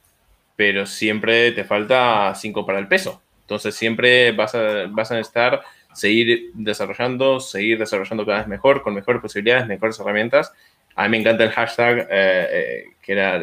pero 0.57 0.85
siempre 0.85 1.53
te 1.53 1.64
falta 1.64 2.35
5 2.35 2.66
para 2.66 2.81
el 2.81 2.87
peso. 2.87 3.23
Entonces 3.40 3.75
siempre 3.75 4.33
vas 4.33 4.55
a, 4.55 4.88
vas 4.90 5.11
a 5.11 5.18
estar, 5.21 5.62
seguir 5.92 6.50
desarrollando, 6.55 7.40
seguir 7.40 7.78
desarrollando 7.78 8.24
cada 8.24 8.38
vez 8.38 8.48
mejor, 8.48 8.83
con 8.83 8.94
mejores 8.94 9.20
posibilidades, 9.20 9.66
mejores 9.66 9.98
herramientas. 10.00 10.52
A 10.94 11.05
mí 11.05 11.11
me 11.11 11.18
encanta 11.18 11.44
el 11.44 11.50
hashtag 11.50 12.00
eh, 12.00 12.07
eh, 12.11 12.85
que 13.02 13.12
era, 13.12 13.42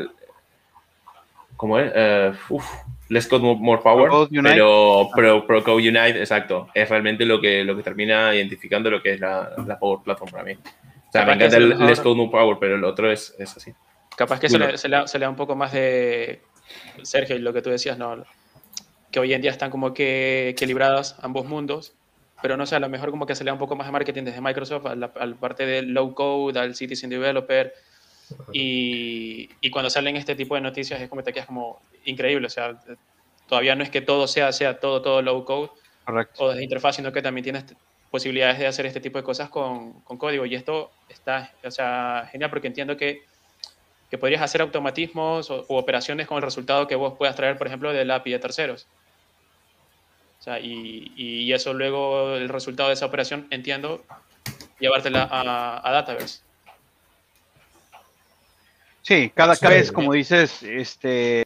¿cómo 1.56 1.80
es? 1.80 1.92
Uh, 1.96 2.54
uf, 2.56 2.66
Let's 3.10 3.28
Code 3.28 3.56
More 3.60 3.82
Power, 3.82 4.30
pero 4.44 5.10
Pro, 5.16 5.48
Pro 5.48 5.64
Code 5.64 5.90
Unite, 5.90 6.20
exacto, 6.20 6.70
es 6.74 6.88
realmente 6.88 7.26
lo 7.26 7.42
que, 7.42 7.64
lo 7.64 7.76
que 7.76 7.82
termina 7.82 8.36
identificando 8.36 8.92
lo 8.92 9.02
que 9.02 9.14
es 9.14 9.20
la, 9.20 9.52
la 9.66 9.80
Power 9.80 10.00
Platform 10.04 10.32
para 10.32 10.44
mí. 10.44 10.54
O 10.54 11.12
sea, 11.12 11.26
me 11.26 11.34
encanta 11.34 11.58
el 11.58 11.70
Let's 11.80 12.02
Code 12.02 12.16
More 12.16 12.32
Power, 12.32 12.58
pero 12.60 12.76
el 12.76 12.84
otro 12.84 13.12
es, 13.12 13.36
es 13.40 13.58
así. 13.58 13.74
Capaz 14.16 14.40
que 14.40 14.50
se 14.50 14.60
le, 14.60 14.78
se, 14.78 14.90
le, 14.90 15.08
se 15.08 15.18
le, 15.18 15.26
da 15.26 15.30
un 15.30 15.36
poco 15.36 15.56
más 15.56 15.72
de, 15.72 16.42
Sergio, 17.04 17.40
lo 17.40 17.54
que 17.54 17.62
tú 17.62 17.70
decías, 17.70 17.98
no, 17.98 18.24
que 19.12 19.20
hoy 19.20 19.34
en 19.34 19.42
día 19.42 19.52
están 19.52 19.72
como 19.72 19.94
que 19.94 20.50
equilibrados 20.50 21.16
ambos 21.22 21.46
mundos, 21.46 21.96
pero 22.42 22.58
no 22.58 22.66
sé, 22.66 22.76
a 22.76 22.80
lo 22.80 22.90
mejor 22.90 23.12
como 23.12 23.26
que 23.26 23.36
se 23.36 23.44
le 23.44 23.50
da 23.50 23.54
un 23.54 23.60
poco 23.60 23.76
más 23.76 23.88
de 23.88 23.92
marketing 23.92 24.24
desde 24.24 24.42
Microsoft 24.42 24.86
al, 24.86 25.36
parte 25.36 25.66
del 25.66 25.94
low 25.94 26.14
code, 26.14 26.60
al 26.60 26.76
citizen 26.76 27.10
developer, 27.10 27.74
y, 28.54 29.50
y, 29.60 29.72
cuando 29.72 29.90
salen 29.90 30.16
este 30.16 30.36
tipo 30.36 30.54
de 30.54 30.62
noticias 30.62 31.02
es 31.02 31.10
como 31.10 31.24
te 31.24 31.34
quedas 31.34 31.48
como 31.48 31.82
increíble, 32.06 32.46
o 32.46 32.50
sea, 32.50 32.80
todavía 33.48 33.76
no 33.76 33.84
es 33.84 33.90
que 33.90 34.02
todo 34.02 34.28
sea, 34.28 34.52
sea 34.52 34.80
todo, 34.80 35.02
todo 35.02 35.22
low 35.24 35.44
code 35.46 35.72
Correcto. 36.06 36.44
o 36.44 36.50
desde 36.50 36.64
interfaz, 36.64 36.96
sino 36.96 37.12
que 37.12 37.24
también 37.24 37.44
tienes 37.44 37.66
posibilidades 38.12 38.60
de 38.60 38.68
hacer 38.68 38.86
este 38.86 39.00
tipo 39.00 39.18
de 39.18 39.24
cosas 39.24 39.50
con, 39.50 40.02
con 40.02 40.18
código, 40.18 40.46
y 40.46 40.56
esto 40.56 40.92
está, 41.10 41.54
o 41.64 41.72
sea, 41.72 42.30
genial 42.32 42.50
porque 42.50 42.68
entiendo 42.68 42.96
que 42.98 43.24
que 44.10 44.18
podrías 44.18 44.42
hacer 44.42 44.62
automatismos 44.62 45.50
o, 45.52 45.66
u 45.70 45.76
operaciones 45.76 46.28
con 46.28 46.38
el 46.38 46.44
resultado 46.44 46.88
que 46.88 46.96
vos 46.96 47.14
puedas 47.18 47.36
traer, 47.36 47.58
por 47.58 47.68
ejemplo, 47.68 47.94
del 47.94 48.10
API 48.12 48.32
de 48.32 48.40
terceros. 48.40 48.88
Sea, 50.50 50.60
y, 50.60 51.12
y, 51.16 51.54
eso 51.54 51.74
luego, 51.74 52.36
el 52.36 52.50
resultado 52.50 52.90
de 52.90 52.94
esa 52.94 53.06
operación, 53.06 53.48
entiendo, 53.50 54.04
llevártela 54.80 55.24
a, 55.24 55.88
a 55.88 55.92
Dataverse. 55.92 56.42
Sí, 59.02 59.32
cada, 59.34 59.56
vez, 59.70 59.92
como 59.92 60.14
dices, 60.14 60.62
este, 60.64 61.46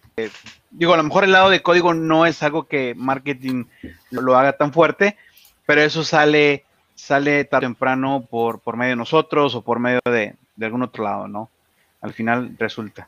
digo, 0.71 0.93
a 0.93 0.97
lo 0.97 1.03
mejor 1.03 1.23
el 1.23 1.31
lado 1.31 1.49
de 1.49 1.61
código 1.61 1.93
no 1.93 2.25
es 2.25 2.43
algo 2.43 2.67
que 2.67 2.93
marketing 2.95 3.65
lo, 4.09 4.37
haga 4.37 4.53
tan 4.57 4.73
fuerte, 4.73 5.17
pero 5.65 5.81
eso 5.81 6.03
sale, 6.03 6.65
sale 6.95 7.45
tarde 7.45 7.67
o 7.67 7.69
temprano 7.69 8.27
por, 8.29 8.59
por 8.59 8.75
medio 8.75 8.91
de 8.91 8.97
nosotros 8.97 9.55
o 9.55 9.61
por 9.61 9.79
medio 9.79 10.01
de, 10.03 10.35
de 10.55 10.65
algún 10.65 10.83
otro 10.83 11.03
lado, 11.03 11.27
¿no? 11.27 11.49
al 12.03 12.13
final 12.13 12.55
resulta. 12.59 13.07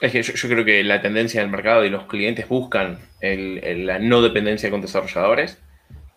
Es 0.00 0.12
que 0.12 0.22
yo, 0.22 0.48
creo 0.48 0.64
que 0.64 0.84
la 0.84 1.00
tendencia 1.00 1.40
del 1.40 1.50
mercado 1.50 1.84
y 1.84 1.90
los 1.90 2.04
clientes 2.04 2.48
buscan 2.48 2.98
la 3.20 3.98
no 3.98 4.22
dependencia 4.22 4.70
con 4.70 4.80
desarrolladores, 4.80 5.58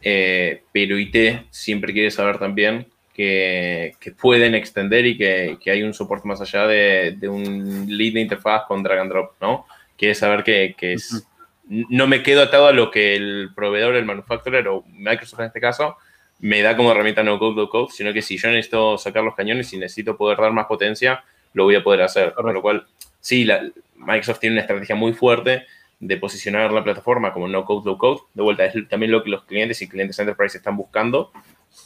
eh, 0.04 0.64
pero 0.72 1.00
IT 1.00 1.48
siempre 1.50 1.94
quiere 1.94 2.12
saber 2.12 2.38
también 2.38 2.88
que, 3.14 3.96
pueden 4.20 4.56
extender 4.56 5.06
y 5.06 5.18
que, 5.18 5.58
hay 5.66 5.84
un 5.84 5.94
soporte 5.94 6.28
más 6.28 6.42
allá 6.42 6.68
de, 6.68 7.18
un 7.28 7.86
lead 7.88 8.14
de 8.14 8.22
interfaz 8.22 8.64
con 8.68 8.84
drag 8.84 9.00
and 9.00 9.12
drop, 9.12 9.34
¿no? 9.42 9.66
Quiere 9.98 10.16
saber 10.16 10.44
que, 10.44 10.76
es, 10.80 11.28
no 11.68 12.08
me 12.08 12.24
quedo 12.24 12.44
atado 12.44 12.68
a 12.68 12.74
lo 12.74 12.92
que 12.92 13.16
el 13.16 13.50
proveedor, 13.56 13.96
el 13.96 14.06
manufacturer 14.06 14.68
o 14.68 14.84
Microsoft 14.88 15.40
en 15.40 15.46
este 15.48 15.62
caso, 15.62 15.98
me 16.40 16.62
da 16.62 16.76
como 16.76 16.92
herramienta 16.92 17.24
no 17.24 17.38
code, 17.38 17.56
no 17.56 17.70
code, 17.70 17.92
sino 17.92 18.14
que 18.14 18.22
si 18.22 18.38
yo 18.38 18.50
necesito 18.50 18.98
sacar 18.98 19.24
los 19.24 19.36
cañones 19.36 19.72
y 19.74 19.78
necesito 19.78 20.18
poder 20.18 20.40
dar 20.40 20.52
más 20.52 20.66
potencia, 20.66 21.24
lo 21.54 21.66
voy 21.66 21.76
a 21.76 21.84
poder 21.84 22.02
hacer. 22.02 22.34
Con 22.34 22.52
lo 22.54 22.62
cual, 22.62 22.88
sí, 23.22 23.46
la, 23.46 23.62
Microsoft 23.96 24.40
tiene 24.40 24.56
una 24.56 24.62
estrategia 24.62 24.96
muy 24.96 25.14
fuerte 25.14 25.66
de 26.00 26.18
posicionar 26.18 26.72
la 26.72 26.84
plataforma 26.84 27.32
como 27.32 27.48
no 27.48 27.64
code, 27.64 27.86
low 27.86 27.98
code. 27.98 28.22
De 28.34 28.42
vuelta, 28.42 28.66
es 28.66 28.74
también 28.90 29.12
lo 29.12 29.24
que 29.24 29.30
los 29.30 29.44
clientes 29.44 29.82
y 29.82 29.88
clientes 29.88 30.18
enterprise 30.20 30.58
están 30.58 30.76
buscando, 30.76 31.32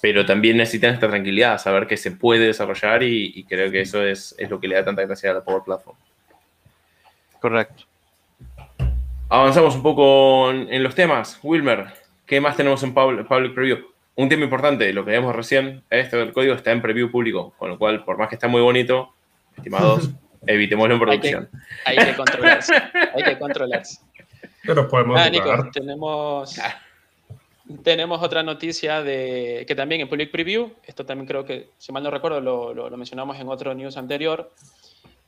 pero 0.02 0.26
también 0.26 0.58
necesitan 0.58 0.94
esta 0.94 1.10
tranquilidad, 1.10 1.58
saber 1.58 1.86
que 1.86 1.98
se 1.98 2.12
puede 2.12 2.48
desarrollar 2.48 3.04
y, 3.04 3.44
creo 3.44 3.70
que 3.70 3.82
eso 3.82 4.04
es, 4.04 4.34
es, 4.38 4.50
lo 4.50 4.60
que 4.60 4.68
le 4.68 4.76
da 4.76 4.86
tanta 4.86 5.06
gracia 5.06 5.32
a 5.32 5.36
la 5.36 5.44
Power 5.44 5.64
Platform. 5.64 5.98
Correcto. 7.40 7.84
Avanzamos 9.28 9.76
un 9.76 9.84
poco 9.84 10.50
en, 10.52 10.82
los 10.82 10.96
temas. 10.96 11.40
Wilmer, 11.44 11.88
¿qué 12.26 12.40
más 12.40 12.56
tenemos 12.56 12.82
en 12.84 12.94
public, 12.94 13.28
public 13.28 13.54
Preview? 13.54 13.80
Un 14.16 14.30
tema 14.30 14.46
importante, 14.46 14.94
lo 14.94 15.04
que 15.04 15.12
vimos 15.12 15.36
recién, 15.36 15.84
este 15.90 16.16
del 16.16 16.32
código 16.32 16.54
está 16.54 16.72
en 16.72 16.82
preview 16.82 17.12
público, 17.12 17.54
con 17.58 17.70
lo 17.70 17.78
cual, 17.78 18.06
por 18.06 18.18
más 18.18 18.30
que 18.30 18.36
está 18.36 18.48
muy 18.48 18.62
bonito, 18.62 19.14
estimados, 19.58 20.10
evitémoslo 20.48 20.96
en 20.96 21.00
producción. 21.00 21.50
Hay 21.86 21.98
que, 21.98 22.16
controlarse, 22.16 22.74
hay 23.14 23.24
que 23.24 23.40
controlarse. 23.40 24.00
Pero 24.64 24.88
podemos 24.88 25.20
ah, 25.20 25.30
Nico, 25.30 25.70
tenemos, 25.72 26.60
tenemos 27.84 28.22
otra 28.22 28.44
noticia 28.44 29.02
de 29.02 29.66
que 29.68 29.76
también 29.76 30.02
en 30.02 30.10
Public 30.10 30.32
Preview, 30.32 30.74
esto 30.86 31.06
también 31.06 31.28
creo 31.28 31.46
que, 31.46 31.70
si 31.78 31.92
mal 31.92 32.04
no 32.04 32.12
recuerdo, 32.12 32.42
lo, 32.42 32.74
lo, 32.74 32.98
mencionamos 32.98 33.40
en 33.40 33.48
otro 33.48 33.74
news 33.74 33.98
anterior, 33.98 34.52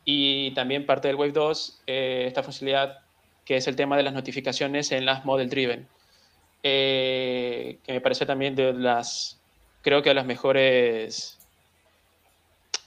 y 0.06 0.51
también 0.51 0.86
parte 0.86 1.08
del 1.08 1.17
Wave 1.17 1.34
2, 1.34 1.82
eh, 1.88 2.23
esta 2.27 2.41
funcionalidad 2.41 2.99
que 3.43 3.58
es 3.58 3.67
el 3.67 3.75
tema 3.75 3.95
de 3.95 4.03
las 4.03 4.13
notificaciones 4.13 4.91
en 4.91 5.06
las 5.06 5.23
Model 5.23 5.49
Driven, 5.49 5.88
eh, 6.63 7.77
que 7.84 7.93
me 7.93 8.01
parece 8.01 8.25
también 8.25 8.56
de 8.56 8.73
las, 8.73 9.39
creo 9.82 10.01
que 10.01 10.10
de 10.10 10.15
las 10.15 10.25
mejores 10.25 11.37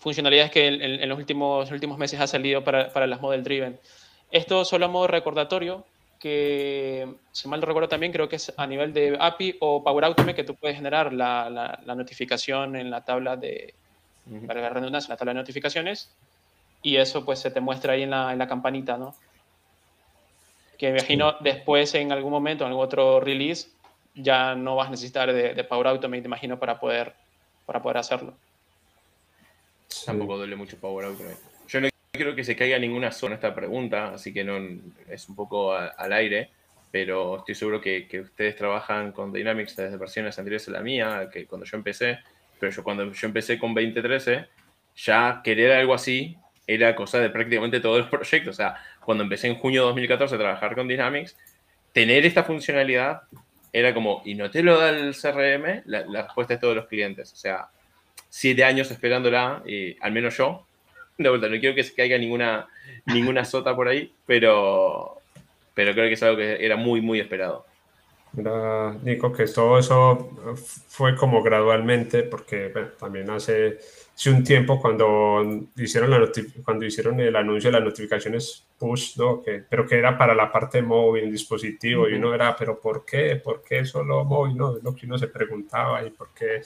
funcionalidades 0.00 0.50
que 0.50 0.66
en, 0.66 1.08
los 1.08 1.18
últimos, 1.18 1.70
últimos 1.70 1.98
meses 1.98 2.18
ha 2.20 2.26
salido 2.26 2.64
para, 2.64 2.92
para, 2.92 3.06
las 3.06 3.20
Model 3.20 3.44
Driven. 3.44 3.78
Esto 4.30 4.64
solo 4.64 4.86
a 4.86 4.88
modo 4.88 5.06
recordatorio, 5.06 5.84
que 6.18 7.06
si 7.32 7.48
mal 7.48 7.60
no 7.60 7.66
recuerdo 7.66 7.88
también 7.88 8.10
creo 8.12 8.28
que 8.28 8.36
es 8.36 8.52
a 8.56 8.66
nivel 8.66 8.92
de 8.94 9.16
API 9.20 9.56
o 9.60 9.84
Power 9.84 10.06
Automate 10.06 10.34
que 10.34 10.44
tú 10.44 10.54
puedes 10.54 10.76
generar 10.76 11.12
la, 11.12 11.50
la, 11.50 11.94
notificación 11.94 12.76
en 12.76 12.90
la 12.90 13.04
tabla 13.04 13.36
de, 13.36 13.74
para 14.46 14.62
la 14.62 14.70
redundancia, 14.70 15.08
en 15.08 15.12
la 15.12 15.16
tabla 15.18 15.34
de 15.34 15.40
notificaciones 15.40 16.10
y 16.82 16.96
eso 16.96 17.24
pues 17.24 17.38
se 17.38 17.50
te 17.50 17.60
muestra 17.60 17.92
ahí 17.92 18.02
en 18.02 18.10
la, 18.10 18.32
en 18.32 18.38
la 18.38 18.48
campanita, 18.48 18.96
¿no? 18.96 19.14
Que 20.78 20.92
me 20.92 20.98
imagino 20.98 21.36
después 21.40 21.94
en 21.94 22.10
algún 22.10 22.32
momento, 22.32 22.64
en 22.64 22.70
algún 22.70 22.84
otro 22.84 23.20
release, 23.20 23.68
ya 24.14 24.54
no 24.54 24.76
vas 24.76 24.88
a 24.88 24.90
necesitar 24.92 25.30
de, 25.30 25.54
de 25.54 25.64
Power 25.64 25.88
Automate, 25.88 26.24
imagino, 26.24 26.58
para 26.58 26.80
poder, 26.80 27.14
para 27.66 27.82
poder 27.82 27.98
hacerlo. 27.98 28.34
Tampoco 30.04 30.38
duele 30.38 30.56
mucho 30.56 30.76
Power 30.78 31.06
Automate. 31.06 31.36
Yo 31.68 31.80
no 31.80 31.88
quiero 32.12 32.34
que 32.34 32.44
se 32.44 32.56
caiga 32.56 32.78
ninguna 32.78 33.12
zona 33.12 33.36
esta 33.36 33.54
pregunta, 33.54 34.14
así 34.14 34.32
que 34.32 34.44
no 34.44 34.58
es 35.08 35.28
un 35.28 35.36
poco 35.36 35.74
al 35.74 36.12
aire, 36.12 36.50
pero 36.90 37.38
estoy 37.38 37.54
seguro 37.54 37.80
que, 37.80 38.06
ustedes 38.20 38.56
trabajan 38.56 39.12
con 39.12 39.32
Dynamics 39.32 39.76
desde 39.76 39.96
versiones 39.96 40.38
anteriores 40.38 40.68
a 40.68 40.72
la 40.72 40.80
mía, 40.80 41.28
que 41.32 41.46
cuando 41.46 41.66
yo 41.66 41.76
empecé, 41.76 42.18
pero 42.58 42.72
yo 42.72 42.82
cuando 42.82 43.12
yo 43.12 43.26
empecé 43.26 43.58
con 43.58 43.74
2013, 43.74 44.46
ya 44.96 45.40
querer 45.44 45.72
algo 45.72 45.94
así 45.94 46.36
era 46.66 46.94
cosa 46.94 47.18
de 47.18 47.30
prácticamente 47.30 47.80
todos 47.80 48.00
los 48.00 48.08
proyectos. 48.10 48.54
O 48.54 48.56
sea, 48.56 48.76
cuando 49.04 49.24
empecé 49.24 49.48
en 49.48 49.56
junio 49.56 49.82
de 49.82 49.86
2014 49.88 50.34
a 50.34 50.38
trabajar 50.38 50.74
con 50.74 50.88
Dynamics, 50.88 51.36
tener 51.92 52.26
esta 52.26 52.44
funcionalidad 52.44 53.22
era 53.72 53.94
como, 53.94 54.22
¿y 54.24 54.34
no 54.34 54.50
te 54.50 54.62
lo 54.62 54.78
da 54.78 54.90
el 54.90 55.14
CRM? 55.14 55.82
La, 55.86 56.04
la 56.06 56.22
respuesta 56.22 56.54
de 56.54 56.60
todos 56.60 56.74
los 56.74 56.86
clientes. 56.86 57.32
O 57.32 57.36
sea, 57.36 57.68
siete 58.30 58.64
años 58.64 58.90
esperándola, 58.90 59.62
y 59.66 59.96
al 60.00 60.12
menos 60.12 60.36
yo. 60.38 60.66
De 61.18 61.28
vuelta, 61.28 61.48
no 61.48 61.60
quiero 61.60 61.74
que 61.74 61.84
se 61.84 61.94
caiga 61.94 62.16
ninguna, 62.16 62.66
ninguna 63.04 63.44
sota 63.44 63.76
por 63.76 63.88
ahí, 63.88 64.10
pero, 64.24 65.18
pero 65.74 65.92
creo 65.92 66.06
que 66.06 66.14
es 66.14 66.22
algo 66.22 66.38
que 66.38 66.64
era 66.64 66.76
muy, 66.76 67.02
muy 67.02 67.20
esperado. 67.20 67.66
Mira, 68.32 68.94
Nico, 69.02 69.32
que 69.32 69.44
todo 69.46 69.78
eso 69.78 70.30
fue 70.88 71.16
como 71.16 71.42
gradualmente, 71.42 72.22
porque 72.22 72.72
también 72.96 73.28
hace, 73.28 73.78
hace, 74.14 74.30
un 74.30 74.44
tiempo 74.44 74.80
cuando 74.80 75.66
hicieron, 75.76 76.10
la 76.10 76.30
cuando 76.64 76.84
hicieron 76.86 77.18
el 77.18 77.34
anuncio 77.34 77.70
de 77.70 77.78
las 77.78 77.84
notificaciones 77.84 78.64
push, 78.78 79.16
¿no? 79.18 79.42
que, 79.42 79.64
pero 79.68 79.84
que 79.84 79.98
era 79.98 80.16
para 80.16 80.32
la 80.32 80.52
parte 80.52 80.80
móvil, 80.80 81.32
dispositivo, 81.32 82.08
y 82.08 82.14
uno 82.14 82.32
era, 82.32 82.54
pero 82.54 82.80
¿por 82.80 83.04
qué? 83.04 83.34
¿Por 83.34 83.64
qué 83.64 83.84
solo 83.84 84.24
móvil? 84.24 84.56
No, 84.56 84.76
es 84.76 84.84
lo 84.84 84.94
que 84.94 85.06
uno 85.06 85.18
se 85.18 85.26
preguntaba 85.26 86.06
y 86.06 86.10
por 86.10 86.28
qué 86.32 86.62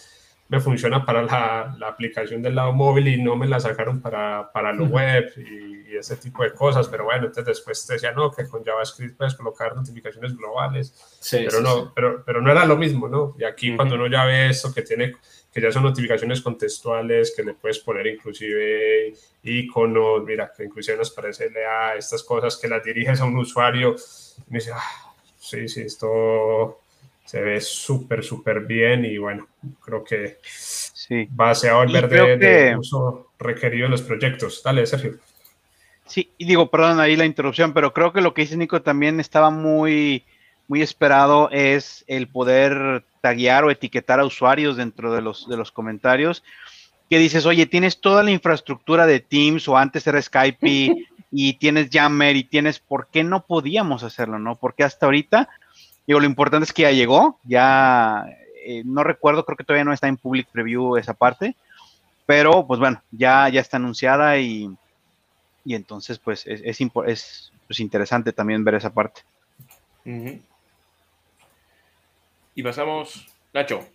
me 0.49 0.61
funciona 0.61 1.05
para 1.05 1.23
la, 1.23 1.75
la, 1.79 1.89
aplicación 1.89 2.43
del 2.43 2.55
lado 2.55 2.73
móvil 2.73 3.09
y 3.09 3.23
no 3.23 3.35
me 3.35 3.47
la 3.47 3.59
sacaron 3.61 4.01
para, 4.01 4.51
para 4.53 4.73
lo 4.73 4.85
web 4.87 5.33
y, 5.37 5.75
ese 5.97 6.17
tipo 6.17 6.43
de 6.43 6.53
cosas, 6.53 6.89
pero 6.89 7.05
bueno, 7.05 7.27
entonces 7.27 7.57
después 7.57 7.87
te 7.87 7.93
decía, 7.93 8.11
no, 8.11 8.29
que 8.33 8.49
con 8.49 8.65
JavaScript 8.65 9.17
puedes 9.17 9.37
colocar 9.37 9.77
notificaciones 9.77 10.37
globales, 10.37 10.93
pero, 11.31 11.61
no, 11.61 11.95
Pero, 11.95 12.25
pero 12.27 12.41
no 12.41 12.51
era 12.51 12.67
lo 12.67 12.77
mismo, 12.77 13.07
¿no? 13.07 13.37
Y 13.39 13.45
aquí 13.45 13.77
cuando 13.77 13.95
uno 13.95 14.09
ya 14.09 14.25
ve 14.25 14.49
esto 14.49 14.75
que 14.75 14.83
tiene, 14.83 15.15
que 15.53 15.61
ya 15.61 15.71
son 15.71 15.85
notificaciones 15.85 16.41
contextuales, 16.41 17.33
que 17.37 17.45
le 17.45 17.55
puedes 17.55 17.79
poner 17.79 18.09
inclusive 18.09 19.15
iconos, 19.45 20.25
mira, 20.25 20.53
que 20.55 20.65
inclusive 20.65 20.99
nos 20.99 21.13
parece 21.13 21.49
a 21.65 21.95
estas 21.95 22.25
cosas 22.25 22.57
que 22.57 22.67
las 22.67 22.83
diriges 22.83 23.21
a 23.21 23.25
un 23.25 23.39
usuario. 23.39 23.95
Y 24.49 24.53
me 24.53 24.59
dice, 24.59 24.73
ah, 24.75 25.15
sí, 25.39 25.69
sí, 25.69 25.83
esto 25.83 26.81
se 27.25 27.41
ve 27.41 27.61
súper, 27.61 28.23
súper 28.23 28.61
bien 28.61 29.05
y 29.05 29.19
bueno, 29.19 29.49
creo 29.83 30.05
que 30.05 30.39
sí. 30.43 31.27
va 31.39 31.51
a 31.51 31.75
volver 31.75 32.09
de, 32.09 32.37
de, 32.37 32.77
uso 32.77 33.31
requerido 33.39 33.87
en 33.87 33.93
los 33.93 34.03
proyectos. 34.03 34.63
Dale, 34.63 34.87
Sergio. 34.87 35.19
Sí, 36.07 36.31
y 36.37 36.45
digo, 36.45 36.71
perdón 36.71 37.01
ahí 37.01 37.17
la 37.17 37.25
interrupción, 37.25 37.73
pero 37.73 37.93
creo 37.95 38.13
que 38.13 38.21
lo 38.21 38.35
que 38.35 38.43
dice 38.43 38.57
Nico 38.57 38.83
también 38.83 39.21
estaba 39.21 39.51
muy, 39.51 40.25
muy 40.69 40.83
esperado 40.83 41.49
es 41.51 42.05
el 42.07 42.29
poder 42.29 43.05
taguear 43.21 43.65
o 43.65 43.71
etiquetar 43.71 44.21
a 44.21 44.27
usuarios 44.27 44.77
dentro 44.77 45.15
de 45.15 45.23
los, 45.23 45.49
de 45.49 45.57
los 45.57 45.73
comentarios. 45.73 46.45
Que 47.09 47.19
dices, 47.19 47.47
oye, 47.47 47.67
tienes 47.67 48.01
toda 48.01 48.23
la 48.23 48.31
infraestructura 48.31 49.07
de 49.07 49.21
Teams 49.21 49.67
o 49.69 49.77
antes 49.77 50.07
era 50.07 50.21
Skype 50.21 50.59
y, 51.31 51.55
tienes 51.59 51.89
Jammer 51.91 52.37
y 52.37 52.45
tienes, 52.45 52.79
¿por 52.79 53.09
qué 53.09 53.25
no 53.25 53.47
podíamos 53.47 54.03
hacerlo, 54.03 54.39
no? 54.39 54.57
Porque 54.57 54.85
hasta 54.85 55.07
ahorita 55.07 55.49
Digo, 56.07 56.21
lo 56.21 56.27
importante 56.27 56.65
es 56.65 56.73
que 56.73 56.83
ya 56.83 56.91
llegó, 56.91 57.39
ya 57.45 58.25
eh, 58.65 58.83
no 58.85 59.05
recuerdo, 59.05 59.45
creo 59.45 59.57
que 59.57 59.65
todavía 59.65 59.85
no 59.85 59.93
está 59.93 60.09
en 60.09 60.17
public 60.17 60.49
preview 60.49 60.97
esa 60.97 61.15
parte, 61.15 61.57
pero 62.27 62.67
pues 62.67 62.81
bueno, 62.81 63.03
ya, 63.11 63.49
ya 63.49 63.61
está 63.61 63.79
anunciada 63.79 64.39
y, 64.39 64.71
y 65.65 65.75
entonces 65.75 66.19
pues 66.19 66.47
es, 66.47 66.61
es, 66.65 66.81
es 67.07 67.53
pues, 67.67 67.81
interesante 67.81 68.33
también 68.33 68.65
ver 68.65 68.75
esa 68.75 68.93
parte. 68.93 69.23
Y 72.55 72.63
pasamos, 72.63 73.27
Nacho. 73.53 73.87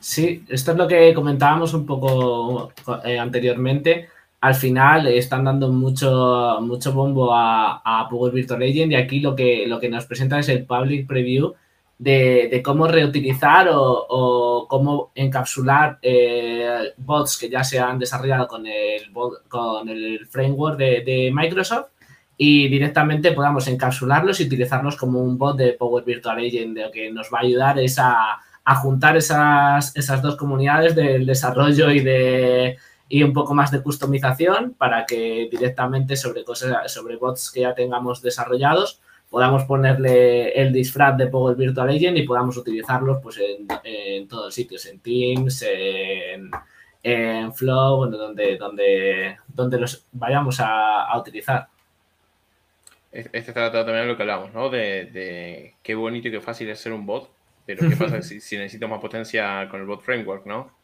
Sí, 0.00 0.44
esto 0.48 0.72
es 0.72 0.78
lo 0.78 0.88
que 0.88 1.12
comentábamos 1.12 1.74
un 1.74 1.84
poco 1.84 2.72
eh, 3.04 3.18
anteriormente 3.18 4.08
al 4.46 4.54
final 4.54 5.08
están 5.08 5.44
dando 5.44 5.72
mucho, 5.72 6.58
mucho 6.60 6.92
bombo 6.92 7.30
a, 7.34 8.06
Power 8.08 8.32
Virtual 8.32 8.62
Agent 8.62 8.92
y 8.92 8.94
aquí 8.94 9.18
lo 9.18 9.34
que, 9.34 9.66
lo 9.66 9.80
que 9.80 9.88
nos 9.88 10.06
presentan 10.06 10.38
es 10.38 10.48
el 10.48 10.64
public 10.64 11.06
preview 11.08 11.54
de, 11.98 12.62
cómo 12.64 12.86
reutilizar 12.86 13.68
o, 13.72 14.66
cómo 14.68 15.10
encapsular 15.16 15.98
eh, 16.00 16.92
bots 16.96 17.38
que 17.38 17.48
ya 17.48 17.64
se 17.64 17.80
han 17.80 17.98
desarrollado 17.98 18.46
con 18.46 18.66
el, 18.66 19.10
con 19.48 19.88
el 19.88 20.26
framework 20.26 20.78
de, 20.78 21.32
Microsoft 21.34 21.88
y 22.36 22.68
directamente 22.68 23.32
podamos 23.32 23.66
encapsularlos 23.66 24.40
y 24.40 24.44
utilizarlos 24.44 24.94
como 24.96 25.20
un 25.20 25.36
bot 25.36 25.56
de 25.56 25.72
Power 25.72 26.04
Virtual 26.04 26.38
Agent. 26.38 26.78
Lo 26.78 26.90
que 26.92 27.10
nos 27.10 27.30
va 27.32 27.38
a 27.38 27.42
ayudar 27.42 27.78
es 27.80 27.98
a, 27.98 28.38
a 28.64 28.74
juntar 28.76 29.16
esas, 29.16 29.96
esas 29.96 30.22
dos 30.22 30.36
comunidades 30.36 30.94
del 30.94 31.26
desarrollo 31.26 31.90
y 31.90 32.00
de 32.00 32.76
y 33.08 33.22
un 33.22 33.32
poco 33.32 33.54
más 33.54 33.70
de 33.70 33.82
customización 33.82 34.74
para 34.74 35.06
que 35.06 35.48
directamente 35.50 36.16
sobre 36.16 36.44
cosas, 36.44 36.92
sobre 36.92 37.16
bots 37.16 37.50
que 37.50 37.60
ya 37.60 37.74
tengamos 37.74 38.20
desarrollados, 38.20 39.00
podamos 39.30 39.64
ponerle 39.64 40.50
el 40.50 40.72
disfraz 40.72 41.16
de 41.16 41.28
Power 41.28 41.56
Virtual 41.56 41.88
Agent 41.88 42.16
y 42.18 42.22
podamos 42.22 42.56
utilizarlos 42.56 43.18
pues 43.22 43.38
en, 43.38 43.66
en 43.84 44.28
todos 44.28 44.54
sitios, 44.54 44.86
en 44.86 45.00
Teams, 45.00 45.64
en, 47.02 47.52
Flow, 47.54 48.10
donde, 48.10 48.56
donde, 48.56 49.36
donde 49.46 49.78
los 49.78 50.04
vayamos 50.10 50.58
a, 50.58 51.16
utilizar. 51.16 51.68
Este 53.12 53.52
trata 53.52 53.84
también 53.84 54.02
de 54.02 54.08
lo 54.08 54.16
que 54.16 54.24
hablamos, 54.24 54.52
¿no? 54.52 54.68
De, 54.68 55.74
qué 55.82 55.94
bonito 55.94 56.26
y 56.26 56.32
qué 56.32 56.40
fácil 56.40 56.68
es 56.68 56.80
ser 56.80 56.92
un 56.92 57.06
bot, 57.06 57.30
pero 57.64 57.88
qué 57.88 57.94
pasa 57.94 58.20
si, 58.22 58.40
si 58.40 58.56
necesito 58.56 58.88
más 58.88 59.00
potencia 59.00 59.68
con 59.70 59.80
el 59.80 59.86
bot 59.86 60.02
framework, 60.02 60.46
¿no? 60.46 60.75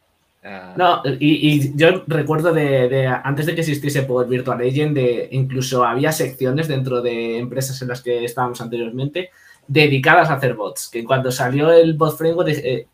Ah. 0.45 0.73
No, 0.75 1.01
y, 1.05 1.75
yo 1.77 2.03
recuerdo 2.05 2.53
de, 2.53 3.07
antes 3.23 3.45
de 3.45 3.55
que 3.55 3.61
existiese 3.61 4.03
Power 4.03 4.27
Virtual 4.27 4.59
Agent, 4.59 4.93
de, 4.93 5.29
incluso 5.31 5.85
había 5.85 6.11
secciones 6.11 6.67
dentro 6.67 7.01
de 7.01 7.37
empresas 7.37 7.81
en 7.81 7.87
las 7.87 8.01
que 8.01 8.25
estábamos 8.25 8.59
anteriormente 8.59 9.29
dedicadas 9.67 10.29
a 10.29 10.33
hacer 10.33 10.53
bots. 10.53 10.89
Que 10.89 11.05
cuando 11.05 11.31
salió 11.31 11.71
el 11.71 11.93
bot 11.93 12.17
framework 12.17 12.49
eh, 12.49 12.87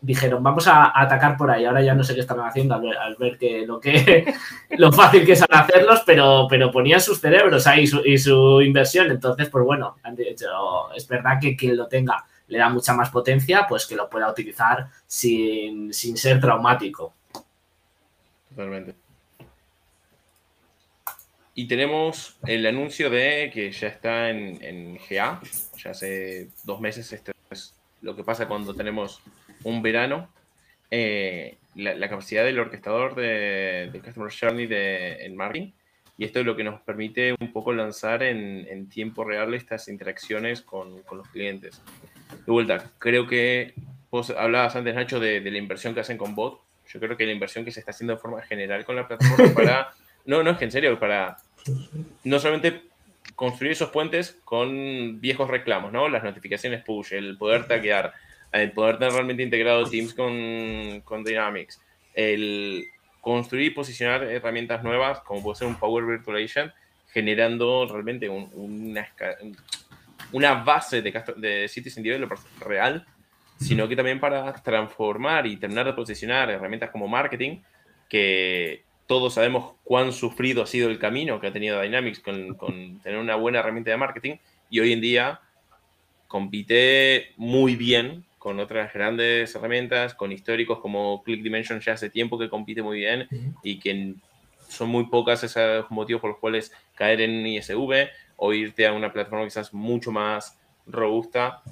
dijeron 0.00 0.42
vamos 0.42 0.66
a, 0.66 1.00
atacar 1.00 1.36
por 1.36 1.50
ahí. 1.50 1.64
Ahora 1.64 1.82
ya 1.82 1.94
no 1.94 2.02
sé 2.02 2.14
qué 2.14 2.20
están 2.20 2.40
haciendo 2.40 2.74
al 2.74 3.16
ver, 3.20 3.38
que 3.38 3.64
lo 3.64 3.78
que 3.78 4.34
lo 4.76 4.90
fácil 4.92 5.24
que 5.24 5.32
es 5.32 5.44
hacerlos, 5.48 6.02
pero, 6.04 6.46
pero 6.50 6.72
ponían 6.72 7.00
sus 7.00 7.20
cerebros 7.20 7.68
ahí 7.68 7.84
y 8.04 8.18
su 8.18 8.60
inversión. 8.62 9.12
Entonces, 9.12 9.48
pues 9.48 9.64
bueno, 9.64 9.96
es 10.96 11.06
verdad 11.06 11.38
que 11.40 11.56
quien 11.56 11.76
lo 11.76 11.86
tenga 11.86 12.24
le 12.54 12.60
da 12.60 12.68
mucha 12.68 12.94
más 12.94 13.10
potencia, 13.10 13.66
pues 13.68 13.84
que 13.84 13.96
lo 13.96 14.08
pueda 14.08 14.30
utilizar 14.30 14.86
sin, 15.08 15.92
ser 15.92 16.40
traumático. 16.40 17.12
Totalmente. 18.48 18.94
Y 21.56 21.66
tenemos 21.66 22.36
el 22.46 22.64
anuncio 22.64 23.10
de 23.10 23.50
que 23.52 23.72
ya 23.72 23.88
está 23.88 24.30
en, 24.30 25.00
GA, 25.10 25.40
ya 25.82 25.90
hace 25.90 26.48
dos 26.62 26.80
meses, 26.80 27.12
esto 27.12 27.32
es 27.50 27.74
lo 28.02 28.14
que 28.14 28.22
pasa 28.22 28.46
cuando 28.46 28.72
tenemos 28.72 29.20
un 29.64 29.82
verano. 29.82 30.28
Eh, 30.92 31.56
la, 31.74 32.08
capacidad 32.08 32.44
del 32.44 32.60
orquestador 32.60 33.16
de, 33.16 34.00
Customer 34.04 34.32
Journey 34.32 34.66
de, 34.66 35.24
en 35.24 35.34
marketing. 35.34 35.72
Y 36.16 36.24
esto 36.24 36.38
es 36.38 36.46
lo 36.46 36.54
que 36.54 36.62
nos 36.62 36.80
permite 36.82 37.34
un 37.40 37.52
poco 37.52 37.72
lanzar 37.72 38.22
en, 38.22 38.88
tiempo 38.88 39.24
real 39.24 39.54
estas 39.54 39.88
interacciones 39.88 40.62
con, 40.62 41.02
con 41.02 41.18
los 41.18 41.26
clientes 41.30 41.82
de 42.30 42.52
vuelta, 42.52 42.90
creo 42.98 43.26
que 43.26 43.74
vos 44.10 44.30
hablabas 44.30 44.76
antes, 44.76 44.94
Nacho, 44.94 45.18
de, 45.20 45.40
la 45.40 45.58
inversión 45.58 45.94
que 45.94 46.00
hacen 46.00 46.18
con 46.18 46.34
bot. 46.34 46.60
Yo 46.88 47.00
creo 47.00 47.16
que 47.16 47.26
la 47.26 47.32
inversión 47.32 47.64
que 47.64 47.72
se 47.72 47.80
está 47.80 47.90
haciendo 47.90 48.14
de 48.14 48.20
forma 48.20 48.42
general 48.42 48.84
con 48.84 48.96
la 48.96 49.08
plataforma 49.08 49.52
para. 49.54 49.92
No, 50.24 50.42
no 50.42 50.52
es 50.52 50.58
que 50.58 50.64
en 50.64 50.72
serio, 50.72 50.98
para 50.98 51.36
no 52.24 52.38
solamente 52.38 52.82
construir 53.34 53.72
esos 53.72 53.90
puentes 53.90 54.38
con 54.44 55.20
viejos 55.20 55.48
reclamos, 55.48 55.92
¿no? 55.92 56.08
Las 56.08 56.22
notificaciones 56.22 56.82
push, 56.84 57.14
el 57.14 57.36
poder 57.36 57.66
taguear, 57.66 58.12
el 58.52 58.70
poder 58.72 58.98
tener 58.98 59.12
realmente 59.12 59.42
integrado 59.42 59.84
Teams 59.84 60.14
con, 60.14 61.00
con 61.00 61.24
Dynamics, 61.24 61.80
el 62.14 62.84
construir 63.20 63.66
y 63.66 63.70
posicionar 63.70 64.22
herramientas 64.24 64.84
nuevas, 64.84 65.20
como 65.20 65.42
puede 65.42 65.56
ser 65.56 65.68
un 65.68 65.76
Power 65.76 66.04
Virtualization, 66.04 66.72
generando 67.12 67.86
realmente 67.90 68.28
un, 68.28 68.50
una, 68.52 69.08
una 70.32 70.54
base 70.54 71.02
de, 71.02 71.22
de 71.36 71.68
Cities 71.68 71.96
Developer 71.96 72.38
real, 72.60 73.06
sino 73.58 73.88
que 73.88 73.96
también 73.96 74.20
para 74.20 74.52
transformar 74.54 75.46
y 75.46 75.56
terminar 75.56 75.86
de 75.86 75.92
posicionar 75.92 76.50
herramientas 76.50 76.90
como 76.90 77.08
marketing, 77.08 77.58
que 78.08 78.84
todos 79.06 79.34
sabemos 79.34 79.74
cuán 79.84 80.12
sufrido 80.12 80.62
ha 80.62 80.66
sido 80.66 80.88
el 80.88 80.98
camino 80.98 81.40
que 81.40 81.48
ha 81.48 81.52
tenido 81.52 81.80
Dynamics 81.80 82.20
con, 82.20 82.54
con 82.54 83.00
tener 83.00 83.18
una 83.18 83.36
buena 83.36 83.60
herramienta 83.60 83.90
de 83.90 83.96
marketing 83.96 84.36
y 84.70 84.80
hoy 84.80 84.92
en 84.92 85.00
día 85.00 85.40
compite 86.26 87.32
muy 87.36 87.76
bien 87.76 88.24
con 88.38 88.60
otras 88.60 88.92
grandes 88.92 89.54
herramientas, 89.54 90.14
con 90.14 90.32
históricos 90.32 90.80
como 90.80 91.22
Click 91.22 91.42
Dimension 91.42 91.80
ya 91.80 91.94
hace 91.94 92.10
tiempo 92.10 92.38
que 92.38 92.50
compite 92.50 92.82
muy 92.82 92.98
bien 92.98 93.26
y 93.62 93.78
que 93.78 94.14
son 94.68 94.88
muy 94.88 95.06
pocas 95.06 95.44
esos 95.44 95.90
motivos 95.90 96.20
por 96.20 96.30
los 96.30 96.40
cuales 96.40 96.72
caer 96.94 97.20
en 97.20 97.46
ISV 97.46 98.08
o 98.36 98.52
irte 98.52 98.86
a 98.86 98.92
una 98.92 99.12
plataforma 99.12 99.44
quizás 99.44 99.72
mucho 99.72 100.10
más 100.12 100.58
robusta. 100.86 101.62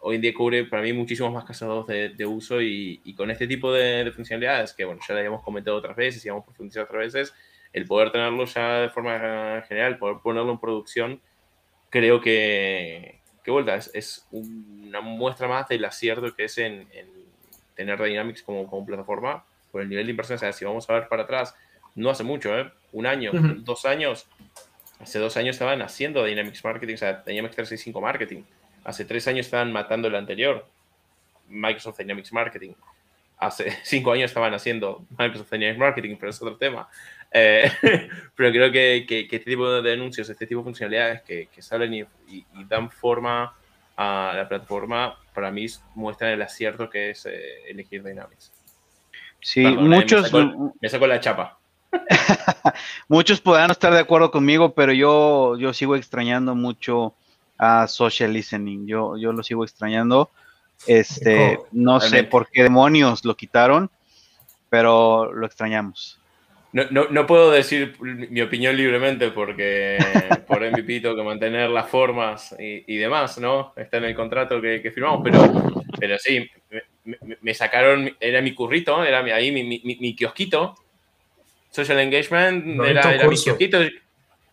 Hoy 0.00 0.16
en 0.16 0.22
día 0.22 0.34
cubre 0.34 0.64
para 0.64 0.82
mí 0.82 0.92
muchísimos 0.92 1.32
más 1.32 1.44
casos 1.44 1.86
de, 1.86 2.10
de 2.10 2.26
uso 2.26 2.60
y, 2.60 3.00
y, 3.04 3.14
con 3.14 3.30
este 3.30 3.46
tipo 3.46 3.72
de, 3.72 4.10
funcionalidades 4.14 4.72
que, 4.72 4.84
bueno, 4.84 5.00
ya 5.06 5.14
lo 5.14 5.20
habíamos 5.20 5.42
comentado 5.42 5.76
otras 5.76 5.96
veces 5.96 6.24
y 6.24 6.28
hemos 6.28 6.44
profundizado 6.44 6.86
otras 6.86 7.12
veces, 7.12 7.34
el 7.72 7.86
poder 7.86 8.10
tenerlo 8.10 8.44
ya 8.44 8.80
de 8.80 8.90
forma 8.90 9.62
general, 9.68 9.98
poder 9.98 10.16
ponerlo 10.22 10.52
en 10.52 10.58
producción, 10.58 11.20
creo 11.88 12.20
que, 12.20 13.20
que 13.44 13.50
vuelta, 13.50 13.76
es, 13.76 13.90
es, 13.94 14.26
una 14.32 15.00
muestra 15.00 15.46
más 15.46 15.68
del 15.68 15.84
acierto 15.84 16.34
que 16.34 16.44
es 16.44 16.58
en, 16.58 16.88
en 16.92 17.06
tener 17.74 18.02
Dynamics 18.02 18.42
como, 18.42 18.66
como, 18.68 18.84
plataforma 18.84 19.44
por 19.70 19.82
el 19.82 19.88
nivel 19.88 20.06
de 20.06 20.10
inversión. 20.10 20.36
O 20.36 20.38
sea, 20.38 20.52
si 20.52 20.64
vamos 20.64 20.88
a 20.90 20.94
ver 20.94 21.08
para 21.08 21.22
atrás, 21.22 21.54
no 21.94 22.10
hace 22.10 22.24
mucho, 22.24 22.58
¿eh? 22.58 22.70
un 22.92 23.06
año, 23.06 23.32
dos 23.58 23.84
años, 23.84 24.26
Hace 25.02 25.18
dos 25.18 25.36
años 25.36 25.56
estaban 25.56 25.82
haciendo 25.82 26.24
Dynamics 26.24 26.64
Marketing, 26.64 26.94
o 26.94 26.98
sea, 26.98 27.24
Dynamics 27.26 27.56
365 27.56 28.00
Marketing. 28.00 28.42
Hace 28.84 29.04
tres 29.04 29.26
años 29.26 29.46
estaban 29.46 29.72
matando 29.72 30.06
el 30.06 30.14
anterior, 30.14 30.64
Microsoft 31.48 31.98
Dynamics 31.98 32.32
Marketing. 32.32 32.72
Hace 33.38 33.76
cinco 33.82 34.12
años 34.12 34.30
estaban 34.30 34.54
haciendo 34.54 35.04
Microsoft 35.18 35.50
Dynamics 35.50 35.78
Marketing, 35.78 36.16
pero 36.20 36.30
es 36.30 36.40
otro 36.40 36.56
tema. 36.56 36.88
Eh, 37.32 37.68
pero 38.36 38.52
creo 38.52 38.70
que, 38.70 39.04
que, 39.08 39.22
este 39.22 39.50
tipo 39.50 39.82
de 39.82 39.92
anuncios, 39.92 40.30
este 40.30 40.46
tipo 40.46 40.60
de 40.60 40.64
funcionalidades 40.64 41.22
que, 41.22 41.48
que 41.52 41.62
salen 41.62 41.94
y, 41.94 42.06
dan 42.68 42.88
forma 42.88 43.56
a 43.96 44.32
la 44.36 44.48
plataforma, 44.48 45.18
para 45.34 45.50
mí 45.50 45.66
muestran 45.96 46.30
el 46.30 46.42
acierto 46.42 46.88
que 46.88 47.10
es 47.10 47.26
eh, 47.26 47.68
elegir 47.68 48.04
Dynamics. 48.04 48.52
Sí, 49.40 49.66
muchos. 49.66 50.32
me 50.80 50.88
saco 50.88 51.08
la 51.08 51.18
chapa. 51.18 51.58
Muchos 53.08 53.40
podrán 53.40 53.70
estar 53.70 53.92
de 53.92 54.00
acuerdo 54.00 54.30
conmigo, 54.30 54.74
pero 54.74 54.92
yo, 54.92 55.56
yo 55.58 55.72
sigo 55.72 55.96
extrañando 55.96 56.54
mucho 56.54 57.14
a 57.58 57.86
social 57.86 58.32
listening. 58.32 58.86
Yo, 58.86 59.16
yo 59.16 59.32
lo 59.32 59.42
sigo 59.42 59.64
extrañando. 59.64 60.30
Este, 60.86 61.58
no 61.70 62.00
sé 62.00 62.24
por 62.24 62.48
qué 62.50 62.64
demonios 62.64 63.24
lo 63.24 63.36
quitaron, 63.36 63.90
pero 64.68 65.32
lo 65.32 65.46
extrañamos. 65.46 66.18
No, 66.72 66.84
no, 66.90 67.08
no, 67.10 67.26
puedo 67.26 67.50
decir 67.50 67.94
mi 68.00 68.40
opinión 68.40 68.74
libremente 68.74 69.30
porque 69.30 69.98
por 70.48 70.62
MVP 70.62 71.00
tengo 71.00 71.14
que 71.14 71.22
mantener 71.22 71.68
las 71.68 71.88
formas 71.88 72.56
y, 72.58 72.96
demás, 72.96 73.38
¿no? 73.38 73.74
Está 73.76 73.98
en 73.98 74.04
el 74.04 74.14
contrato 74.14 74.60
que, 74.60 74.90
firmamos, 74.90 75.20
pero, 75.22 75.84
pero 76.00 76.18
sí, 76.18 76.50
me, 77.42 77.52
sacaron, 77.52 78.16
era 78.18 78.40
mi 78.40 78.54
currito, 78.54 79.04
era 79.04 79.18
ahí 79.34 79.52
mi, 79.52 79.64
mi, 79.64 79.82
mi 79.84 80.16
kiosquito, 80.16 80.74
social 81.72 81.98
engagement, 81.98 82.80
era, 82.84 83.12
era 83.12 83.28
mi 83.28 83.36
kiosquito. 83.36 83.78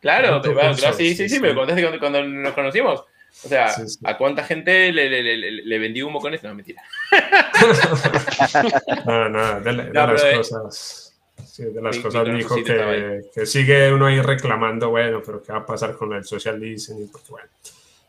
Claro, 0.02 0.42
pero, 0.42 0.74
sí, 0.94 1.14
sí, 1.14 1.30
sí, 1.30 1.40
me 1.40 1.50
lo 1.50 1.56
contaste 1.56 2.00
cuando, 2.00 2.24
nos 2.24 2.54
conocimos. 2.54 3.04
O 3.46 3.48
sea, 3.48 3.76
¿a 4.06 4.18
cuánta 4.18 4.44
gente 4.44 4.92
le, 4.92 5.08
le, 5.08 5.22
le, 5.22 5.52
le, 5.52 5.80
vendí 5.80 6.02
humo 6.02 6.20
con 6.20 6.34
esto? 6.34 6.48
No, 6.48 6.56
mentira. 6.56 6.82
no, 9.06 9.30
no, 9.30 9.62
de, 9.62 9.74
de 9.74 9.94
las 9.94 10.24
cosas 10.24 11.10
de 11.58 11.82
las 11.82 11.98
cosas 12.00 12.26
dijo 12.34 12.56
que, 12.64 13.22
que, 13.34 13.46
sigue 13.46 13.92
uno 13.92 14.06
ahí 14.06 14.22
reclamando, 14.22 14.90
bueno, 14.90 15.22
pero 15.26 15.42
¿qué 15.42 15.52
va 15.52 15.60
a 15.60 15.66
pasar 15.66 15.96
con 15.96 16.14
el 16.14 16.24
social 16.24 16.60
listening? 16.60 17.10
Porque 17.12 17.28
bueno, 17.30 17.48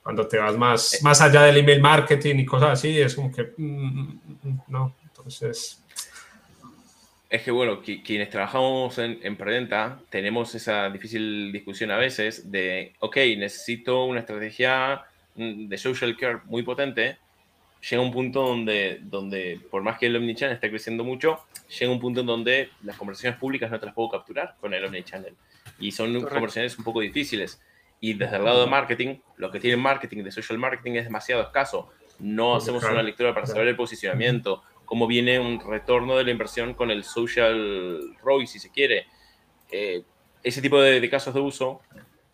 cuando 0.02 0.26
te 0.26 0.38
vas 0.38 0.56
más, 0.56 0.94
eh. 0.94 0.98
más 1.02 1.20
allá 1.20 1.42
del 1.42 1.58
email 1.58 1.80
marketing 1.80 2.36
y 2.36 2.46
cosas 2.46 2.70
así, 2.70 3.00
es 3.00 3.14
como 3.14 3.32
que, 3.32 3.52
mm, 3.56 3.64
mm, 3.64 4.20
mm, 4.42 4.60
no, 4.68 4.96
entonces... 5.02 5.79
Es 7.30 7.42
que 7.42 7.52
bueno, 7.52 7.80
quienes 7.80 8.28
trabajamos 8.28 8.98
en, 8.98 9.20
en 9.22 9.36
Preventa 9.36 10.00
tenemos 10.10 10.52
esa 10.56 10.90
difícil 10.90 11.52
discusión 11.52 11.92
a 11.92 11.96
veces 11.96 12.50
de, 12.50 12.92
ok, 12.98 13.16
necesito 13.38 14.04
una 14.04 14.18
estrategia 14.18 15.04
de 15.36 15.78
social 15.78 16.16
care 16.16 16.40
muy 16.46 16.64
potente, 16.64 17.18
llega 17.88 18.02
un 18.02 18.12
punto 18.12 18.42
donde, 18.42 18.98
donde 19.02 19.60
por 19.70 19.82
más 19.82 19.96
que 19.96 20.06
el 20.06 20.16
Omnichannel 20.16 20.54
esté 20.54 20.70
creciendo 20.70 21.04
mucho, 21.04 21.38
llega 21.78 21.92
un 21.92 22.00
punto 22.00 22.20
en 22.20 22.26
donde 22.26 22.70
las 22.82 22.96
conversaciones 22.96 23.38
públicas 23.38 23.70
no 23.70 23.78
te 23.78 23.86
las 23.86 23.94
puedo 23.94 24.10
capturar 24.10 24.56
con 24.60 24.74
el 24.74 24.84
Omnichannel. 24.84 25.34
Y 25.78 25.92
son 25.92 26.12
conversaciones 26.22 26.76
un 26.78 26.84
poco 26.84 27.00
difíciles. 27.00 27.60
Y 28.00 28.14
desde 28.14 28.36
el 28.36 28.44
lado 28.44 28.64
de 28.64 28.70
marketing, 28.70 29.16
lo 29.36 29.50
que 29.50 29.60
tiene 29.60 29.76
marketing, 29.76 30.24
de 30.24 30.32
social 30.32 30.58
marketing, 30.58 30.92
es 30.92 31.04
demasiado 31.04 31.42
escaso. 31.42 31.90
No 32.18 32.56
hacemos 32.56 32.82
una 32.84 33.02
lectura 33.02 33.32
para 33.32 33.46
saber 33.46 33.68
el 33.68 33.76
posicionamiento, 33.76 34.62
cómo 34.90 35.06
viene 35.06 35.38
un 35.38 35.60
retorno 35.60 36.16
de 36.16 36.24
la 36.24 36.32
inversión 36.32 36.74
con 36.74 36.90
el 36.90 37.04
social 37.04 38.16
ROI, 38.24 38.48
si 38.48 38.58
se 38.58 38.72
quiere. 38.72 39.06
Eh, 39.70 40.02
ese 40.42 40.60
tipo 40.60 40.82
de, 40.82 41.08
casos 41.08 41.32
de 41.32 41.38
uso, 41.38 41.80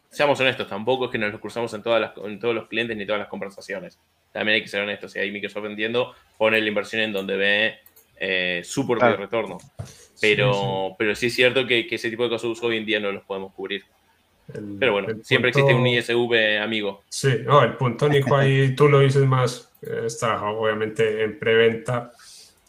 seamos 0.09 0.41
honestos, 0.41 0.67
tampoco 0.67 1.05
es 1.05 1.11
que 1.11 1.19
nos 1.19 1.33
los 1.33 1.41
cruzamos 1.43 1.75
en, 1.75 1.83
todas 1.83 2.01
las, 2.01 2.13
en 2.17 2.41
todos 2.41 2.55
los 2.55 2.67
clientes 2.67 2.97
ni 2.97 3.05
todas 3.05 3.19
las 3.19 3.29
conversaciones. 3.29 3.99
También 4.33 4.55
hay 4.55 4.63
que 4.63 4.69
ser 4.69 4.81
honestos. 4.81 5.13
Si 5.13 5.19
hay 5.19 5.31
Microsoft 5.31 5.65
vendiendo, 5.65 6.15
pone 6.39 6.59
la 6.59 6.67
inversión 6.67 7.03
en 7.03 7.13
donde 7.13 7.37
ve 7.37 7.75
eh, 8.19 8.63
su 8.65 8.87
propio 8.87 9.15
retorno. 9.19 9.59
Pero 10.19 10.55
sí, 10.55 10.95
pero 10.97 11.15
sí 11.15 11.27
es 11.27 11.35
cierto 11.35 11.67
que, 11.67 11.87
ese 11.91 12.09
tipo 12.09 12.25
de 12.25 12.31
casos 12.31 12.63
hoy 12.63 12.79
en 12.79 12.87
día 12.87 13.01
no 13.01 13.13
los 13.13 13.25
podemos 13.25 13.53
cubrir. 13.53 13.85
pero 14.79 14.93
bueno, 14.93 15.09
siempre 15.23 15.51
existe 15.51 15.75
un 15.75 15.87
ISV 15.87 16.63
amigo. 16.63 17.03
Sí, 17.11 17.41
no, 17.45 17.63
el 17.63 17.75
punto, 17.75 18.09
Nico, 18.09 18.35
ahí 18.35 18.75
tú 18.75 18.89
lo 18.89 19.01
dices 19.01 19.27
más, 19.27 19.71
está 19.83 20.43
obviamente 20.43 21.23
en 21.23 21.39
preventa. 21.39 22.13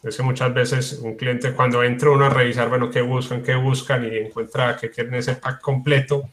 Es 0.02 0.16
que 0.16 0.22
muchas 0.22 0.54
veces 0.54 1.00
un 1.02 1.16
cliente 1.16 1.52
cuando 1.52 1.82
entra 1.82 2.10
uno 2.10 2.26
a 2.26 2.30
revisar, 2.30 2.68
bueno, 2.68 2.90
qué 2.90 3.00
buscan, 3.00 3.42
qué 3.42 3.56
buscan 3.56 4.04
y 4.04 4.16
encuentra 4.16 4.76
que 4.76 4.90
quieren 4.90 5.14
ese 5.14 5.34
pack 5.34 5.60
completo, 5.60 6.28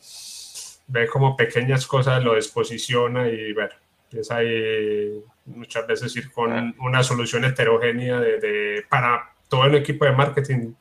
ve 0.88 1.08
como 1.08 1.36
pequeñas 1.36 1.88
cosas, 1.88 2.24
lo 2.24 2.36
desposiciona 2.36 3.28
y 3.28 3.54
bueno, 3.54 3.74
es 4.12 4.30
ahí 4.32 5.20
muchas 5.46 5.88
veces 5.88 6.16
ir 6.16 6.32
con 6.32 6.76
una 6.80 7.04
solución 7.04 7.46
heterogénea 7.46 8.20
de, 8.20 8.84
para 8.90 9.34
todo 9.50 9.66
el 9.66 9.76
equipo 9.76 10.06
de 10.06 10.12
marketing. 10.12 10.74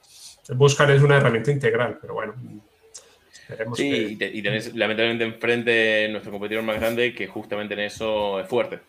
Buscar 0.55 0.91
es 0.91 1.03
una 1.03 1.17
herramienta 1.17 1.51
integral, 1.51 1.99
pero 2.01 2.15
bueno. 2.15 2.35
Sí, 3.75 4.17
y, 4.19 4.43
tenés 4.43 4.75
lamentablemente 4.75 5.25
enfrente 5.25 6.09
nuestro 6.11 6.33
competidor 6.33 6.63
más 6.65 6.81
grande 6.81 7.15
que 7.15 7.27
justamente 7.27 7.75
en 7.75 7.81
eso 7.81 8.41
es 8.41 8.49
fuerte. 8.49 8.81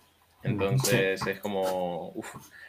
Entonces 0.45 1.25
es 1.25 1.39
como. 1.39 2.13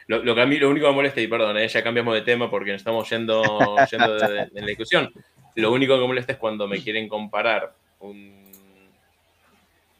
Lo, 0.07 0.35
que 0.35 0.41
a 0.41 0.45
mí 0.45 0.57
lo 0.57 0.69
único 0.69 0.85
que 0.85 0.91
me 0.91 0.95
molesta, 0.95 1.21
y 1.21 1.27
perdón, 1.27 1.57
eh, 1.57 1.67
ya 1.67 1.83
cambiamos 1.83 2.15
de 2.15 2.21
tema 2.21 2.49
porque 2.49 2.71
nos 2.71 2.81
estamos 2.81 3.09
yendo, 3.09 3.43
yendo 3.91 4.15
de, 4.15 4.49
la 4.51 4.65
discusión. 4.65 5.11
Lo 5.55 5.71
único 5.71 5.95
que 5.95 6.01
me 6.01 6.07
molesta 6.07 6.33
es 6.33 6.37
cuando 6.37 6.67
me 6.67 6.81
quieren 6.81 7.07
comparar 7.07 7.73
un 7.99 8.51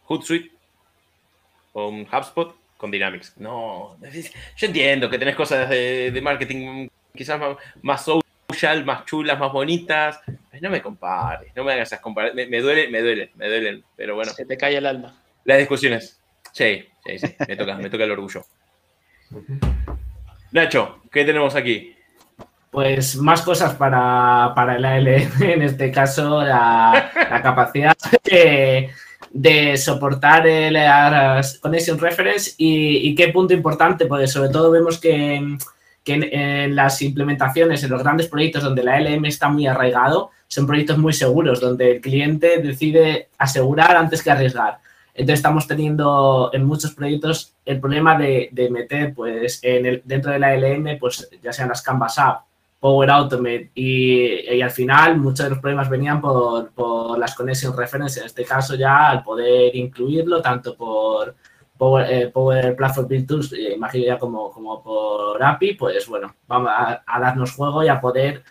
Hootsuite 0.06 0.52
o 1.74 1.90
un 1.90 2.08
HubSpot 2.12 2.56
con 2.78 2.90
Dynamics. 2.90 3.34
No, 3.38 3.98
yo 4.02 4.68
entiendo 4.68 5.10
que 5.10 5.20
tenés 5.20 5.36
cosas 5.36 5.70
de, 5.70 6.20
marketing 6.24 6.88
quizás 7.14 7.40
más, 7.82 8.06
social, 8.06 8.86
más 8.86 9.06
chulas, 9.06 9.38
más 9.38 9.52
bonitas. 9.52 10.22
No 10.62 10.70
me 10.70 10.82
compares, 10.82 11.52
no 11.56 11.64
me 11.64 11.74
hagas 11.74 11.90
esas 11.90 12.00
comparaciones. 12.00 12.50
Me, 12.50 12.62
duele, 12.62 12.88
me 12.90 13.02
duele, 13.02 13.32
me 13.36 13.48
duelen, 13.48 13.84
pero 13.96 14.16
bueno. 14.16 14.32
Se 14.32 14.46
te 14.46 14.58
cae 14.58 14.78
el 14.78 14.86
alma. 14.86 15.22
Las 15.44 15.60
discusiones. 15.60 16.20
Sí, 16.58 16.86
sí, 17.06 17.20
sí, 17.20 17.36
me 17.48 17.56
toca, 17.56 17.76
me 17.76 17.90
toca 17.90 18.04
el 18.04 18.12
orgullo. 18.12 18.44
Nacho, 20.52 21.02
¿qué 21.12 21.24
tenemos 21.24 21.56
aquí? 21.56 21.96
Pues 22.72 23.16
más 23.18 23.42
cosas 23.44 23.76
para, 23.76 24.54
para 24.56 24.78
el 24.78 24.86
ALM, 24.86 25.32
en 25.42 25.62
este 25.62 25.92
caso 25.92 26.42
la, 26.44 27.12
la 27.30 27.42
capacidad 27.42 27.96
de 28.24 28.90
de 29.32 29.78
soportar 29.78 30.48
el 30.48 30.78
Connection 31.62 32.00
Reference 32.00 32.54
y, 32.58 33.14
qué 33.16 33.30
punto 33.30 33.54
importante, 33.54 34.06
porque 34.06 34.28
sobre 34.28 34.50
todo 34.50 34.72
vemos 34.72 35.00
que, 35.00 35.36
en, 36.06 36.76
las 36.76 37.02
implementaciones, 37.02 37.84
en 37.84 37.92
los 37.92 38.04
grandes 38.04 38.28
proyectos 38.28 38.64
donde 38.64 38.84
la 38.84 39.00
LM 39.00 39.26
está 39.26 39.50
muy 39.50 39.68
arraigado, 39.68 40.32
son 40.48 40.66
proyectos 40.66 40.98
muy 40.98 41.14
seguros, 41.14 41.60
donde 41.60 41.92
el 41.92 42.02
cliente 42.02 42.60
decide 42.62 43.30
asegurar 43.38 43.96
antes 43.98 44.24
que 44.24 44.32
arriesgar. 44.32 44.80
Entonces 45.18 45.40
estamos 45.40 45.66
teniendo 45.66 46.52
en 46.54 46.64
muchos 46.64 46.94
proyectos 46.94 47.56
el 47.66 47.80
problema 47.80 48.16
de, 48.16 48.70
meter 48.72 49.16
pues 49.16 49.60
en 49.64 49.88
el, 49.88 50.02
dentro 50.06 50.32
de 50.32 50.38
la 50.38 50.56
LM, 50.56 51.00
pues 51.00 51.28
ya 51.42 51.52
sean 51.52 51.70
las 51.70 51.82
Canvas 51.82 52.20
App 52.20 52.42
Power 52.80 53.10
Automate 53.10 53.72
y, 53.74 54.62
al 54.62 54.70
final 54.70 55.18
muchos 55.18 55.46
de 55.46 55.50
los 55.50 55.60
problemas 55.60 55.90
venían 55.90 56.22
por, 56.22 56.70
por, 56.70 57.18
las 57.18 57.34
connection 57.34 57.76
references. 57.76 58.18
En 58.22 58.28
este 58.28 58.46
caso 58.46 58.76
ya 58.76 59.10
al 59.10 59.24
poder 59.24 59.76
incluirlo 59.76 60.40
tanto 60.40 60.76
por 60.78 61.36
Power, 61.76 62.12
eh, 62.12 62.28
Power 62.28 62.76
Platform 62.76 63.08
Build 63.08 63.28
Tools, 63.28 63.54
eh, 63.54 63.74
imagino 63.74 64.06
ya 64.06 64.20
como, 64.20 64.52
como 64.52 64.84
por 64.84 65.42
API, 65.42 65.74
pues 65.74 66.08
bueno, 66.08 66.36
vamos 66.48 66.72
a, 66.72 67.20
darnos 67.20 67.54
juego 67.54 67.84
y 67.84 67.88
a 67.88 68.00
poder 68.00 68.44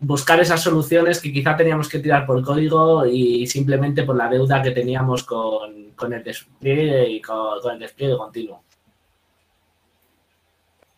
buscar 0.00 0.40
esas 0.40 0.62
soluciones 0.62 1.20
que 1.20 1.32
quizá 1.32 1.56
teníamos 1.56 1.88
que 1.88 1.98
tirar 1.98 2.26
por 2.26 2.42
código 2.42 3.04
y 3.06 3.46
simplemente 3.46 4.04
por 4.04 4.16
la 4.16 4.28
deuda 4.28 4.62
que 4.62 4.70
teníamos 4.70 5.24
con, 5.24 5.92
con 5.92 6.12
el 6.12 6.22
despliegue 6.22 7.08
y 7.08 7.20
con, 7.20 7.60
con 7.60 7.74
el 7.74 7.78
despliegue 7.80 8.16
continuo. 8.16 8.62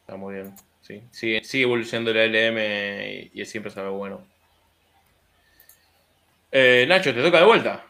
Está 0.01 0.17
muy 0.17 0.35
bien. 0.35 0.55
Sí, 0.81 1.03
sigue, 1.13 1.63
evolucionando 1.63 2.11
el 2.11 2.33
LM 2.33 3.31
y, 3.33 3.45
siempre 3.45 3.71
es 3.71 3.77
algo 3.79 3.97
bueno. 3.97 4.21
Eh, 6.51 6.85
Nacho, 6.89 7.15
te 7.15 7.23
toca 7.23 7.39
de 7.39 7.47
vuelta. 7.47 7.85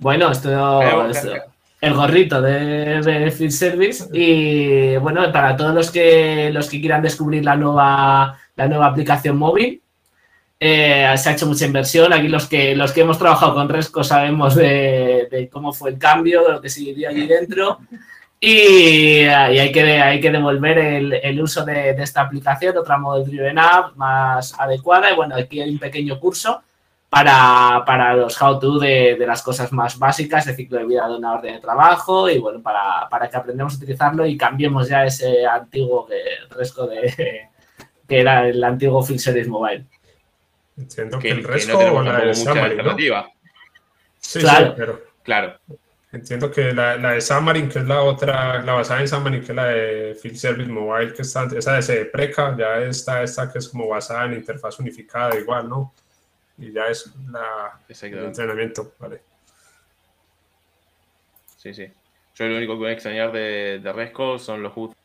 Bueno, 0.00 0.32
esto 0.32 0.82
es 1.10 1.26
el 1.80 1.94
gorrito 1.94 2.42
de, 2.42 3.00
de 3.02 3.30
Field 3.30 3.52
Service 3.52 4.08
y 4.12 4.96
bueno, 4.96 5.30
para 5.30 5.56
todos 5.56 5.74
los 5.74 5.90
que 5.90 6.50
los 6.50 6.68
que 6.68 6.80
quieran 6.80 7.02
descubrir 7.02 7.44
la 7.44 7.56
nueva 7.56 8.38
la 8.60 8.68
nueva 8.68 8.86
aplicación 8.86 9.36
móvil, 9.36 9.82
eh, 10.58 11.12
se 11.16 11.30
ha 11.30 11.32
hecho 11.32 11.46
mucha 11.46 11.64
inversión. 11.64 12.12
Aquí 12.12 12.28
los 12.28 12.46
que 12.46 12.76
los 12.76 12.92
que 12.92 13.00
hemos 13.00 13.18
trabajado 13.18 13.54
con 13.54 13.68
Resco 13.68 14.04
sabemos 14.04 14.54
de, 14.54 15.28
de 15.30 15.48
cómo 15.48 15.72
fue 15.72 15.90
el 15.90 15.98
cambio, 15.98 16.44
de 16.44 16.52
lo 16.52 16.60
que 16.60 16.68
se 16.68 16.80
vivió 16.80 17.08
allí 17.08 17.26
dentro. 17.26 17.78
Y, 18.42 19.20
hay, 19.24 19.70
que, 19.70 19.82
hay 19.82 20.18
que 20.18 20.30
devolver 20.30 20.78
el, 20.78 21.42
uso 21.42 21.62
de, 21.62 21.90
esta 21.90 22.22
aplicación, 22.22 22.76
otra 22.78 22.96
Model 22.96 23.26
Driven 23.26 23.58
App 23.58 23.96
más 23.96 24.58
adecuada. 24.58 25.10
Y 25.12 25.16
bueno, 25.16 25.36
aquí 25.36 25.60
hay 25.60 25.70
un 25.70 25.78
pequeño 25.78 26.18
curso 26.18 26.62
para, 27.10 28.14
los 28.14 28.40
how-to 28.40 28.78
de, 28.78 29.16
las 29.26 29.42
cosas 29.42 29.72
más 29.72 29.98
básicas, 29.98 30.46
de 30.46 30.54
ciclo 30.54 30.78
de 30.78 30.86
vida 30.86 31.06
de 31.06 31.16
una 31.16 31.34
orden 31.34 31.54
de 31.54 31.60
trabajo 31.60 32.30
y 32.30 32.38
bueno, 32.38 32.62
para, 32.62 33.28
que 33.28 33.36
aprendamos 33.36 33.74
a 33.74 33.76
utilizarlo 33.76 34.24
y 34.24 34.38
cambiemos 34.38 34.88
ya 34.88 35.04
ese 35.04 35.44
antiguo 35.46 36.08
resco 36.50 36.86
de 36.86 37.49
que 38.10 38.20
era 38.20 38.48
el 38.48 38.62
antiguo 38.64 39.04
Field 39.04 39.20
Service 39.20 39.48
Mobile. 39.48 39.86
Entiendo 40.76 41.18
que, 41.20 41.30
el 41.30 41.44
resto 41.44 41.74
no 41.74 42.02
tenemos 42.02 42.38
mucha 42.40 42.64
alternativa. 42.64 43.30
Sí, 44.18 44.40
claro. 44.40 44.66
Sí, 44.66 44.72
pero... 44.76 45.04
Claro. 45.22 45.60
Entiendo 46.10 46.50
que 46.50 46.72
la, 46.72 46.96
la, 46.96 47.12
de 47.12 47.20
Xamarin, 47.20 47.68
que 47.68 47.78
es 47.78 47.84
la 47.84 48.02
otra, 48.02 48.60
la 48.64 48.72
basada 48.72 49.00
en 49.00 49.06
Xamarin, 49.06 49.42
que 49.42 49.52
es 49.52 49.54
la 49.54 49.66
de 49.66 50.18
Field 50.20 50.36
Service 50.36 50.68
Mobile, 50.68 51.14
que 51.14 51.22
está, 51.22 51.46
esa 51.56 51.76
de 51.76 52.06
Preca, 52.06 52.56
ya 52.58 52.78
está 52.78 53.22
esta 53.22 53.52
que 53.52 53.60
es 53.60 53.68
como 53.68 53.86
basada 53.86 54.24
en 54.24 54.34
interfaz 54.34 54.80
unificada 54.80 55.38
igual, 55.38 55.68
¿no? 55.68 55.94
Y 56.58 56.72
ya 56.72 56.88
es 56.88 57.14
la, 57.30 57.78
el 57.88 58.24
entrenamiento, 58.24 58.92
¿vale? 58.98 59.20
Sí, 61.56 61.72
sí. 61.72 61.86
Yo 62.34 62.46
lo 62.46 62.56
único 62.56 62.72
que 62.72 62.78
voy 62.78 62.90
a 62.90 62.94
extrañar 62.94 63.30
de, 63.30 63.78
de 63.80 63.92
Resco 63.92 64.36
son 64.36 64.64
los 64.64 64.76
Woodford. 64.76 64.99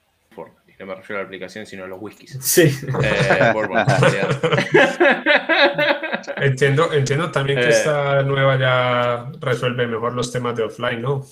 No 0.80 0.86
me 0.86 0.96
refiero 0.96 1.20
a 1.20 1.24
la 1.24 1.28
aplicación, 1.28 1.66
sino 1.66 1.86
a 1.86 1.88
los 1.88 2.00
whiskies. 2.02 2.38
Sí. 2.42 2.70
Eh, 3.04 3.54
entiendo, 6.38 6.92
entiendo 6.92 7.32
también 7.32 7.60
que 7.60 7.66
eh. 7.66 7.70
esta 7.70 8.24
nueva 8.24 8.60
ya 8.60 9.32
resuelve 9.40 9.88
mejor 9.88 10.14
los 10.14 10.32
temas 10.32 10.56
de 10.56 10.64
offline, 10.64 11.02
¿no? 11.02 11.26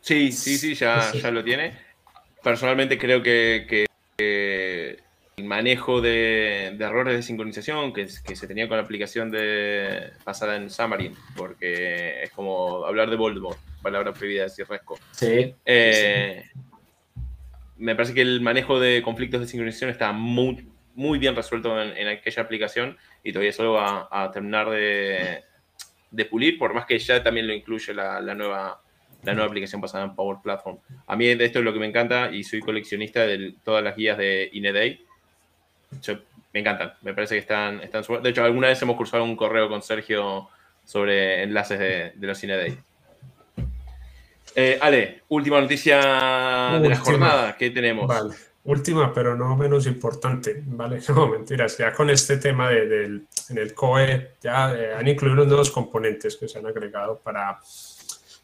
sí, 0.00 0.32
sí, 0.32 0.58
sí, 0.58 0.74
ya, 0.74 1.12
ya 1.12 1.30
lo 1.30 1.44
tiene. 1.44 1.78
Personalmente 2.42 2.98
creo 2.98 3.22
que, 3.22 3.86
el 4.18 5.44
manejo 5.44 6.00
de, 6.00 6.76
errores 6.78 7.16
de 7.16 7.22
sincronización 7.22 7.92
que, 7.92 8.08
se 8.08 8.46
tenía 8.48 8.66
con 8.66 8.78
la 8.78 8.82
aplicación 8.82 9.30
de, 9.30 10.10
basada 10.24 10.56
en 10.56 10.70
Xamarin, 10.70 11.14
porque 11.36 12.22
es 12.22 12.30
como 12.30 12.84
hablar 12.84 13.10
de 13.10 13.16
Voldemort, 13.16 13.58
palabra 13.80 14.12
prohibida 14.12 14.42
de 14.42 14.48
decir 14.48 14.66
Resco. 14.68 14.98
Sí. 15.12 15.54
Eh, 15.64 16.50
me 17.78 17.94
parece 17.94 18.14
que 18.14 18.22
el 18.22 18.40
manejo 18.40 18.80
de 18.80 19.02
conflictos 19.02 19.40
de 19.40 19.46
sincronización 19.46 19.90
está 19.90 20.12
muy, 20.12 20.66
muy 20.94 21.18
bien 21.18 21.36
resuelto 21.36 21.80
en, 21.80 22.08
aquella 22.08 22.42
aplicación 22.42 22.96
y 23.22 23.32
todavía 23.32 23.52
solo 23.52 23.74
va 23.74 24.08
a 24.10 24.30
terminar 24.30 24.70
de, 24.70 25.44
pulir, 26.30 26.58
por 26.58 26.72
más 26.74 26.86
que 26.86 26.98
ya 26.98 27.22
también 27.22 27.46
lo 27.46 27.52
incluye 27.52 27.92
la, 27.92 28.20
nueva, 28.34 28.80
la 29.22 29.34
nueva 29.34 29.48
aplicación 29.48 29.80
basada 29.80 30.04
en 30.04 30.14
Power 30.14 30.38
Platform. 30.42 30.78
A 31.06 31.16
mí 31.16 31.26
esto 31.26 31.58
es 31.58 31.64
lo 31.64 31.72
que 31.72 31.78
me 31.78 31.86
encanta 31.86 32.30
y 32.32 32.42
soy 32.42 32.60
coleccionista 32.60 33.26
de 33.26 33.54
todas 33.62 33.84
las 33.84 33.94
guías 33.94 34.16
de 34.16 34.48
Ineday. 34.52 35.04
me 36.52 36.60
encantan, 36.60 36.94
me 37.02 37.12
parece 37.12 37.34
que 37.34 37.40
están, 37.40 37.80
están... 37.80 38.02
De 38.22 38.30
hecho, 38.30 38.44
alguna 38.44 38.68
vez 38.68 38.80
hemos 38.80 38.96
cursado 38.96 39.24
un 39.24 39.36
correo 39.36 39.68
con 39.68 39.82
Sergio 39.82 40.48
sobre 40.84 41.42
enlaces 41.42 41.78
de, 41.78 42.12
de 42.14 42.26
los 42.26 42.42
Ineday. 42.42 42.78
Eh, 44.58 44.78
Ale, 44.80 45.22
última 45.28 45.60
noticia 45.60 45.98
de 46.80 46.88
la 46.88 46.96
jornada, 46.96 47.56
¿qué 47.58 47.68
tenemos? 47.68 48.06
Vale, 48.06 48.34
última, 48.64 49.12
pero 49.12 49.36
no 49.36 49.54
menos 49.54 49.86
importante, 49.86 50.62
¿vale? 50.64 50.98
No, 51.10 51.28
mentiras, 51.28 51.76
ya 51.76 51.92
con 51.92 52.08
este 52.08 52.38
tema 52.38 52.70
de, 52.70 53.04
en 53.04 53.58
el 53.58 53.74
COE 53.74 54.36
ya 54.40 54.74
eh, 54.74 54.94
han 54.94 55.06
incluido 55.06 55.34
unos 55.34 55.46
nuevos 55.48 55.70
componentes 55.70 56.36
que 56.36 56.48
se 56.48 56.58
han 56.58 56.64
agregado 56.64 57.20
para, 57.22 57.60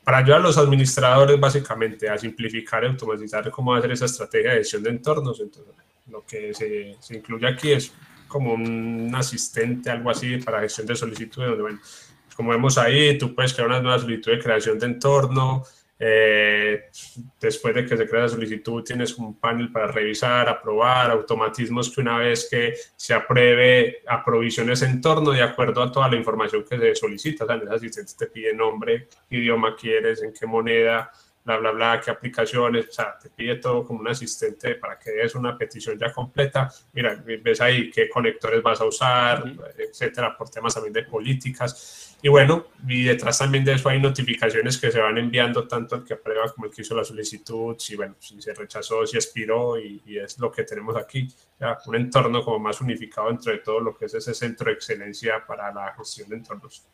para 0.04 0.18
ayudar 0.18 0.40
a 0.40 0.42
los 0.42 0.58
administradores 0.58 1.40
básicamente 1.40 2.10
a 2.10 2.18
simplificar 2.18 2.84
y 2.84 2.88
automatizar 2.88 3.50
cómo 3.50 3.74
hacer 3.74 3.92
esa 3.92 4.04
estrategia 4.04 4.50
de 4.50 4.58
gestión 4.58 4.82
de 4.82 4.90
entornos. 4.90 5.40
Entonces, 5.40 5.72
lo 6.10 6.26
que 6.26 6.52
se, 6.52 6.94
se 7.00 7.16
incluye 7.16 7.48
aquí 7.48 7.72
es 7.72 7.90
como 8.28 8.52
un 8.52 9.10
asistente, 9.14 9.90
algo 9.90 10.10
así, 10.10 10.36
para 10.36 10.60
gestión 10.60 10.88
de 10.88 10.94
solicitudes, 10.94 11.48
donde, 11.48 11.62
bueno, 11.62 11.80
como 12.36 12.50
vemos 12.50 12.76
ahí, 12.76 13.16
tú 13.16 13.34
puedes 13.34 13.54
crear 13.54 13.68
una 13.68 13.80
nueva 13.80 13.98
solicitud 13.98 14.32
de 14.32 14.38
creación 14.38 14.78
de 14.78 14.86
entorno, 14.86 15.64
eh, 16.04 16.90
después 17.40 17.72
de 17.76 17.86
que 17.86 17.96
se 17.96 18.08
crea 18.08 18.22
la 18.22 18.28
solicitud, 18.28 18.82
tienes 18.82 19.16
un 19.18 19.38
panel 19.38 19.70
para 19.70 19.86
revisar, 19.86 20.48
aprobar, 20.48 21.12
automatismos 21.12 21.94
que 21.94 22.00
una 22.00 22.18
vez 22.18 22.48
que 22.50 22.74
se 22.96 23.14
apruebe, 23.14 24.02
aprovisiones 24.08 24.82
en 24.82 25.00
torno 25.00 25.30
de 25.30 25.42
acuerdo 25.42 25.80
a 25.80 25.92
toda 25.92 26.08
la 26.08 26.16
información 26.16 26.64
que 26.68 26.76
se 26.76 26.96
solicita. 26.96 27.44
O 27.44 27.46
sea, 27.46 27.54
el 27.54 27.68
asistente 27.68 28.14
te 28.18 28.26
pide 28.26 28.52
nombre, 28.52 29.06
qué 29.30 29.36
idioma 29.36 29.76
quieres, 29.76 30.24
en 30.24 30.32
qué 30.32 30.44
moneda, 30.44 31.12
bla, 31.44 31.56
bla, 31.56 31.70
bla, 31.72 32.00
qué 32.00 32.10
aplicaciones, 32.10 32.88
o 32.88 32.92
sea, 32.92 33.18
te 33.18 33.28
pide 33.30 33.56
todo 33.56 33.84
como 33.84 34.00
un 34.00 34.08
asistente 34.08 34.76
para 34.76 34.98
que 34.98 35.10
des 35.10 35.34
una 35.34 35.56
petición 35.58 35.98
ya 35.98 36.12
completa. 36.12 36.72
Mira, 36.92 37.22
ves 37.42 37.60
ahí 37.60 37.90
qué 37.90 38.08
conectores 38.08 38.62
vas 38.62 38.80
a 38.80 38.84
usar, 38.84 39.44
etcétera, 39.76 40.36
por 40.36 40.48
temas 40.50 40.74
también 40.74 40.92
de 40.92 41.02
políticas. 41.02 42.16
Y 42.22 42.28
bueno, 42.28 42.68
y 42.86 43.02
detrás 43.02 43.38
también 43.38 43.64
de 43.64 43.72
eso 43.72 43.88
hay 43.88 44.00
notificaciones 44.00 44.78
que 44.78 44.92
se 44.92 45.00
van 45.00 45.18
enviando 45.18 45.66
tanto 45.66 45.96
el 45.96 46.04
que 46.04 46.14
aprueba 46.14 46.52
como 46.52 46.66
el 46.66 46.72
que 46.72 46.82
hizo 46.82 46.94
la 46.94 47.04
solicitud, 47.04 47.74
si, 47.78 47.96
bueno, 47.96 48.14
si 48.20 48.40
se 48.40 48.54
rechazó, 48.54 49.04
si 49.04 49.16
expiró, 49.16 49.80
y, 49.80 50.00
y 50.06 50.18
es 50.18 50.38
lo 50.38 50.52
que 50.52 50.62
tenemos 50.62 50.96
aquí, 50.96 51.26
ya, 51.58 51.78
un 51.86 51.96
entorno 51.96 52.44
como 52.44 52.60
más 52.60 52.80
unificado 52.80 53.30
entre 53.30 53.58
todo 53.58 53.80
lo 53.80 53.96
que 53.96 54.04
es 54.04 54.14
ese 54.14 54.34
centro 54.34 54.66
de 54.66 54.74
excelencia 54.74 55.44
para 55.44 55.72
la 55.74 55.92
gestión 55.94 56.28
de 56.28 56.36
entornos. 56.36 56.86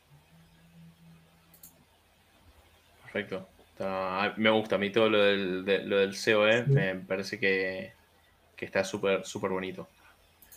Perfecto 3.03 3.58
me 4.37 4.51
gusta 4.51 4.76
a 4.76 4.79
mí 4.79 4.91
todo 4.91 5.09
lo 5.09 5.22
del, 5.22 5.64
lo 5.89 5.99
del 5.99 6.16
COE, 6.16 6.64
me 6.66 6.95
parece 6.97 7.39
que, 7.39 7.93
está 8.59 8.85
súper, 8.85 9.24
súper 9.24 9.51
bonito. 9.51 9.89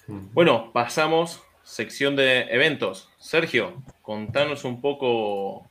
Bueno, 0.08 0.72
pasamos, 0.74 1.42
sección 1.64 2.16
de 2.16 2.42
eventos. 2.50 3.10
Sergio, 3.20 3.82
contanos 4.02 4.64
un 4.64 4.82
poco, 4.82 5.68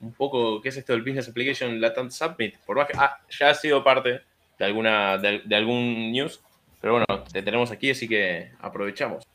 un 0.00 0.12
poco 0.12 0.60
qué 0.60 0.68
es 0.68 0.76
esto 0.76 0.92
del 0.92 1.02
Business 1.02 1.28
Application 1.28 1.80
Latent 1.80 2.12
Submit. 2.12 2.58
Por 2.58 2.76
más 2.76 2.86
que 2.86 2.94
ah, 2.96 3.20
ya 3.28 3.50
ha 3.50 3.54
sido 3.54 3.82
parte 3.82 4.22
de, 4.58 4.64
alguna, 4.64 5.18
de, 5.18 5.56
algún 5.56 6.12
news, 6.12 6.40
pero 6.80 6.94
bueno, 6.94 7.24
te 7.24 7.42
tenemos 7.42 7.70
aquí, 7.70 7.90
así 7.90 8.08
que 8.08 8.52
aprovechamos. 8.60 9.26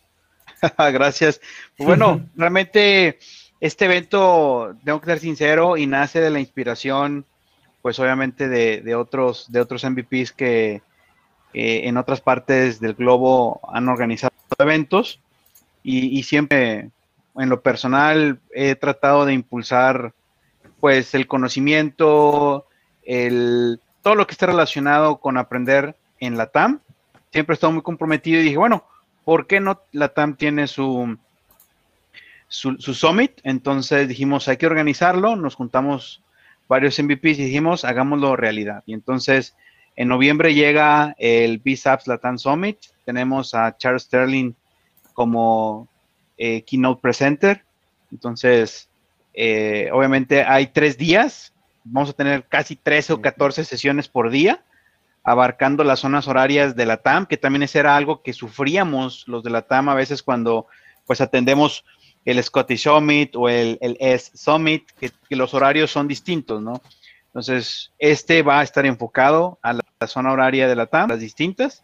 Gracias. 0.77 1.41
Bueno, 1.77 2.25
realmente 2.35 3.19
este 3.59 3.85
evento, 3.85 4.75
tengo 4.83 5.01
que 5.01 5.07
ser 5.07 5.19
sincero, 5.19 5.77
y 5.77 5.87
nace 5.87 6.21
de 6.21 6.29
la 6.29 6.39
inspiración, 6.39 7.25
pues 7.81 7.99
obviamente 7.99 8.47
de, 8.49 8.95
otros, 8.95 9.51
de 9.51 9.61
otros 9.61 9.83
MVPs 9.83 10.31
que 10.31 10.81
en 11.53 11.97
otras 11.97 12.21
partes 12.21 12.79
del 12.79 12.93
globo 12.93 13.61
han 13.71 13.87
organizado 13.89 14.33
eventos 14.59 15.19
y, 15.83 16.21
siempre 16.23 16.89
en 17.35 17.49
lo 17.49 17.61
personal 17.61 18.39
he 18.53 18.75
tratado 18.75 19.25
de 19.25 19.33
impulsar 19.33 20.13
pues 20.79 21.15
el 21.15 21.27
conocimiento, 21.27 22.65
el, 23.03 23.79
todo 24.01 24.15
lo 24.15 24.27
que 24.27 24.33
esté 24.33 24.47
relacionado 24.47 25.17
con 25.17 25.37
aprender 25.37 25.95
en 26.19 26.37
la 26.37 26.47
TAM. 26.47 26.81
Siempre 27.31 27.53
he 27.53 27.55
estado 27.55 27.73
muy 27.73 27.83
comprometido 27.83 28.41
y 28.41 28.43
dije, 28.43 28.57
bueno, 28.57 28.83
¿por 29.23 29.47
qué 29.47 29.59
no 29.59 29.81
la 29.91 30.09
TAM 30.09 30.35
tiene 30.35 30.67
su, 30.67 31.17
su, 32.47 32.77
summit, 32.77 33.39
entonces 33.43 34.07
dijimos, 34.07 34.47
hay 34.47 34.57
que 34.57 34.67
organizarlo, 34.67 35.35
nos 35.35 35.55
juntamos 35.55 36.21
varios 36.67 36.99
MVPs 36.99 37.39
y 37.39 37.45
dijimos, 37.45 37.85
hagámoslo 37.85 38.35
realidad. 38.35 38.83
Y 38.85 38.93
entonces, 38.93 39.55
en 39.95 40.07
noviembre 40.07 40.53
llega 40.53 41.15
el 41.17 41.59
BSAPS 41.59 42.07
Latam 42.07 42.37
Summit, 42.37 42.77
tenemos 43.05 43.53
a 43.53 43.75
Charles 43.77 44.03
Sterling 44.03 44.53
como 45.13 45.87
eh, 46.37 46.61
keynote 46.63 47.01
presenter, 47.01 47.63
entonces, 48.11 48.89
eh, 49.33 49.89
obviamente 49.91 50.43
hay 50.43 50.67
tres 50.67 50.97
días, 50.97 51.53
vamos 51.83 52.09
a 52.09 52.13
tener 52.13 52.45
casi 52.45 52.75
13 52.75 53.13
o 53.13 53.21
14 53.21 53.65
sesiones 53.65 54.07
por 54.07 54.29
día, 54.29 54.63
abarcando 55.23 55.83
las 55.83 55.99
zonas 55.99 56.27
horarias 56.27 56.75
de 56.75 56.85
la 56.85 56.97
TAM, 56.97 57.25
que 57.25 57.35
también 57.35 57.63
ese 57.63 57.79
era 57.79 57.97
algo 57.97 58.21
que 58.21 58.31
sufríamos 58.31 59.27
los 59.27 59.43
de 59.43 59.49
la 59.49 59.63
TAM 59.63 59.89
a 59.89 59.95
veces 59.95 60.23
cuando 60.23 60.67
pues 61.05 61.21
atendemos 61.21 61.85
el 62.27 62.43
Scottish 62.43 62.83
Summit 62.83 63.35
o 63.37 63.47
el, 63.47 63.77
el 63.79 63.95
S 64.01 64.31
Summit, 64.35 64.83
que, 64.99 65.11
los 65.29 65.53
horarios 65.53 65.89
son 65.89 66.09
distintos, 66.09 66.61
¿no? 66.61 66.81
Entonces, 67.27 67.93
este 67.99 68.41
va 68.41 68.59
a 68.59 68.63
estar 68.63 68.85
enfocado 68.85 69.59
a 69.61 69.73
la, 69.73 69.83
zona 70.07 70.33
horaria 70.33 70.67
de 70.67 70.75
la 70.75 70.87
TAM, 70.87 71.09
las 71.09 71.21
distintas, 71.21 71.83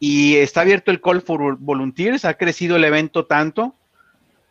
y 0.00 0.34
está 0.36 0.62
abierto 0.62 0.90
el 0.90 1.00
Call 1.00 1.22
for 1.22 1.56
Volunteers, 1.58 2.24
ha 2.24 2.34
crecido 2.34 2.74
el 2.74 2.82
evento 2.82 3.24
tanto, 3.24 3.72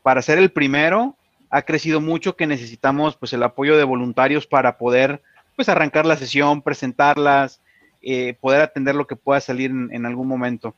para 0.01 0.21
ser 0.21 0.37
el 0.37 0.49
primero, 0.49 1.17
ha 1.49 1.63
crecido 1.63 1.99
mucho 1.99 2.37
que 2.37 2.47
necesitamos 2.47 3.17
pues 3.17 3.33
el 3.33 3.43
apoyo 3.43 3.75
de 3.77 3.83
voluntarios 3.83 4.47
para 4.47 4.77
poder 4.77 5.21
pues 5.57 5.67
arrancar 5.67 6.05
la 6.05 6.15
sesión, 6.15 6.61
presentarlas, 6.61 7.59
eh, 8.01 8.35
poder 8.39 8.61
atender 8.61 8.95
lo 8.95 9.07
que 9.07 9.17
pueda 9.17 9.41
salir 9.41 9.71
en, 9.71 10.05
algún 10.05 10.29
momento. 10.29 10.73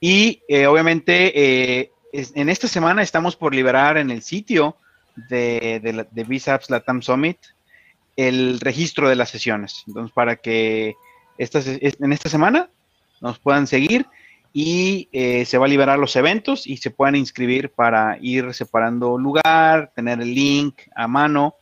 Y 0.00 0.42
eh, 0.48 0.66
obviamente 0.66 1.32
eh, 1.34 1.90
en 2.14 2.48
esta 2.48 2.68
semana 2.68 3.02
estamos 3.02 3.34
por 3.34 3.54
liberar 3.54 3.96
en 3.96 4.10
el 4.10 4.22
sitio 4.22 4.76
de, 5.28 5.80
de, 5.82 6.06
de 6.10 6.24
BSAPS 6.24 6.70
Latam 6.70 7.02
Summit 7.02 7.38
el 8.16 8.60
registro 8.60 9.08
de 9.08 9.16
las 9.16 9.30
sesiones. 9.30 9.84
Entonces, 9.86 10.12
para 10.12 10.36
que 10.36 10.94
en 11.38 12.12
esta 12.12 12.28
semana 12.28 12.68
nos 13.20 13.38
puedan 13.38 13.66
seguir 13.66 14.06
y 14.52 15.08
eh, 15.12 15.44
se 15.44 15.58
va 15.58 15.66
a 15.66 15.68
liberar 15.68 15.98
los 15.98 16.14
eventos 16.14 16.66
y 16.66 16.76
se 16.76 16.90
puedan 16.90 17.16
inscribir 17.16 17.70
para 17.70 18.18
ir 18.20 18.54
separando 18.54 19.18
lugar, 19.18 19.90
tener 19.96 20.20
el 20.20 20.32
link 20.32 20.82
a 20.94 21.08
mano 21.08 21.56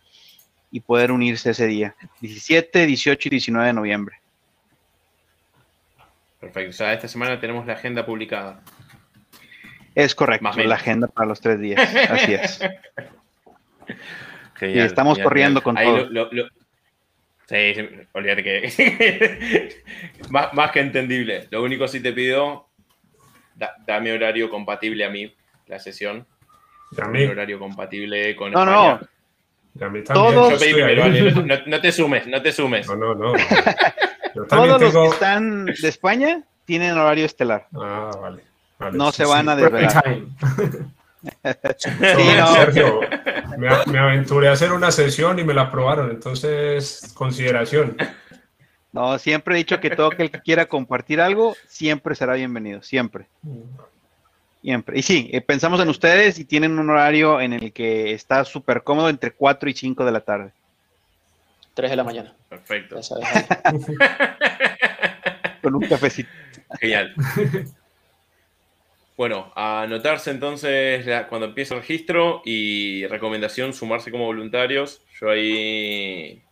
y 0.71 0.81
poder 0.81 1.11
unirse 1.11 1.51
ese 1.51 1.67
día, 1.67 1.95
17, 2.21 2.87
18 2.87 3.29
y 3.29 3.31
19 3.31 3.67
de 3.67 3.73
noviembre. 3.73 4.17
Perfecto, 6.39 6.71
o 6.71 6.73
sea, 6.73 6.93
esta 6.93 7.09
semana 7.09 7.39
tenemos 7.41 7.67
la 7.67 7.75
agenda 7.75 8.05
publicada. 8.05 8.61
Es 9.95 10.15
correcto, 10.15 10.51
la 10.57 10.75
agenda 10.75 11.09
para 11.09 11.29
los 11.29 11.41
tres 11.41 11.61
días. 11.61 11.95
Así 12.11 12.35
es. 12.35 12.61
y 14.63 14.79
estamos 14.79 15.19
corriendo 15.19 15.63
con 15.63 15.77
todo. 15.77 16.09
Sí, 17.47 17.75
olvídate 18.13 18.43
que. 18.43 19.75
más, 20.31 20.71
que 20.71 20.81
entendible. 20.81 21.49
Lo 21.51 21.63
único 21.63 21.87
sí 21.89 22.01
te 22.01 22.13
pido, 22.13 22.69
dame 23.87 24.13
horario 24.13 24.49
compatible 24.49 25.05
a 25.05 25.11
mí, 25.11 25.35
la 25.67 25.79
sesión. 25.79 26.27
Dame 26.93 27.29
horario 27.29 27.59
compatible 27.59 28.35
con 28.37 28.53
No, 28.53 28.65
no. 28.65 29.01
Y 29.79 29.85
a 29.85 29.89
mí 29.89 30.03
también. 30.03 30.35
Todos- 30.35 30.63
primero, 30.63 31.03
vale, 31.03 31.33
no, 31.33 31.57
no 31.67 31.81
te 31.81 31.93
sumes, 31.93 32.27
no 32.27 32.43
te 32.43 32.53
sumes. 32.53 32.87
No, 32.87 32.97
no, 32.97 33.15
no. 33.15 33.33
Todos 34.49 34.81
los 34.81 34.95
que 34.95 35.07
están 35.07 35.67
de 35.67 35.89
España 35.89 36.43
tienen 36.65 36.97
horario 36.97 37.27
estelar. 37.27 37.67
Ah, 37.75 38.11
vale. 38.21 38.43
Vale, 38.83 38.99
No 38.99 39.13
se 39.13 39.25
sí. 39.25 39.31
van 39.31 39.49
a 39.49 39.57
desvelar. 39.57 40.17
Sí, 41.79 41.89
no. 42.37 42.53
Sergio, 42.53 43.01
me, 43.57 43.69
me 43.87 43.99
aventuré 44.01 44.49
a 44.49 44.53
hacer 44.53 44.73
una 44.73 44.91
sesión 44.91 45.39
y 45.39 45.45
me 45.45 45.55
la 45.55 45.63
aprobaron, 45.63 46.11
entonces, 46.11 47.13
consideración. 47.15 47.97
No, 48.93 49.19
siempre 49.19 49.55
he 49.55 49.59
dicho 49.59 49.81
que 49.81 49.91
todo 49.91 50.09
aquel 50.09 50.31
que 50.33 50.41
quiera 50.41 50.67
compartir 50.67 51.21
algo, 51.21 51.55
siempre 51.69 52.15
será 52.15 52.35
bienvenido, 52.35 52.83
siempre, 52.83 53.27
siempre. 54.63 54.99
Y 54.99 55.03
sí, 55.03 55.31
eh, 55.33 55.41
pensamos 55.41 55.81
en 55.81 55.89
ustedes 55.89 56.39
y 56.41 56.45
tienen 56.45 56.77
un 56.79 56.91
horario 56.91 57.41
en 57.41 57.53
el 57.53 57.73
que 57.73 58.13
está 58.13 58.45
súper 58.45 58.83
cómodo 58.83 59.09
entre 59.09 59.31
4 59.31 59.71
y 59.71 59.75
5 59.75 60.05
de 60.05 60.13
la 60.13 60.21
tarde. 60.21 60.51
3 61.75 61.91
de 61.91 61.97
la 61.97 62.05
mañana. 62.05 62.35
Perfecto. 62.49 62.97
Ya 62.97 63.03
sabes. 63.03 63.29
Con 65.63 65.77
un 65.77 65.83
cafecito. 65.83 66.29
Genial. 66.81 67.15
Bueno, 69.23 69.53
a 69.55 69.83
anotarse 69.83 70.33
entonces 70.33 71.07
la- 71.07 71.29
cuando 71.29 71.47
empiece 71.47 71.75
el 71.75 71.81
registro 71.81 72.43
y 72.45 73.07
recomendación 73.07 73.73
sumarse 73.73 74.11
como 74.11 74.25
voluntarios. 74.25 75.01
Yo 75.21 75.31
ahí 75.31 76.43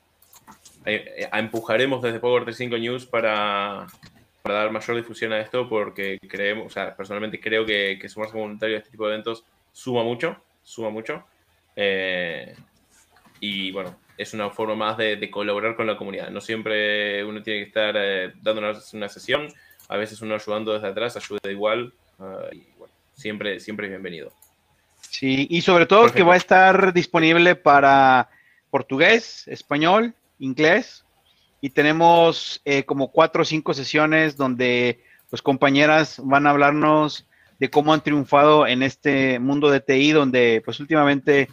eh, 0.86 1.28
empujaremos 1.32 2.00
desde 2.00 2.20
Power 2.20 2.44
35 2.44 2.78
News 2.78 3.06
para, 3.06 3.88
dar 4.44 4.70
mayor 4.70 4.96
difusión 4.96 5.32
a 5.32 5.40
esto 5.40 5.68
porque 5.68 6.16
creemos, 6.28 6.66
o 6.66 6.70
sea, 6.70 6.96
personalmente 6.96 7.40
creo 7.40 7.66
que, 7.66 7.98
sumarse 8.08 8.34
como 8.34 8.44
voluntario 8.44 8.76
a 8.76 8.78
este 8.78 8.92
tipo 8.92 9.04
de 9.08 9.14
eventos 9.14 9.44
suma 9.72 10.04
mucho, 10.04 10.40
suma 10.62 10.90
mucho. 10.90 11.24
Eh, 11.74 12.54
y 13.40 13.72
bueno, 13.72 13.98
es 14.16 14.32
una 14.32 14.48
forma 14.50 14.76
más 14.76 14.96
de, 14.96 15.28
colaborar 15.28 15.74
con 15.74 15.88
la 15.88 15.96
comunidad. 15.96 16.30
No 16.30 16.40
siempre 16.40 17.24
uno 17.24 17.42
tiene 17.42 17.62
que 17.62 17.66
estar 17.66 17.96
eh, 17.98 18.32
dando 18.40 18.62
una 18.92 19.08
sesión, 19.08 19.48
a 19.88 19.96
veces 19.96 20.22
uno 20.22 20.36
ayudando 20.36 20.72
desde 20.72 20.86
atrás 20.86 21.16
ayuda 21.16 21.50
igual. 21.50 21.94
Y 22.52 22.66
bueno, 22.78 22.94
siempre, 23.14 23.60
siempre 23.60 23.86
es 23.86 23.90
bienvenido. 23.90 24.32
Sí, 25.08 25.46
y 25.50 25.62
sobre 25.62 25.86
todo 25.86 26.12
que 26.12 26.22
va 26.22 26.34
a 26.34 26.38
estar 26.38 26.92
disponible 26.92 27.56
para 27.56 28.28
portugués, 28.70 29.46
español, 29.48 30.14
inglés. 30.38 31.04
Y 31.60 31.70
tenemos 31.70 32.62
eh, 32.64 32.84
como 32.84 33.10
cuatro 33.10 33.42
o 33.42 33.44
cinco 33.44 33.74
sesiones 33.74 34.36
donde 34.36 35.02
pues 35.28 35.42
compañeras 35.42 36.20
van 36.24 36.46
a 36.46 36.50
hablarnos 36.50 37.26
de 37.58 37.70
cómo 37.70 37.92
han 37.92 38.02
triunfado 38.02 38.66
en 38.66 38.82
este 38.82 39.38
mundo 39.38 39.70
de 39.70 39.80
TI, 39.80 40.12
donde 40.12 40.62
pues 40.64 40.80
últimamente 40.80 41.48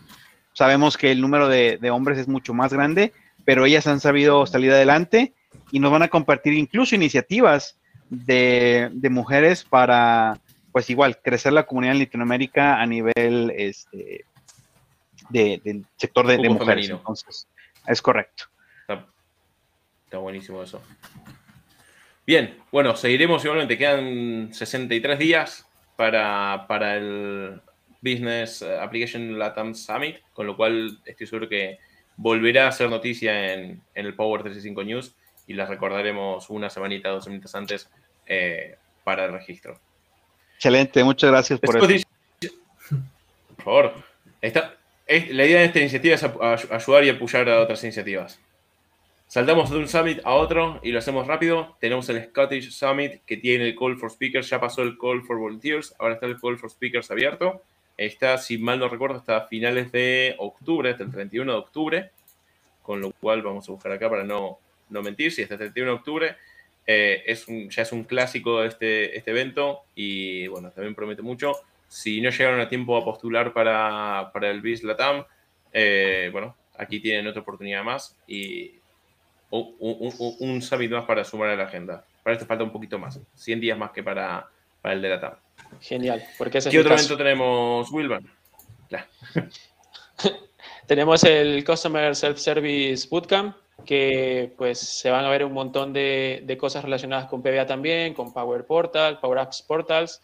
sabemos 0.53 0.97
que 0.97 1.11
el 1.11 1.20
número 1.20 1.49
de, 1.49 1.78
de 1.82 1.89
hombres 1.91 2.18
es 2.18 2.28
mucho 2.28 2.53
más 2.53 2.72
grande, 2.72 3.11
pero 3.43 3.65
ellas 3.65 3.88
han 3.88 3.99
sabido 3.99 4.45
salir 4.45 4.72
adelante 4.72 5.34
y 5.72 5.80
nos 5.80 5.91
van 5.91 6.03
a 6.03 6.07
compartir 6.07 6.53
incluso 6.53 6.95
iniciativas 6.95 7.78
de, 8.09 8.89
de 8.93 9.09
mujeres 9.09 9.65
para, 9.65 10.39
pues 10.78 10.91
igual, 10.91 11.17
crecer 11.23 11.53
la 11.53 11.65
comunidad 11.65 11.93
en 11.95 12.01
Latinoamérica 12.03 12.80
a 12.80 12.86
nivel 12.86 13.51
este, 13.57 14.25
de- 15.32 15.59
del 15.63 15.84
sector 15.95 16.28
de, 16.28 16.38
de 16.38 16.49
mujeres. 16.49 16.67
femenino. 16.67 16.97
Entonces, 16.97 17.47
es 17.88 17.99
correcto. 17.99 18.43
Está, 18.82 19.07
está 20.05 20.17
buenísimo 20.19 20.61
eso. 20.61 20.80
Bien, 22.28 22.59
bueno, 22.71 22.95
seguiremos 22.95 23.43
igualmente. 23.43 23.75
Quedan 23.75 24.53
63 24.53 25.17
días 25.17 25.67
para, 25.95 26.65
para 26.67 26.95
el 26.97 27.59
Business 28.01 28.61
Application 28.61 29.39
Latam 29.39 29.73
Summit, 29.73 30.17
con 30.32 30.45
lo 30.45 30.55
cual 30.55 30.99
estoy 31.05 31.25
seguro 31.25 31.49
que 31.49 31.80
volverá 32.17 32.67
a 32.67 32.71
ser 32.71 32.88
noticia 32.91 33.51
en, 33.55 33.82
en 33.95 34.05
el 34.05 34.13
Power 34.13 34.43
365 34.43 34.84
News 34.84 35.15
y 35.47 35.55
las 35.55 35.69
recordaremos 35.69 36.51
una 36.51 36.69
semanita, 36.69 37.09
dos 37.09 37.23
semanitas 37.23 37.55
antes 37.55 37.89
eh, 38.28 38.75
para 39.03 39.25
el 39.25 39.32
registro. 39.32 39.80
Excelente, 40.57 41.03
muchas 41.03 41.29
gracias 41.29 41.59
por 41.59 41.77
eso. 41.77 41.87
dice- 41.87 42.05
Por 43.57 43.63
favor. 43.63 43.93
Esta- 44.41 44.75
es- 45.05 45.29
la 45.29 45.45
idea 45.45 45.59
de 45.59 45.65
esta 45.65 45.79
iniciativa 45.79 46.15
es 46.15 46.23
ap- 46.23 46.41
ay- 46.41 46.67
ayudar 46.71 47.03
y 47.03 47.09
apoyar 47.09 47.47
a 47.49 47.61
otras 47.61 47.83
iniciativas. 47.83 48.39
Saltamos 49.27 49.69
de 49.69 49.77
un 49.77 49.87
summit 49.87 50.19
a 50.23 50.33
otro 50.33 50.79
y 50.83 50.91
lo 50.91 50.99
hacemos 50.99 51.27
rápido. 51.27 51.75
Tenemos 51.79 52.07
el 52.09 52.23
Scottish 52.29 52.71
Summit 52.71 53.21
que 53.25 53.37
tiene 53.37 53.65
el 53.67 53.75
Call 53.75 53.97
for 53.97 54.09
Speakers. 54.09 54.49
Ya 54.49 54.59
pasó 54.59 54.81
el 54.83 54.97
Call 54.97 55.21
for 55.23 55.37
Volunteers. 55.37 55.93
Ahora 55.99 56.13
está 56.15 56.25
el 56.25 56.39
Call 56.39 56.57
for 56.57 56.69
Speakers 56.71 57.11
abierto. 57.11 57.61
Está, 57.97 58.37
si 58.37 58.57
mal 58.57 58.79
no 58.79 58.87
recuerdo, 58.89 59.17
hasta 59.17 59.41
finales 59.47 59.91
de 59.91 60.35
octubre, 60.39 60.89
hasta 60.91 61.03
el 61.03 61.11
31 61.11 61.51
de 61.51 61.57
octubre. 61.59 62.11
Con 62.81 63.01
lo 63.01 63.11
cual 63.11 63.41
vamos 63.41 63.67
a 63.67 63.71
buscar 63.73 63.91
acá 63.91 64.09
para 64.09 64.23
no, 64.23 64.59
no 64.89 65.01
mentir. 65.03 65.31
Si 65.31 65.41
hasta 65.43 65.55
el 65.55 65.59
31 65.59 65.91
de 65.91 65.97
octubre 65.97 66.35
eh, 66.88 67.23
es 67.25 67.47
un- 67.49 67.69
ya 67.69 67.81
es 67.83 67.91
un 67.91 68.05
clásico 68.05 68.63
este, 68.63 69.15
este 69.17 69.31
evento 69.31 69.81
y 69.93 70.47
bueno, 70.47 70.71
también 70.71 70.95
promete 70.95 71.21
mucho. 71.21 71.51
Si 71.89 72.19
no 72.21 72.29
llegaron 72.29 72.59
a 72.61 72.67
tiempo 72.69 72.97
a 72.97 73.03
postular 73.05 73.53
para, 73.53 74.29
para 74.33 74.49
el 74.49 74.61
BIS 74.61 74.83
Latam, 74.83 75.23
eh, 75.73 76.29
bueno, 76.31 76.55
aquí 76.77 76.99
tienen 76.99 77.27
otra 77.27 77.41
oportunidad 77.41 77.83
más 77.83 78.15
y 78.27 78.71
un, 79.49 79.75
un, 79.79 80.13
un- 80.17 80.35
un 80.39 80.61
summit 80.61 80.91
más 80.91 81.05
para 81.05 81.23
sumar 81.23 81.49
a 81.49 81.55
la 81.55 81.63
agenda. 81.65 82.05
Para 82.23 82.35
esto 82.35 82.45
falta 82.45 82.63
un 82.63 82.71
poquito 82.71 82.97
más, 82.99 83.19
100 83.35 83.59
días 83.61 83.77
más 83.77 83.91
que 83.91 84.03
para, 84.03 84.47
para 84.81 84.93
el 84.95 85.01
de 85.01 85.09
Latam. 85.09 85.33
Genial, 85.81 86.23
porque 86.38 86.57
ese 86.59 86.69
es 86.69 86.71
¿Qué 86.73 86.77
mi 86.77 86.81
otro 86.81 86.93
evento 86.95 87.17
tenemos, 87.17 87.91
Wilman? 87.91 88.25
Tenemos 90.88 91.23
el 91.25 91.63
Customer 91.65 92.15
Self-Service 92.15 93.07
Bootcamp, 93.09 93.55
que 93.88 94.53
pues 94.55 94.77
se 94.77 95.09
van 95.09 95.25
a 95.25 95.29
ver 95.29 95.43
un 95.43 95.53
montón 95.53 95.91
de, 95.93 96.43
de 96.45 96.57
cosas 96.57 96.83
relacionadas 96.83 97.25
con 97.25 97.41
PBA 97.41 97.65
también, 97.65 98.13
con 98.13 98.31
Power 98.31 98.65
Portal, 98.65 99.19
Power 99.19 99.39
Apps 99.39 99.63
Portals. 99.63 100.21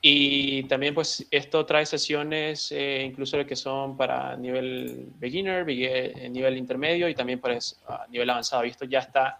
Y 0.00 0.62
también 0.64 0.94
pues 0.94 1.26
esto 1.30 1.64
trae 1.66 1.84
sesiones 1.86 2.70
eh, 2.72 3.02
incluso 3.06 3.44
que 3.46 3.56
son 3.56 3.96
para 3.96 4.36
nivel 4.36 5.08
beginner, 5.18 5.64
begue- 5.66 6.30
nivel 6.30 6.56
intermedio 6.58 7.08
y 7.08 7.14
también 7.14 7.40
pues 7.40 7.78
a 7.88 8.06
nivel 8.08 8.30
avanzado. 8.30 8.64
Y 8.64 8.70
esto 8.70 8.84
ya 8.86 9.00
está 9.00 9.38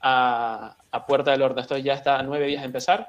a, 0.00 0.76
a 0.90 1.06
puerta 1.06 1.30
del 1.30 1.42
horno. 1.42 1.60
Esto 1.60 1.76
ya 1.78 1.94
está 1.94 2.18
a 2.18 2.22
nueve 2.22 2.46
días 2.46 2.62
de 2.62 2.66
empezar. 2.66 3.06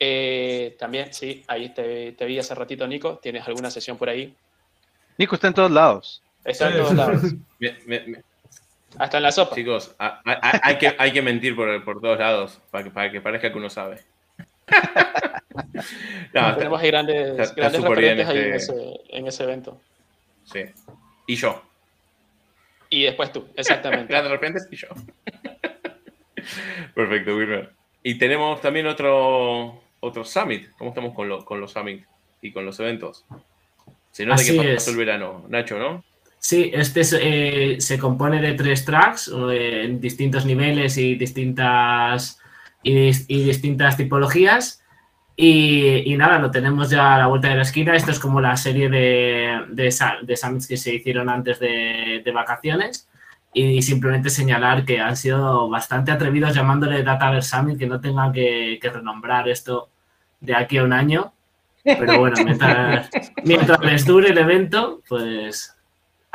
Eh, 0.00 0.76
también, 0.78 1.12
sí, 1.12 1.44
ahí 1.48 1.70
te, 1.70 2.12
te 2.12 2.24
vi 2.24 2.38
hace 2.38 2.54
ratito, 2.54 2.86
Nico. 2.86 3.18
¿Tienes 3.18 3.46
alguna 3.46 3.70
sesión 3.70 3.96
por 3.96 4.08
ahí? 4.08 4.34
Nico 5.16 5.34
está 5.36 5.48
en 5.48 5.54
todos 5.54 5.70
lados. 5.70 6.22
Está 6.44 6.68
en 6.70 6.76
todos 6.76 6.94
lados. 6.94 7.22
Me- 7.60 7.76
me- 7.86 8.22
Hasta 8.96 9.18
en 9.18 9.22
la 9.22 9.32
sopa. 9.32 9.54
chicos, 9.54 9.94
a- 9.98 10.20
a- 10.24 10.48
a- 10.48 10.60
hay, 10.62 10.78
que, 10.78 10.94
hay 10.98 11.12
que 11.12 11.22
mentir 11.22 11.54
por, 11.54 11.84
por 11.84 12.00
todos 12.00 12.18
lados 12.18 12.60
para 12.70 12.84
que, 12.84 12.90
para 12.90 13.12
que 13.12 13.20
parezca 13.20 13.52
que 13.52 13.58
uno 13.58 13.70
sabe. 13.70 14.00
No, 16.34 16.40
está- 16.40 16.56
Tenemos 16.56 16.80
ahí 16.80 16.86
grandes, 16.88 17.28
está- 17.30 17.42
está 17.42 17.54
grandes 17.56 17.82
referentes 17.82 18.28
ahí 18.28 18.38
en 18.38 18.54
este- 18.54 18.72
ese, 18.74 19.00
en 19.10 19.26
ese 19.26 19.44
evento. 19.44 19.80
sí. 20.44 20.60
Y 21.26 21.36
yo. 21.36 21.62
Y 22.90 23.02
después 23.02 23.32
tú, 23.32 23.46
exactamente. 23.56 24.14
de 24.22 24.28
repente 24.28 24.60
y 24.70 24.76
yo. 24.76 24.88
Perfecto, 26.94 27.36
Wilmer. 27.36 27.72
Y 28.02 28.16
tenemos 28.18 28.60
también 28.60 28.86
otro, 28.86 29.82
otro 30.00 30.24
summit. 30.24 30.70
¿Cómo 30.78 30.90
estamos 30.90 31.14
con, 31.14 31.28
lo- 31.28 31.44
con 31.44 31.60
los 31.60 31.72
summits 31.72 32.06
y 32.40 32.52
con 32.52 32.64
los 32.64 32.78
eventos? 32.80 33.24
Se 34.10 34.24
nota 34.24 34.36
Así 34.40 34.58
que 34.58 34.70
es. 34.72 34.74
pasó 34.76 34.90
el 34.92 34.96
verano, 34.96 35.44
Nacho, 35.48 35.78
¿no? 35.78 36.04
Sí, 36.38 36.70
este 36.72 37.00
es, 37.00 37.16
eh, 37.20 37.76
se 37.80 37.98
compone 37.98 38.40
de 38.40 38.54
tres 38.54 38.84
tracks 38.84 39.30
eh, 39.50 39.84
en 39.84 40.00
distintos 40.00 40.46
niveles 40.46 40.96
y 40.96 41.16
distintas, 41.16 42.40
y, 42.82 43.08
y 43.08 43.44
distintas 43.44 43.96
tipologías. 43.96 44.82
Y, 45.36 46.12
y 46.12 46.16
nada, 46.16 46.38
lo 46.38 46.50
tenemos 46.50 46.90
ya 46.90 47.14
a 47.14 47.18
la 47.18 47.26
vuelta 47.28 47.48
de 47.48 47.56
la 47.56 47.62
esquina. 47.62 47.94
Esto 47.94 48.10
es 48.10 48.18
como 48.18 48.40
la 48.40 48.56
serie 48.56 48.88
de, 48.88 49.60
de, 49.68 49.94
de 50.22 50.36
summits 50.36 50.66
que 50.66 50.76
se 50.76 50.94
hicieron 50.94 51.28
antes 51.28 51.60
de, 51.60 52.22
de 52.24 52.32
vacaciones. 52.32 53.08
Y 53.54 53.80
simplemente 53.82 54.30
señalar 54.30 54.84
que 54.84 55.00
han 55.00 55.16
sido 55.16 55.68
bastante 55.68 56.10
atrevidos 56.10 56.54
llamándole 56.54 57.02
Dataverse 57.02 57.56
Summit, 57.56 57.78
que 57.78 57.86
no 57.86 58.00
tengan 58.00 58.32
que, 58.32 58.78
que 58.80 58.90
renombrar 58.90 59.48
esto 59.48 59.88
de 60.40 60.54
aquí 60.54 60.78
a 60.78 60.84
un 60.84 60.92
año. 60.92 61.32
Pero 61.82 62.18
bueno, 62.18 62.36
mientras, 62.44 63.08
mientras 63.44 63.80
les 63.80 64.04
dure 64.04 64.30
el 64.30 64.38
evento, 64.38 65.02
pues 65.08 65.74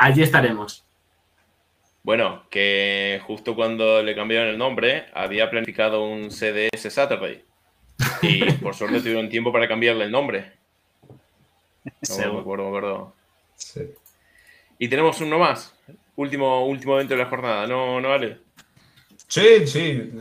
allí 0.04 0.22
estaremos. 0.22 0.86
Bueno, 2.04 2.44
que 2.50 3.22
justo 3.26 3.56
cuando 3.56 4.04
le 4.04 4.14
cambiaron 4.14 4.50
el 4.50 4.58
nombre, 4.58 5.06
había 5.14 5.50
planificado 5.50 6.06
un 6.06 6.30
CDS 6.30 6.94
Saturday. 6.94 7.44
Y 8.22 8.52
por 8.62 8.76
suerte 8.76 9.00
tuvieron 9.00 9.30
tiempo 9.30 9.54
para 9.54 9.68
cambiarle 9.68 10.04
el 10.04 10.12
nombre. 10.12 10.52
No, 11.84 12.34
me 12.34 12.40
acuerdo, 12.42 12.64
me 12.64 12.70
acuerdo. 12.70 13.14
Sí. 13.56 13.82
Y 14.78 14.90
tenemos 14.90 15.22
uno 15.22 15.40
más. 15.40 15.74
Último, 16.16 16.66
último 16.66 16.96
evento 16.96 17.14
de 17.16 17.24
la 17.24 17.30
jornada, 17.30 17.66
¿no, 17.66 18.02
no 18.02 18.10
vale? 18.10 18.40
Sí, 19.28 19.66
sí, 19.66 20.12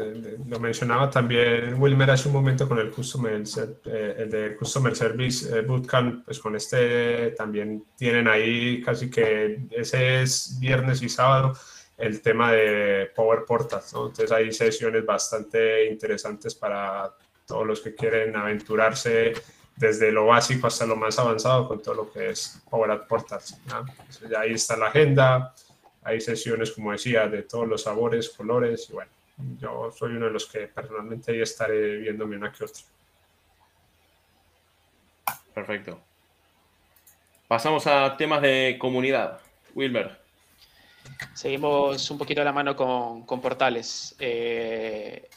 lo 0.46 0.58
mencionaba 0.58 1.10
también 1.10 1.74
Wilmer 1.80 2.10
hace 2.10 2.28
un 2.28 2.34
momento 2.34 2.66
con 2.66 2.78
el 2.78 2.90
Customer, 2.90 3.42
eh, 3.84 4.14
el 4.18 4.30
de 4.30 4.56
Customer 4.56 4.96
Service 4.96 5.54
eh, 5.54 5.60
Bootcamp, 5.60 6.24
pues 6.24 6.38
con 6.38 6.56
este 6.56 7.32
también 7.32 7.84
tienen 7.96 8.26
ahí 8.26 8.80
casi 8.82 9.10
que 9.10 9.66
ese 9.70 10.22
es 10.22 10.58
viernes 10.58 11.02
y 11.02 11.10
sábado 11.10 11.52
el 11.98 12.22
tema 12.22 12.52
de 12.52 13.10
Power 13.14 13.44
Portals, 13.46 13.92
¿no? 13.92 14.06
Entonces 14.06 14.32
hay 14.32 14.50
sesiones 14.50 15.04
bastante 15.04 15.86
interesantes 15.86 16.54
para 16.54 17.14
todos 17.46 17.66
los 17.66 17.80
que 17.80 17.94
quieren 17.94 18.34
aventurarse 18.34 19.34
desde 19.76 20.12
lo 20.12 20.26
básico 20.26 20.66
hasta 20.66 20.86
lo 20.86 20.96
más 20.96 21.18
avanzado 21.18 21.68
con 21.68 21.82
todo 21.82 21.94
lo 21.94 22.12
que 22.12 22.30
es 22.30 22.62
Power 22.68 23.06
Portals. 23.06 23.56
¿no? 23.66 23.84
ahí 24.38 24.52
está 24.52 24.76
la 24.76 24.86
agenda, 24.86 25.54
hay 26.02 26.20
sesiones, 26.20 26.72
como 26.72 26.92
decía, 26.92 27.28
de 27.28 27.42
todos 27.42 27.66
los 27.68 27.82
sabores, 27.82 28.30
colores, 28.30 28.88
y 28.90 28.92
bueno, 28.92 29.10
yo 29.58 29.90
soy 29.92 30.12
uno 30.12 30.26
de 30.26 30.32
los 30.32 30.46
que 30.46 30.66
personalmente 30.66 31.32
ahí 31.32 31.40
estaré 31.40 31.98
viéndome 31.98 32.36
una 32.36 32.52
que 32.52 32.64
otra. 32.64 32.82
Perfecto. 35.54 36.00
Pasamos 37.46 37.86
a 37.86 38.16
temas 38.16 38.42
de 38.42 38.76
comunidad. 38.80 39.40
Wilmer. 39.74 40.18
Seguimos 41.34 42.10
un 42.10 42.18
poquito 42.18 42.40
a 42.40 42.44
la 42.44 42.52
mano 42.52 42.74
con, 42.74 43.24
con 43.24 43.40
portales. 43.40 44.14
Eh, 44.18 45.28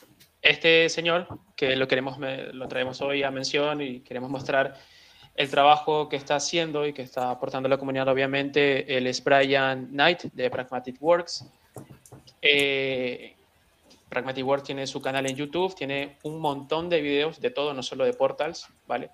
este 0.41 0.89
señor, 0.89 1.27
que 1.55 1.75
lo, 1.75 1.87
queremos, 1.87 2.17
lo 2.19 2.67
traemos 2.67 3.01
hoy 3.01 3.23
a 3.23 3.31
mención 3.31 3.81
y 3.81 4.01
queremos 4.01 4.29
mostrar 4.29 4.75
el 5.35 5.49
trabajo 5.49 6.07
que 6.07 6.15
está 6.15 6.35
haciendo 6.35 6.85
y 6.87 6.93
que 6.93 7.01
está 7.01 7.29
aportando 7.29 7.67
a 7.67 7.69
la 7.69 7.77
comunidad, 7.77 8.07
obviamente, 8.07 8.97
es 8.97 9.23
Brian 9.23 9.87
Knight 9.87 10.23
de 10.33 10.49
Pragmatic 10.49 11.01
Works. 11.01 11.45
Eh, 12.41 13.35
Pragmatic 14.07 14.45
Works 14.45 14.63
tiene 14.63 14.87
su 14.87 15.01
canal 15.01 15.25
en 15.25 15.35
YouTube, 15.35 15.75
tiene 15.75 16.17
un 16.23 16.39
montón 16.39 16.89
de 16.89 17.01
videos 17.01 17.41
de 17.41 17.49
todo, 17.49 17.73
no 17.73 17.83
solo 17.83 18.05
de 18.05 18.13
portals, 18.13 18.67
¿vale? 18.87 19.09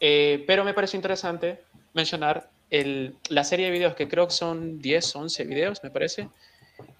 Eh, 0.00 0.44
pero 0.46 0.64
me 0.64 0.74
parece 0.74 0.96
interesante 0.96 1.62
mencionar 1.94 2.50
la 2.70 3.44
serie 3.44 3.66
de 3.66 3.72
videos 3.72 3.94
que 3.94 4.06
creo 4.06 4.26
que 4.26 4.34
son 4.34 4.80
10, 4.82 5.16
11 5.16 5.44
videos, 5.44 5.82
me 5.82 5.90
parece, 5.90 6.28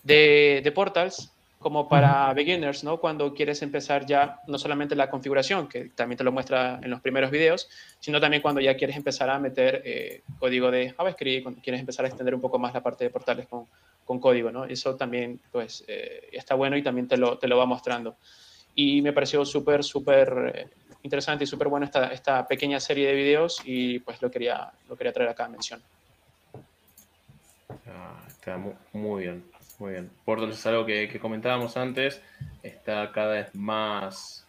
de, 0.02 0.62
de 0.64 0.72
portals 0.72 1.30
como 1.58 1.88
para 1.88 2.32
beginners, 2.34 2.84
¿no? 2.84 2.98
Cuando 2.98 3.34
quieres 3.34 3.62
empezar 3.62 4.06
ya 4.06 4.40
no 4.46 4.58
solamente 4.58 4.94
la 4.94 5.10
configuración, 5.10 5.68
que 5.68 5.86
también 5.90 6.16
te 6.16 6.24
lo 6.24 6.30
muestra 6.30 6.78
en 6.82 6.90
los 6.90 7.00
primeros 7.00 7.30
videos, 7.30 7.68
sino 7.98 8.20
también 8.20 8.42
cuando 8.42 8.60
ya 8.60 8.76
quieres 8.76 8.96
empezar 8.96 9.28
a 9.28 9.38
meter 9.38 9.82
eh, 9.84 10.22
código 10.38 10.70
de 10.70 10.90
JavaScript, 10.90 11.42
cuando 11.42 11.60
quieres 11.60 11.80
empezar 11.80 12.04
a 12.04 12.08
extender 12.08 12.34
un 12.34 12.40
poco 12.40 12.58
más 12.58 12.72
la 12.74 12.82
parte 12.82 13.04
de 13.04 13.10
portales 13.10 13.46
con, 13.48 13.66
con 14.04 14.20
código, 14.20 14.52
¿no? 14.52 14.64
Eso 14.66 14.94
también, 14.94 15.40
pues, 15.50 15.84
eh, 15.88 16.28
está 16.32 16.54
bueno 16.54 16.76
y 16.76 16.82
también 16.82 17.08
te 17.08 17.16
lo, 17.16 17.38
te 17.38 17.48
lo 17.48 17.58
va 17.58 17.66
mostrando. 17.66 18.16
Y 18.76 19.02
me 19.02 19.12
pareció 19.12 19.44
súper, 19.44 19.82
súper 19.82 20.52
eh, 20.54 20.68
interesante 21.02 21.42
y 21.42 21.46
súper 21.48 21.66
bueno 21.66 21.86
esta, 21.86 22.12
esta 22.12 22.46
pequeña 22.46 22.78
serie 22.78 23.08
de 23.08 23.14
videos 23.14 23.60
y 23.64 23.98
pues 23.98 24.22
lo 24.22 24.30
quería, 24.30 24.70
lo 24.88 24.96
quería 24.96 25.12
traer 25.12 25.30
acá 25.30 25.46
a 25.46 25.48
mención. 25.48 25.82
Ah, 27.86 28.27
muy, 28.92 29.22
bien. 29.22 29.44
Muy 29.78 29.92
bien. 29.92 30.10
Portals 30.24 30.58
es 30.58 30.66
algo 30.66 30.86
que, 30.86 31.18
comentábamos 31.20 31.76
antes, 31.76 32.22
está 32.62 33.12
cada 33.12 33.34
vez 33.34 33.54
más, 33.54 34.46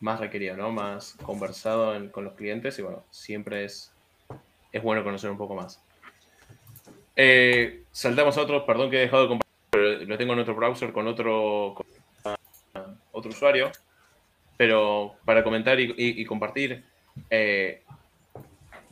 más 0.00 0.20
requerido, 0.20 0.56
¿no? 0.56 0.70
Más 0.70 1.16
conversado 1.22 2.10
con 2.10 2.24
los 2.24 2.34
clientes 2.34 2.78
y 2.78 2.82
bueno, 2.82 3.02
siempre 3.10 3.64
es, 3.64 3.92
es 4.72 4.82
bueno 4.82 5.02
conocer 5.02 5.30
un 5.30 5.38
poco 5.38 5.54
más. 5.54 5.80
Eh, 7.16 7.84
saltamos 7.90 8.36
a 8.36 8.42
otro, 8.42 8.66
perdón 8.66 8.90
que 8.90 8.98
he 8.98 9.00
dejado 9.00 9.22
de 9.22 9.28
compartir, 9.28 9.54
pero 9.70 10.04
lo 10.04 10.18
tengo 10.18 10.34
en 10.34 10.38
otro 10.40 10.54
browser 10.54 10.92
con 10.92 11.06
otro, 11.06 11.74
otro 13.12 13.30
usuario, 13.30 13.72
pero 14.56 15.14
para 15.24 15.42
comentar 15.42 15.80
y, 15.80 16.24
compartir, 16.26 16.84
eh, 17.30 17.82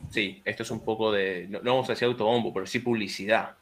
sí, 0.09 0.41
esto 0.43 0.63
es 0.63 0.71
un 0.71 0.83
poco 0.83 1.11
de, 1.11 1.47
no, 1.49 1.59
vamos 1.61 1.87
a 1.89 1.93
decir 1.93 2.07
autobombo, 2.07 2.51
pero 2.51 2.65
sí 2.65 2.79
publicidad. 2.79 3.55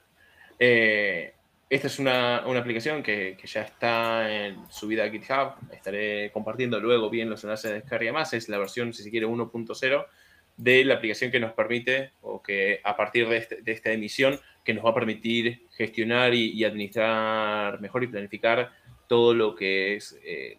Eh, 0.60 1.34
esta 1.70 1.88
es 1.88 1.98
una, 1.98 2.38
aplicación 2.38 3.02
que, 3.02 3.36
ya 3.44 3.62
está 3.62 4.32
en 4.32 4.58
subida 4.70 5.06
a 5.06 5.10
GitHub. 5.10 5.56
Estaré 5.72 6.32
compartiendo 6.32 6.80
luego 6.80 7.10
bien 7.10 7.30
los 7.30 7.44
enlaces 7.44 7.72
de 7.72 7.82
descarga. 7.82 8.22
Es 8.32 8.48
la 8.48 8.60
versión, 8.60 8.94
si 8.94 9.02
se 9.02 9.10
quiere, 9.10 9.26
1.0 9.26 10.06
de 10.56 10.86
la 10.86 10.94
aplicación 10.96 11.32
que 11.32 11.40
nos 11.40 11.54
permite, 11.54 12.12
o 12.22 12.44
que 12.44 12.80
a 12.84 12.96
partir 12.96 13.28
de, 13.28 13.38
este, 13.38 13.64
esta 13.66 13.92
emisión, 13.92 14.40
que 14.64 14.74
nos 14.74 14.86
va 14.86 14.92
a 14.92 14.94
permitir 14.94 15.66
gestionar 15.76 16.34
y, 16.34 16.64
administrar 16.64 17.82
mejor 17.82 18.04
y 18.04 18.08
planificar 18.08 18.72
todo 19.08 19.34
lo 19.34 19.56
que 19.56 19.96
es 19.96 20.18
eh, 20.24 20.58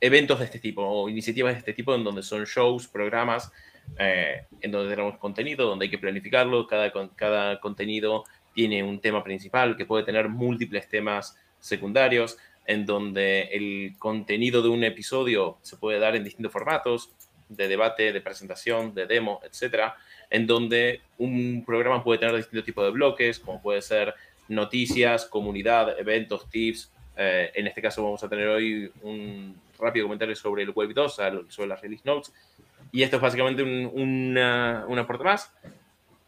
eventos 0.00 0.38
de 0.38 0.46
este 0.46 0.58
tipo 0.58 0.82
o 0.82 1.08
iniciativas 1.08 1.52
de 1.52 1.58
este 1.58 1.74
tipo, 1.74 1.94
en 1.94 2.02
donde 2.02 2.22
son 2.22 2.44
shows, 2.44 2.88
programas, 2.88 3.52
eh, 3.98 4.46
en 4.60 4.70
donde 4.70 4.90
tenemos 4.90 5.18
contenido, 5.18 5.66
donde 5.66 5.84
hay 5.84 5.90
que 5.90 5.98
planificarlo, 5.98 6.66
cada, 6.66 6.90
cada 7.14 7.60
contenido 7.60 8.24
tiene 8.56 8.82
un 8.82 9.00
tema 9.00 9.22
principal 9.22 9.76
que 9.76 9.84
puede 9.84 10.02
tener 10.02 10.30
múltiples 10.30 10.88
temas 10.88 11.36
secundarios, 11.60 12.38
en 12.64 12.86
donde 12.86 13.42
el 13.52 13.96
contenido 13.98 14.62
de 14.62 14.70
un 14.70 14.82
episodio 14.82 15.58
se 15.60 15.76
puede 15.76 15.98
dar 15.98 16.16
en 16.16 16.24
distintos 16.24 16.52
formatos, 16.52 17.12
de 17.50 17.68
debate, 17.68 18.14
de 18.14 18.20
presentación, 18.22 18.94
de 18.94 19.06
demo, 19.06 19.40
etcétera, 19.44 19.94
en 20.30 20.46
donde 20.46 21.02
un 21.18 21.64
programa 21.66 22.02
puede 22.02 22.18
tener 22.18 22.34
distintos 22.34 22.64
tipos 22.64 22.84
de 22.86 22.92
bloques, 22.92 23.38
como 23.38 23.60
puede 23.60 23.82
ser 23.82 24.14
noticias, 24.48 25.26
comunidad, 25.26 26.00
eventos, 26.00 26.48
tips. 26.48 26.90
Eh, 27.14 27.52
en 27.54 27.66
este 27.66 27.82
caso 27.82 28.02
vamos 28.02 28.24
a 28.24 28.28
tener 28.28 28.48
hoy 28.48 28.90
un 29.02 29.54
rápido 29.78 30.06
comentario 30.06 30.34
sobre 30.34 30.62
el 30.62 30.70
Web 30.70 30.94
2, 30.94 31.14
sobre 31.48 31.68
las 31.68 31.80
release 31.82 32.04
notes. 32.06 32.32
Y 32.90 33.02
esto 33.02 33.16
es 33.16 33.22
básicamente 33.22 33.62
un, 33.62 33.90
una, 33.92 34.86
una 34.88 35.02
aporte 35.02 35.24
más 35.24 35.52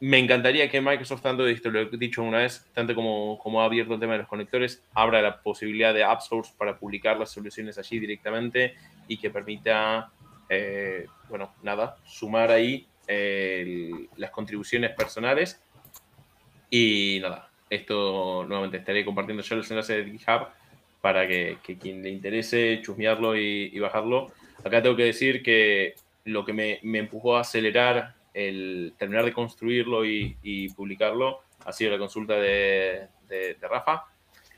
me 0.01 0.19
encantaría 0.19 0.71
que 0.71 0.81
Microsoft, 0.81 1.23
tanto 1.23 1.47
he 1.47 1.55
dicho 1.99 2.23
una 2.23 2.39
vez, 2.39 2.65
tanto 2.73 2.95
como, 2.95 3.61
ha 3.61 3.65
abierto 3.65 3.95
el 3.95 4.01
tema 4.01 4.13
de 4.13 4.21
los 4.21 4.29
conectores, 4.29 4.85
abra 4.95 5.21
la 5.21 5.41
posibilidad 5.43 5.93
de 5.93 6.05
app 6.05 6.21
source 6.21 6.53
para 6.57 6.79
publicar 6.79 7.19
las 7.19 7.31
soluciones 7.31 7.79
allí 7.79 7.99
directamente 7.99 8.75
y 9.09 9.17
que 9.17 9.31
permita, 9.31 10.13
eh, 10.49 11.07
bueno, 11.29 11.55
nada, 11.63 11.97
sumar 12.05 12.51
ahí 12.53 12.87
las 14.17 14.31
contribuciones 14.31 14.91
personales. 14.93 15.61
Y 16.71 17.19
nada, 17.23 17.51
esto 17.71 18.45
nuevamente 18.47 18.77
estaré 18.77 19.05
compartiendo 19.05 19.43
yo 19.43 19.57
los 19.57 19.71
enlaces 19.71 20.05
de 20.05 20.13
GitHub 20.13 20.49
para 21.01 21.27
que, 21.27 21.57
quien 21.81 22.03
le 22.03 22.11
interese 22.11 22.81
chusmearlo 22.83 23.35
y, 23.37 23.77
bajarlo. 23.81 24.31
Acá 24.63 24.83
tengo 24.83 24.95
que 24.95 25.05
decir 25.05 25.43
que 25.43 25.95
lo 26.25 26.45
que 26.45 26.53
me 26.53 26.99
empujó 26.99 27.37
a 27.37 27.41
acelerar 27.41 28.18
el 28.35 28.95
terminar 28.99 29.25
de 29.25 29.33
construirlo 29.33 30.05
y, 30.05 30.69
publicarlo 30.77 31.41
ha 31.65 31.73
sido 31.73 31.91
la 31.91 31.99
consulta 31.99 32.35
de, 32.35 33.09
Rafa, 33.61 34.05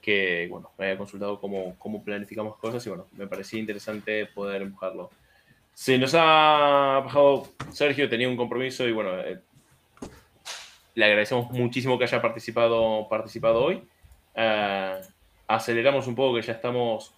que 0.01 0.47
bueno, 0.51 0.71
me 0.79 0.87
había 0.87 0.99
consultado 0.99 1.41
cómo, 1.41 1.77
cómo, 1.79 2.03
planificamos 2.05 2.57
cosas 2.57 2.85
y 2.87 2.89
bueno, 2.89 3.07
me 3.17 3.27
parecía 3.27 3.59
interesante 3.59 4.27
poder 4.27 4.63
empujarlo. 4.63 5.11
Se 5.75 5.99
nos 5.99 6.15
ha 6.15 7.01
bajado 7.05 7.49
Sergio, 7.73 8.09
tenía 8.09 8.29
un 8.29 8.37
compromiso 8.37 8.87
y 8.87 8.93
bueno, 8.93 9.19
eh, 9.21 9.41
le 10.95 11.05
agradecemos 11.05 11.51
muchísimo 11.51 11.99
que 11.99 12.05
haya 12.05 12.21
participado, 12.21 13.09
participado 13.09 13.65
hoy. 13.65 13.83
Eh, 14.35 15.01
aceleramos 15.47 16.07
un 16.07 16.15
poco, 16.15 16.37
que 16.37 16.43
ya 16.43 16.53
estamos 16.53 17.13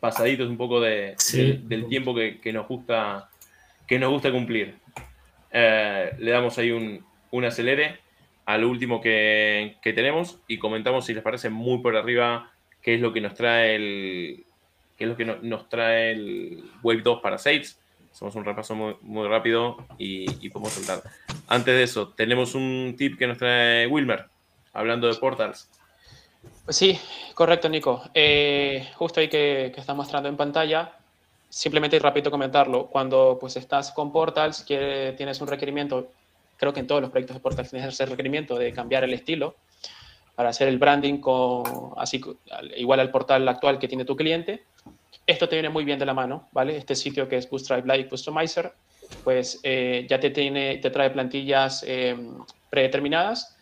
pasaditos 0.00 0.48
un 0.48 0.56
poco 0.56 0.80
de, 0.80 1.16
del, 1.64 1.88
tiempo 1.88 2.14
que, 2.14 2.40
que, 2.40 2.52
nos 2.52 2.68
gusta 2.68 3.28
que 3.86 3.98
nos 3.98 4.10
gusta 4.10 4.30
cumplir. 4.30 4.76
Eh, 5.52 6.12
le 6.18 6.30
damos 6.30 6.58
ahí 6.58 6.70
un, 6.70 7.04
un 7.30 7.44
acelere 7.44 8.00
al 8.44 8.64
último 8.64 9.00
que, 9.00 9.76
tenemos 9.82 10.38
y 10.48 10.58
comentamos 10.58 11.06
si 11.06 11.14
les 11.14 11.22
parece 11.22 11.50
muy 11.50 11.78
por 11.78 11.96
arriba 11.96 12.50
qué 12.80 12.94
es 12.94 13.00
lo 13.00 13.12
que 13.12 13.20
nos 13.20 13.34
trae 13.34 13.76
el 13.76 14.44
qué 14.96 15.04
es 15.04 15.10
lo 15.10 15.16
que 15.16 15.24
nos 15.24 15.68
trae 15.68 16.12
el 16.12 16.64
Wave 16.82 17.02
2 17.02 17.20
para 17.20 17.38
Saves. 17.38 17.78
Hacemos 18.12 18.34
un 18.34 18.44
repaso 18.44 18.74
muy, 18.74 19.26
rápido 19.26 19.78
y, 19.96 20.26
podemos 20.50 20.74
soltar. 20.74 21.02
Antes 21.48 21.74
de 21.74 21.82
eso, 21.82 22.08
tenemos 22.08 22.54
un 22.54 22.94
tip 22.98 23.18
que 23.18 23.26
nos 23.26 23.38
trae 23.38 23.86
Wilmer, 23.86 24.26
hablando 24.74 25.08
de 25.08 25.14
portals. 25.14 25.70
Sí, 26.68 27.00
correcto, 27.34 27.70
Nico. 27.70 28.02
Eh, 28.12 28.86
justo 28.96 29.20
ahí 29.20 29.28
que 29.28 29.72
está 29.74 29.94
mostrando 29.94 30.28
en 30.28 30.36
pantalla, 30.36 30.92
simplemente 31.52 31.98
rápido 31.98 32.30
comentarlo, 32.30 32.86
cuando 32.86 33.36
pues 33.38 33.56
estás 33.56 33.92
con 33.92 34.10
Portals, 34.10 34.62
que 34.62 35.12
tienes 35.18 35.38
un 35.42 35.48
requerimiento, 35.48 36.10
creo 36.56 36.72
que 36.72 36.80
en 36.80 36.86
todos 36.86 37.02
los 37.02 37.10
proyectos 37.10 37.36
de 37.36 37.40
Portals 37.40 37.68
tienes 37.68 37.92
ese 37.92 38.06
requerimiento 38.06 38.56
de 38.56 38.72
cambiar 38.72 39.04
el 39.04 39.12
estilo 39.12 39.56
para 40.34 40.48
hacer 40.48 40.68
el 40.68 40.78
branding 40.78 41.18
con, 41.18 41.92
así, 41.98 42.22
igual 42.78 43.00
al 43.00 43.10
portal 43.10 43.46
actual 43.46 43.78
que 43.78 43.86
tiene 43.86 44.06
tu 44.06 44.16
cliente. 44.16 44.64
Esto 45.26 45.46
te 45.46 45.56
viene 45.56 45.68
muy 45.68 45.84
bien 45.84 45.98
de 45.98 46.06
la 46.06 46.14
mano, 46.14 46.48
¿vale? 46.52 46.74
Este 46.74 46.94
sitio 46.94 47.28
que 47.28 47.36
es 47.36 47.50
Bootstrap 47.50 47.84
Live 47.84 48.08
Customizer, 48.08 48.72
pues 49.22 49.60
eh, 49.62 50.06
ya 50.08 50.18
te, 50.18 50.30
tiene, 50.30 50.78
te 50.78 50.88
trae 50.88 51.10
plantillas 51.10 51.84
eh, 51.86 52.16
predeterminadas 52.70 53.58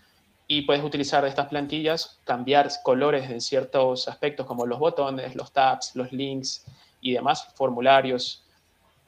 y 0.46 0.62
puedes 0.62 0.84
utilizar 0.84 1.24
estas 1.24 1.48
plantillas, 1.48 2.20
cambiar 2.22 2.70
colores 2.84 3.28
en 3.30 3.40
ciertos 3.40 4.06
aspectos 4.06 4.46
como 4.46 4.64
los 4.64 4.78
botones, 4.78 5.34
los 5.34 5.52
tabs, 5.52 5.96
los 5.96 6.12
links 6.12 6.64
y 7.00 7.12
demás, 7.12 7.48
formularios. 7.54 8.44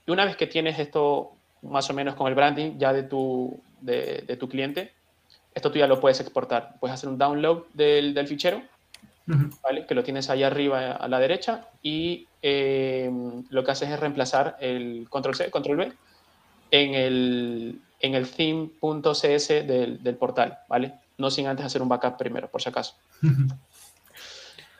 Y 0.06 0.10
una 0.10 0.24
vez 0.24 0.36
que 0.36 0.46
tienes 0.46 0.78
esto 0.78 1.32
más 1.62 1.88
o 1.90 1.94
menos 1.94 2.14
con 2.14 2.26
el 2.26 2.34
branding 2.34 2.78
ya 2.78 2.92
de 2.92 3.04
tu, 3.04 3.60
de, 3.80 4.36
tu 4.38 4.48
cliente, 4.48 4.92
esto 5.54 5.70
tú 5.70 5.78
ya 5.78 5.86
lo 5.86 6.00
puedes 6.00 6.20
exportar. 6.20 6.76
Puedes 6.80 6.94
hacer 6.94 7.08
un 7.08 7.18
download 7.18 7.64
del, 7.74 8.14
del 8.14 8.26
fichero, 8.26 8.62
¿vale? 9.62 9.86
que 9.86 9.94
lo 9.94 10.02
tienes 10.02 10.28
ahí 10.30 10.42
arriba 10.42 10.92
a 10.92 11.08
la 11.08 11.18
derecha 11.18 11.68
y 11.82 12.26
eh, 12.42 13.10
lo 13.50 13.64
que 13.64 13.70
haces 13.70 13.90
es 13.90 14.00
reemplazar 14.00 14.56
el 14.60 15.06
control 15.08 15.36
C, 15.36 15.50
control 15.50 15.78
V 15.78 15.92
en 16.70 16.94
el, 16.94 17.80
en 18.00 18.14
el 18.14 18.28
theme.cs 18.28 19.48
del, 19.48 20.02
del 20.02 20.16
portal, 20.16 20.58
¿vale? 20.68 20.94
no 21.18 21.30
sin 21.30 21.46
antes 21.46 21.64
hacer 21.64 21.80
un 21.80 21.88
backup 21.88 22.16
primero, 22.18 22.48
por 22.48 22.60
si 22.60 22.68
acaso. 22.68 22.94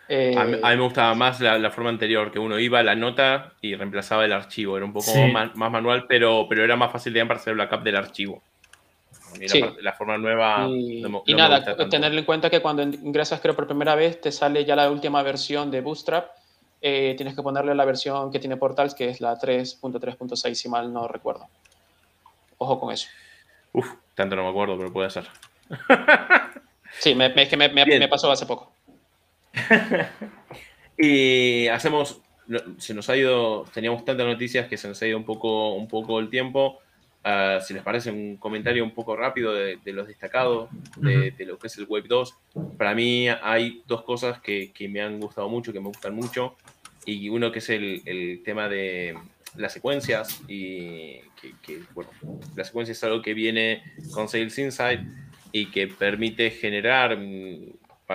Eh, 0.08 0.34
a, 0.36 0.44
mí, 0.44 0.56
me 0.60 0.82
gustaba 0.82 1.14
más 1.14 1.40
la, 1.40 1.70
forma 1.70 1.90
anterior, 1.90 2.30
que 2.30 2.38
uno 2.38 2.58
iba 2.58 2.80
a 2.80 2.82
la 2.82 2.94
nota 2.94 3.52
y 3.60 3.74
reemplazaba 3.74 4.24
el 4.24 4.32
archivo. 4.32 4.76
Era 4.76 4.84
un 4.84 4.92
poco 4.92 5.12
más, 5.32 5.54
manual, 5.54 6.06
pero, 6.08 6.46
pero 6.48 6.64
era 6.64 6.76
más 6.76 6.92
fácil 6.92 7.12
de 7.12 7.24
para 7.24 7.38
hacer 7.38 7.52
el 7.52 7.58
backup 7.58 7.82
del 7.82 7.96
archivo. 7.96 8.42
la, 9.80 9.92
forma 9.92 10.18
nueva. 10.18 10.66
Y, 10.68 11.04
y 11.26 11.34
nada, 11.34 11.88
tener 11.88 12.12
en 12.12 12.24
cuenta 12.24 12.50
que 12.50 12.60
cuando 12.60 12.82
ingresas, 12.82 13.40
creo 13.40 13.54
por 13.54 13.66
primera 13.66 13.94
vez, 13.94 14.20
te 14.20 14.32
sale 14.32 14.64
ya 14.64 14.76
la 14.76 14.90
última 14.90 15.22
versión 15.22 15.70
de 15.70 15.80
Bootstrap. 15.80 16.30
Eh, 16.84 17.14
tienes 17.16 17.36
que 17.36 17.42
ponerle 17.42 17.74
la 17.76 17.84
versión 17.84 18.32
que 18.32 18.40
tiene 18.40 18.56
Portals, 18.56 18.94
que 18.94 19.08
es 19.08 19.20
la 19.20 19.38
3.3.6, 19.38 20.54
si 20.54 20.68
mal 20.68 20.92
no 20.92 21.06
recuerdo. 21.06 21.46
Ojo 22.58 22.80
con 22.80 22.92
eso. 22.92 23.08
Uf, 23.72 23.88
tanto 24.14 24.36
no 24.36 24.42
me 24.42 24.50
acuerdo, 24.50 24.76
pero 24.76 24.92
puede 24.92 25.08
ser. 25.10 25.26
Sí, 26.98 27.14
me, 27.14 27.32
es 27.34 27.48
que 27.48 27.56
me, 27.56 28.08
pasó 28.08 28.30
hace 28.30 28.46
poco. 28.46 28.72
y 30.98 31.66
hacemos, 31.68 32.20
se 32.78 32.94
nos 32.94 33.08
ha 33.10 33.16
ido, 33.16 33.64
teníamos 33.72 34.04
tantas 34.04 34.26
noticias 34.26 34.68
que 34.68 34.76
se 34.76 34.88
nos 34.88 35.00
ha 35.02 35.06
ido 35.06 35.18
un 35.18 35.24
poco, 35.24 35.74
un 35.74 35.88
poco 35.88 36.20
el 36.20 36.28
tiempo. 36.30 36.78
Ah, 37.24 37.60
si 37.60 37.72
les 37.72 37.84
parece 37.84 38.10
un 38.10 38.36
comentario 38.36 38.82
un 38.82 38.90
poco 38.90 39.14
rápido 39.14 39.54
de, 39.54 39.78
los 39.86 40.08
destacados 40.08 40.68
de, 40.96 41.32
lo 41.46 41.56
que 41.58 41.68
es 41.68 41.78
el 41.78 41.84
Web 41.84 42.06
2. 42.08 42.36
Para 42.76 42.94
mí 42.94 43.28
hay 43.28 43.82
dos 43.86 44.02
cosas 44.02 44.40
que, 44.40 44.72
me 44.90 45.00
han 45.00 45.20
gustado 45.20 45.48
mucho, 45.48 45.72
que 45.72 45.80
me 45.80 45.88
gustan 45.88 46.14
mucho. 46.14 46.56
Y 47.04 47.28
uno 47.28 47.52
que 47.52 47.60
es 47.60 47.68
el, 47.70 48.02
el 48.06 48.42
tema 48.44 48.68
de 48.68 49.16
las 49.56 49.72
secuencias 49.72 50.42
y 50.48 51.20
que, 51.62 51.82
bueno, 51.94 52.10
la 52.54 52.64
secuencia 52.64 52.92
es 52.92 53.04
algo 53.04 53.22
que 53.22 53.34
viene 53.34 53.82
con 54.12 54.28
Sales 54.28 54.58
Insight 54.58 55.00
y 55.52 55.66
que 55.70 55.88
permite 55.88 56.50
generar, 56.50 57.18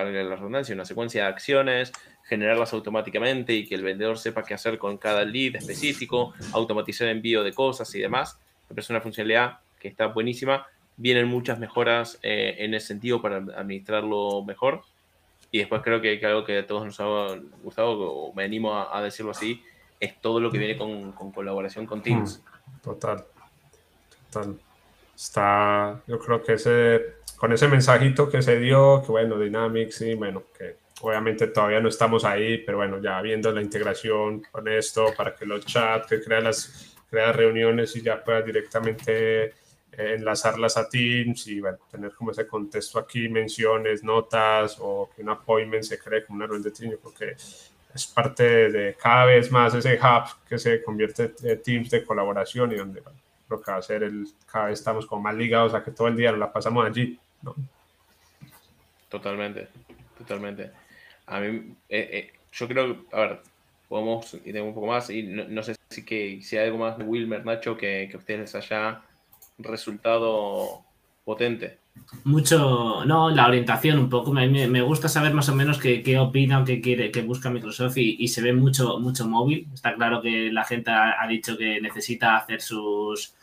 para 0.04 0.22
la 0.24 0.36
redundancia, 0.36 0.74
una 0.74 0.84
secuencia 0.84 1.24
de 1.24 1.28
acciones, 1.28 1.92
generarlas 2.24 2.72
automáticamente 2.72 3.54
y 3.54 3.66
que 3.66 3.74
el 3.74 3.82
vendedor 3.82 4.18
sepa 4.18 4.44
qué 4.44 4.54
hacer 4.54 4.78
con 4.78 4.98
cada 4.98 5.24
lead 5.24 5.56
específico, 5.56 6.34
automatizar 6.52 7.08
envío 7.08 7.42
de 7.42 7.52
cosas 7.52 7.94
y 7.94 8.00
demás. 8.00 8.38
Me 8.68 8.74
parece 8.74 8.92
una 8.92 9.00
funcionalidad 9.00 9.58
que 9.78 9.88
está 9.88 10.06
buenísima. 10.06 10.66
Vienen 10.96 11.26
muchas 11.26 11.58
mejoras 11.58 12.18
eh, 12.22 12.56
en 12.58 12.74
ese 12.74 12.88
sentido 12.88 13.22
para 13.22 13.36
administrarlo 13.36 14.44
mejor. 14.44 14.82
Y 15.50 15.58
después 15.58 15.80
creo 15.82 16.00
que, 16.00 16.20
algo 16.26 16.44
que 16.44 16.58
a 16.58 16.66
todos 16.66 16.84
nos 16.84 17.00
ha 17.00 17.38
gustado, 17.62 17.98
o 17.98 18.34
me 18.34 18.44
animo 18.44 18.76
a, 18.76 19.00
decirlo 19.02 19.30
así, 19.30 19.62
es 19.98 20.20
todo 20.20 20.40
lo 20.40 20.50
que 20.50 20.58
viene 20.58 20.76
con, 20.76 21.12
con 21.12 21.32
colaboración 21.32 21.86
con 21.86 22.02
Teams. 22.02 22.42
Mm, 22.44 22.80
total, 22.82 23.24
total. 24.30 24.58
Está, 25.18 26.00
yo 26.06 26.16
creo 26.20 26.40
que 26.44 26.52
ese 26.52 27.18
con 27.36 27.52
ese 27.52 27.66
mensajito 27.66 28.28
que 28.28 28.40
se 28.40 28.58
dio, 28.58 29.02
que 29.04 29.12
bueno, 29.12 29.36
Dynamics, 29.38 30.02
y 30.02 30.14
bueno, 30.14 30.44
que 30.56 30.76
obviamente 31.00 31.48
todavía 31.48 31.80
no 31.80 31.88
estamos 31.88 32.24
ahí, 32.24 32.58
pero 32.58 32.78
bueno, 32.78 33.00
ya 33.00 33.20
viendo 33.20 33.50
la 33.50 33.60
integración 33.60 34.42
con 34.50 34.68
esto, 34.68 35.12
para 35.16 35.34
que 35.34 35.44
los 35.44 35.66
chats, 35.66 36.06
que 36.06 36.20
crea 36.20 36.40
las 36.40 36.96
crea 37.10 37.32
reuniones 37.32 37.96
y 37.96 38.02
ya 38.02 38.22
pueda 38.22 38.42
directamente 38.42 39.44
eh, 39.46 39.52
enlazarlas 39.92 40.76
a 40.76 40.88
Teams 40.88 41.48
y 41.48 41.60
bueno, 41.60 41.78
tener 41.90 42.12
como 42.14 42.30
ese 42.30 42.46
contexto 42.46 42.98
aquí, 42.98 43.28
menciones, 43.28 44.04
notas 44.04 44.76
o 44.80 45.10
que 45.14 45.22
un 45.22 45.30
appointment 45.30 45.84
se 45.84 45.98
cree 45.98 46.24
como 46.24 46.36
una 46.36 46.46
reunión 46.46 46.62
de 46.62 46.70
Teams, 46.70 46.96
porque 47.02 47.34
es 47.94 48.06
parte 48.14 48.70
de 48.70 48.94
cada 48.94 49.24
vez 49.24 49.50
más 49.50 49.74
ese 49.74 49.94
hub 49.94 50.46
que 50.48 50.58
se 50.58 50.80
convierte 50.82 51.32
en 51.42 51.62
Teams 51.62 51.90
de 51.90 52.04
colaboración 52.04 52.70
y 52.72 52.76
donde 52.76 53.00
lo 53.48 53.60
que 53.60 53.70
va 53.70 53.78
a 53.78 53.82
ser 53.82 54.02
el, 54.02 54.26
cada 54.50 54.66
vez 54.66 54.78
estamos 54.78 55.06
como 55.06 55.22
más 55.22 55.34
ligados 55.34 55.74
a 55.74 55.82
que 55.82 55.90
todo 55.90 56.08
el 56.08 56.16
día 56.16 56.30
nos 56.30 56.40
la 56.40 56.52
pasamos 56.52 56.86
allí. 56.86 57.18
Totalmente, 59.08 59.68
totalmente. 60.16 60.70
A 61.26 61.40
mí, 61.40 61.74
eh, 61.88 62.08
eh, 62.12 62.32
yo 62.52 62.68
creo, 62.68 63.04
a 63.12 63.20
ver, 63.20 63.42
podemos 63.88 64.34
y 64.34 64.52
tengo 64.52 64.66
un 64.66 64.74
poco 64.74 64.86
más, 64.86 65.10
y 65.10 65.22
no, 65.22 65.62
sé 65.62 65.76
si, 65.88 66.04
que, 66.04 66.40
si 66.42 66.56
hay 66.56 66.66
algo 66.66 66.78
más 66.78 66.98
de 66.98 67.04
Wilmer, 67.04 67.44
Nacho, 67.44 67.76
que, 67.76 68.08
que 68.10 68.16
ustedes 68.16 68.40
les 68.40 68.54
haya 68.54 69.02
resultado 69.58 70.82
potente. 71.24 71.78
Mucho, 72.24 73.04
no, 73.04 73.30
la 73.30 73.46
orientación 73.46 73.98
un 73.98 74.08
poco, 74.08 74.32
me, 74.32 74.48
me 74.68 74.82
gusta 74.82 75.08
saber 75.08 75.34
más 75.34 75.48
o 75.48 75.54
menos 75.54 75.78
qué, 75.78 76.02
qué 76.02 76.18
opina 76.18 76.60
o 76.60 76.64
qué 76.64 76.80
quiere, 76.80 77.10
qué 77.10 77.22
busca 77.22 77.50
Microsoft 77.50 77.96
y, 77.96 78.28
se 78.28 78.40
ve 78.40 78.52
mucho, 78.52 78.98
mucho 79.00 79.26
móvil. 79.26 79.66
Está 79.74 79.94
claro 79.94 80.22
que 80.22 80.50
la 80.52 80.64
gente 80.64 80.90
ha 80.90 81.26
dicho 81.28 81.56
que 81.58 81.80
necesita 81.80 82.36
hacer 82.36 82.60
sus, 82.60 83.34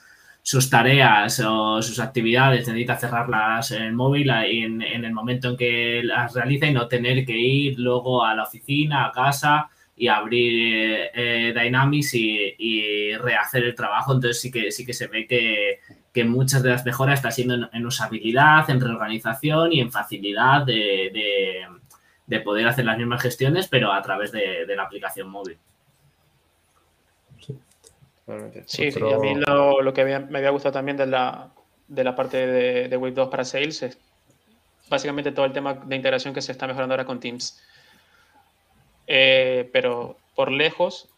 sus 0.46 0.70
tareas 0.70 1.40
o 1.40 1.82
sus 1.82 2.00
actividades, 2.00 2.68
necesita 2.68 2.96
cerrarlas 2.98 3.72
en 3.72 3.82
el 3.82 3.94
móvil 3.94 4.30
en, 4.30 4.80
en, 4.80 5.04
el 5.04 5.12
momento 5.12 5.50
en 5.50 5.58
que 5.58 6.04
las 6.04 6.36
realiza 6.36 6.68
y 6.68 6.74
no 6.74 6.88
tener 6.88 7.26
que 7.26 7.36
ir 7.36 7.80
luego 7.80 8.24
a 8.24 8.36
la 8.36 8.44
oficina, 8.44 9.08
a 9.08 9.12
casa 9.12 9.68
y 9.96 10.08
abrir 10.08 11.10
eh, 11.16 11.52
Dynamics 11.60 12.14
y, 12.14 13.16
rehacer 13.16 13.64
el 13.64 13.74
trabajo. 13.74 14.14
Entonces 14.14 14.40
sí 14.40 14.52
que, 14.52 14.72
sí 14.72 14.86
que 14.86 14.94
se 14.94 15.08
ve 15.08 15.26
que, 15.26 16.24
muchas 16.26 16.62
de 16.62 16.70
las 16.70 16.86
mejoras 16.86 17.16
están 17.16 17.32
siendo 17.32 17.68
en, 17.74 17.86
usabilidad, 17.86 18.70
en 18.70 18.80
reorganización 18.80 19.74
y 19.74 19.80
en 19.80 19.92
facilidad 19.92 20.64
de, 20.64 21.66
poder 22.44 22.68
hacer 22.68 22.86
las 22.86 23.00
mismas 23.00 23.24
gestiones, 23.24 23.68
pero 23.68 23.92
a 23.92 24.02
través 24.04 24.32
de 24.32 24.76
la 24.76 24.84
aplicación 24.84 25.28
móvil. 25.28 25.58
Sí, 28.66 28.90
y 28.90 29.14
a 29.14 29.20
mí 29.20 29.36
lo, 29.36 29.94
que 29.94 30.04
me 30.04 30.38
había 30.38 30.50
gustado 30.50 30.74
también 30.74 30.98
de 30.98 31.06
la, 31.06 31.52
de 31.88 32.04
la 32.04 32.16
parte 32.16 32.48
de, 32.48 32.88
de 32.88 32.98
Wave 32.98 33.14
2 33.14 33.30
para 33.30 33.46
Sales 33.46 33.84
es 33.84 33.98
básicamente 34.90 35.32
todo 35.32 35.46
el 35.46 35.54
tema 35.54 35.74
de 35.74 35.96
integración 35.96 36.34
que 36.34 36.42
se 36.42 36.52
está 36.52 36.68
mejorando 36.68 36.94
ahora 36.94 37.06
con 37.06 37.20
Teams. 37.20 37.62
Eh, 39.08 39.70
pero 39.72 40.18
por 40.36 40.52
lejos, 40.52 41.10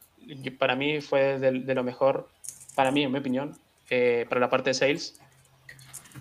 para 0.59 0.75
mí 0.75 0.99
fue 1.01 1.39
de, 1.39 1.73
lo 1.73 1.83
mejor, 1.83 2.29
para 2.75 2.91
mí, 2.91 3.03
en 3.03 3.11
mi 3.11 3.19
opinión, 3.19 3.57
eh, 3.89 4.25
para 4.27 4.41
la 4.41 4.49
parte 4.49 4.71
de 4.71 4.73
Sales, 4.73 5.19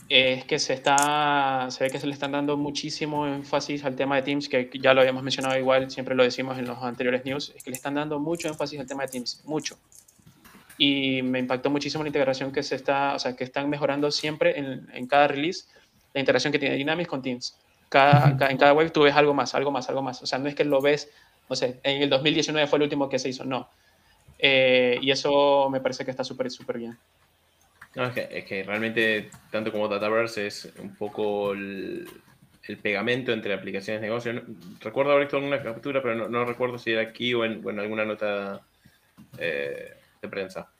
es 0.08 0.44
que 0.44 0.58
se 0.58 0.74
está, 0.74 1.66
se 1.70 1.82
ve 1.82 1.90
que 1.90 1.98
se 1.98 2.06
le 2.06 2.12
están 2.12 2.32
dando 2.32 2.56
muchísimo 2.56 3.26
énfasis 3.26 3.84
al 3.84 3.96
tema 3.96 4.16
de 4.16 4.22
Teams, 4.22 4.48
que 4.48 4.70
ya 4.80 4.94
lo 4.94 5.00
habíamos 5.00 5.24
mencionado 5.24 5.58
igual, 5.58 5.90
siempre 5.90 6.14
lo 6.14 6.22
decimos 6.22 6.58
en 6.58 6.66
los 6.66 6.78
anteriores 6.82 7.24
news, 7.24 7.52
es 7.56 7.64
que 7.64 7.70
le 7.70 7.76
están 7.76 7.94
dando 7.94 8.20
mucho 8.20 8.46
énfasis 8.46 8.78
al 8.78 8.86
tema 8.86 9.02
de 9.02 9.08
Teams, 9.08 9.42
mucho 9.46 9.76
y 10.78 11.22
me 11.22 11.38
impactó 11.38 11.70
muchísimo 11.70 12.04
la 12.04 12.08
integración 12.08 12.52
que 12.52 12.62
se 12.62 12.74
está, 12.74 13.14
o 13.14 13.18
sea, 13.18 13.34
que 13.34 13.44
están 13.44 13.68
mejorando 13.70 14.10
siempre 14.10 14.58
en, 14.58 14.86
en 14.92 15.06
cada 15.06 15.28
release, 15.28 15.66
la 16.12 16.20
integración 16.20 16.52
que 16.52 16.58
tiene 16.58 16.76
Dynamics 16.76 17.08
con 17.08 17.22
Teams. 17.22 17.58
Cada, 17.88 18.36
en 18.50 18.58
cada 18.58 18.72
web 18.72 18.90
tú 18.90 19.02
ves 19.02 19.14
algo 19.14 19.32
más, 19.32 19.54
algo 19.54 19.70
más, 19.70 19.88
algo 19.88 20.02
más. 20.02 20.22
O 20.22 20.26
sea, 20.26 20.38
no 20.38 20.48
es 20.48 20.54
que 20.54 20.64
lo 20.64 20.80
ves, 20.80 21.10
no 21.48 21.56
sé, 21.56 21.80
en 21.82 22.02
el 22.02 22.10
2019 22.10 22.66
fue 22.66 22.78
el 22.78 22.84
último 22.84 23.08
que 23.08 23.18
se 23.18 23.28
hizo, 23.28 23.44
no. 23.44 23.68
Eh, 24.38 24.98
y 25.00 25.10
eso 25.10 25.70
me 25.70 25.80
parece 25.80 26.04
que 26.04 26.10
está 26.10 26.24
súper, 26.24 26.50
súper 26.50 26.78
bien. 26.78 26.98
No, 27.94 28.06
es 28.06 28.12
que, 28.12 28.28
es 28.30 28.44
que, 28.44 28.62
realmente, 28.62 29.30
tanto 29.50 29.72
como 29.72 29.88
Dataverse, 29.88 30.46
es 30.46 30.72
un 30.78 30.94
poco 30.96 31.52
el, 31.52 32.06
el 32.64 32.76
pegamento 32.78 33.32
entre 33.32 33.54
aplicaciones 33.54 34.02
de 34.02 34.08
negocio. 34.08 34.42
recuerdo 34.80 35.12
haber 35.12 35.24
visto 35.24 35.36
alguna 35.36 35.62
captura, 35.62 36.02
pero 36.02 36.14
no, 36.14 36.28
no, 36.28 36.44
recuerdo 36.44 36.78
si 36.78 36.92
era 36.92 37.02
aquí 37.02 37.32
o 37.32 37.44
en, 37.44 37.66
en 37.66 37.78
alguna 37.78 38.04
nota 38.04 38.60
eh, 39.38 39.94
prensa. 40.28 40.70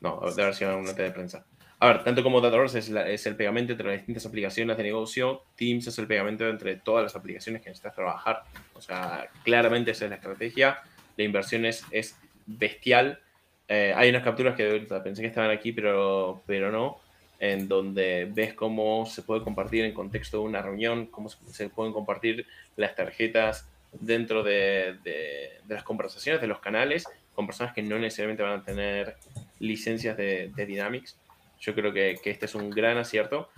No, 0.00 0.20
de 0.20 0.42
haber 0.42 0.54
sido 0.54 0.80
nota 0.80 1.02
de 1.02 1.10
prensa. 1.10 1.44
A 1.80 1.88
ver, 1.88 2.04
tanto 2.04 2.22
como 2.22 2.40
Dataverse 2.40 2.78
es, 2.78 2.88
es, 2.88 3.26
el 3.26 3.36
pegamento 3.36 3.72
entre 3.72 3.88
las 3.88 3.96
distintas 3.96 4.24
aplicaciones 4.24 4.76
de 4.76 4.82
negocio, 4.82 5.42
Teams 5.56 5.86
es 5.86 5.98
el 5.98 6.06
pegamento 6.06 6.48
entre 6.48 6.76
todas 6.76 7.02
las 7.02 7.16
aplicaciones 7.16 7.62
que 7.62 7.68
necesitas 7.68 7.94
trabajar. 7.94 8.44
O 8.74 8.80
sea, 8.80 9.28
claramente 9.42 9.90
esa 9.90 10.04
es 10.04 10.10
la 10.10 10.16
estrategia. 10.16 10.78
La 11.16 11.24
inversión 11.24 11.64
es, 11.64 11.84
es 11.90 12.16
bestial. 12.46 13.20
Eh, 13.68 13.92
hay 13.96 14.10
unas 14.10 14.22
capturas 14.22 14.56
que 14.56 14.86
pensé 15.02 15.22
que 15.22 15.28
estaban 15.28 15.50
aquí, 15.50 15.72
pero, 15.72 16.42
pero 16.46 16.70
no, 16.70 17.00
en 17.38 17.68
donde 17.68 18.30
ves 18.30 18.54
cómo 18.54 19.04
se 19.06 19.22
puede 19.22 19.42
compartir 19.42 19.84
en 19.84 19.92
contexto 19.92 20.38
de 20.38 20.44
una 20.44 20.62
reunión, 20.62 21.06
cómo 21.06 21.28
se, 21.28 21.68
pueden 21.68 21.92
compartir 21.92 22.46
las 22.76 22.94
tarjetas 22.94 23.68
dentro 23.92 24.42
de, 24.42 24.98
de, 25.04 25.60
de, 25.66 25.74
las 25.74 25.84
conversaciones, 25.84 26.40
de 26.40 26.46
los 26.46 26.60
canales, 26.60 27.04
con 27.34 27.46
personas 27.46 27.74
que 27.74 27.82
no 27.82 27.98
necesariamente 27.98 28.42
van 28.42 28.60
a 28.60 28.64
tener 28.64 29.16
licencias 29.58 30.16
de, 30.16 30.50
Dynamics. 30.54 31.18
Yo 31.60 31.74
creo 31.74 31.92
que, 31.92 32.18
este 32.24 32.46
es 32.46 32.54
un 32.54 32.70
gran 32.70 32.96
acierto. 32.98 33.48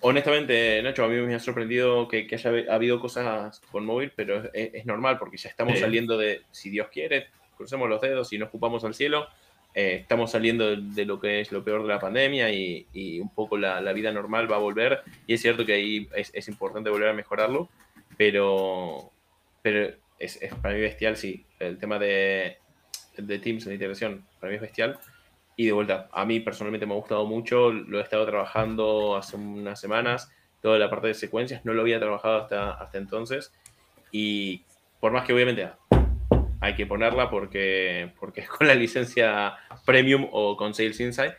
honestamente, 0.00 0.82
Nacho, 0.82 1.04
a 1.04 1.08
mí 1.08 1.16
me 1.16 1.34
ha 1.34 1.40
sorprendido 1.40 2.08
que, 2.08 2.28
haya 2.32 2.72
habido 2.72 3.00
cosas 3.00 3.60
con 3.70 3.84
móvil, 3.84 4.12
pero 4.14 4.50
es, 4.52 4.86
normal 4.86 5.18
porque 5.18 5.36
ya 5.36 5.48
estamos 5.48 5.78
saliendo 5.78 6.16
de, 6.18 6.42
si 6.50 6.70
Dios 6.70 6.88
quiere, 6.92 7.28
crucemos 7.56 7.88
los 7.88 8.00
dedos 8.00 8.32
y 8.32 8.38
nos 8.38 8.48
ocupamos 8.48 8.84
al 8.84 8.94
cielo. 8.94 9.28
Eh, 9.76 9.98
estamos 10.02 10.30
saliendo 10.30 10.76
de, 10.76 11.04
lo 11.04 11.18
que 11.18 11.40
es 11.40 11.50
lo 11.50 11.64
peor 11.64 11.82
de 11.82 11.88
la 11.88 11.98
pandemia 11.98 12.48
y, 12.50 13.18
un 13.20 13.34
poco 13.34 13.58
la, 13.58 13.92
vida 13.92 14.12
normal 14.12 14.50
va 14.50 14.56
a 14.56 14.60
volver. 14.60 15.02
Y 15.26 15.34
es 15.34 15.42
cierto 15.42 15.66
que 15.66 15.74
ahí 15.74 16.08
es, 16.14 16.48
importante 16.48 16.90
volver 16.90 17.08
a 17.08 17.14
mejorarlo, 17.14 17.68
pero, 18.16 19.10
pero 19.62 19.92
es, 20.18 20.38
para 20.62 20.74
mí 20.74 20.80
bestial, 20.80 21.16
sí. 21.16 21.44
El 21.58 21.78
tema 21.78 21.98
de, 21.98 22.58
de 23.16 23.38
Teams, 23.38 23.64
de 23.64 23.74
integración, 23.74 24.24
para 24.40 24.50
mí 24.50 24.56
es 24.56 24.62
bestial. 24.62 24.98
Y 25.56 25.66
de 25.66 25.72
vuelta, 25.72 26.08
a 26.12 26.24
mí 26.24 26.40
personalmente 26.40 26.86
me 26.86 26.94
ha 26.94 26.96
gustado 26.96 27.26
mucho, 27.26 27.70
lo 27.70 27.98
he 27.98 28.02
estado 28.02 28.26
trabajando 28.26 29.16
hace 29.16 29.36
unas 29.36 29.80
semanas, 29.80 30.30
toda 30.60 30.78
la 30.78 30.90
parte 30.90 31.08
de 31.08 31.14
secuencias, 31.14 31.64
no 31.64 31.72
lo 31.74 31.82
había 31.82 32.00
trabajado 32.00 32.42
hasta, 32.42 32.72
hasta 32.72 32.98
entonces. 32.98 33.52
Y 34.10 34.62
por 35.00 35.12
más 35.12 35.24
que 35.24 35.32
obviamente 35.32 35.68
hay 36.64 36.74
que 36.74 36.86
ponerla 36.86 37.28
porque, 37.28 38.10
porque 38.18 38.40
es 38.40 38.48
con 38.48 38.66
la 38.66 38.74
licencia 38.74 39.54
Premium 39.84 40.26
o 40.32 40.56
con 40.56 40.72
Sales 40.72 40.98
Insight, 40.98 41.34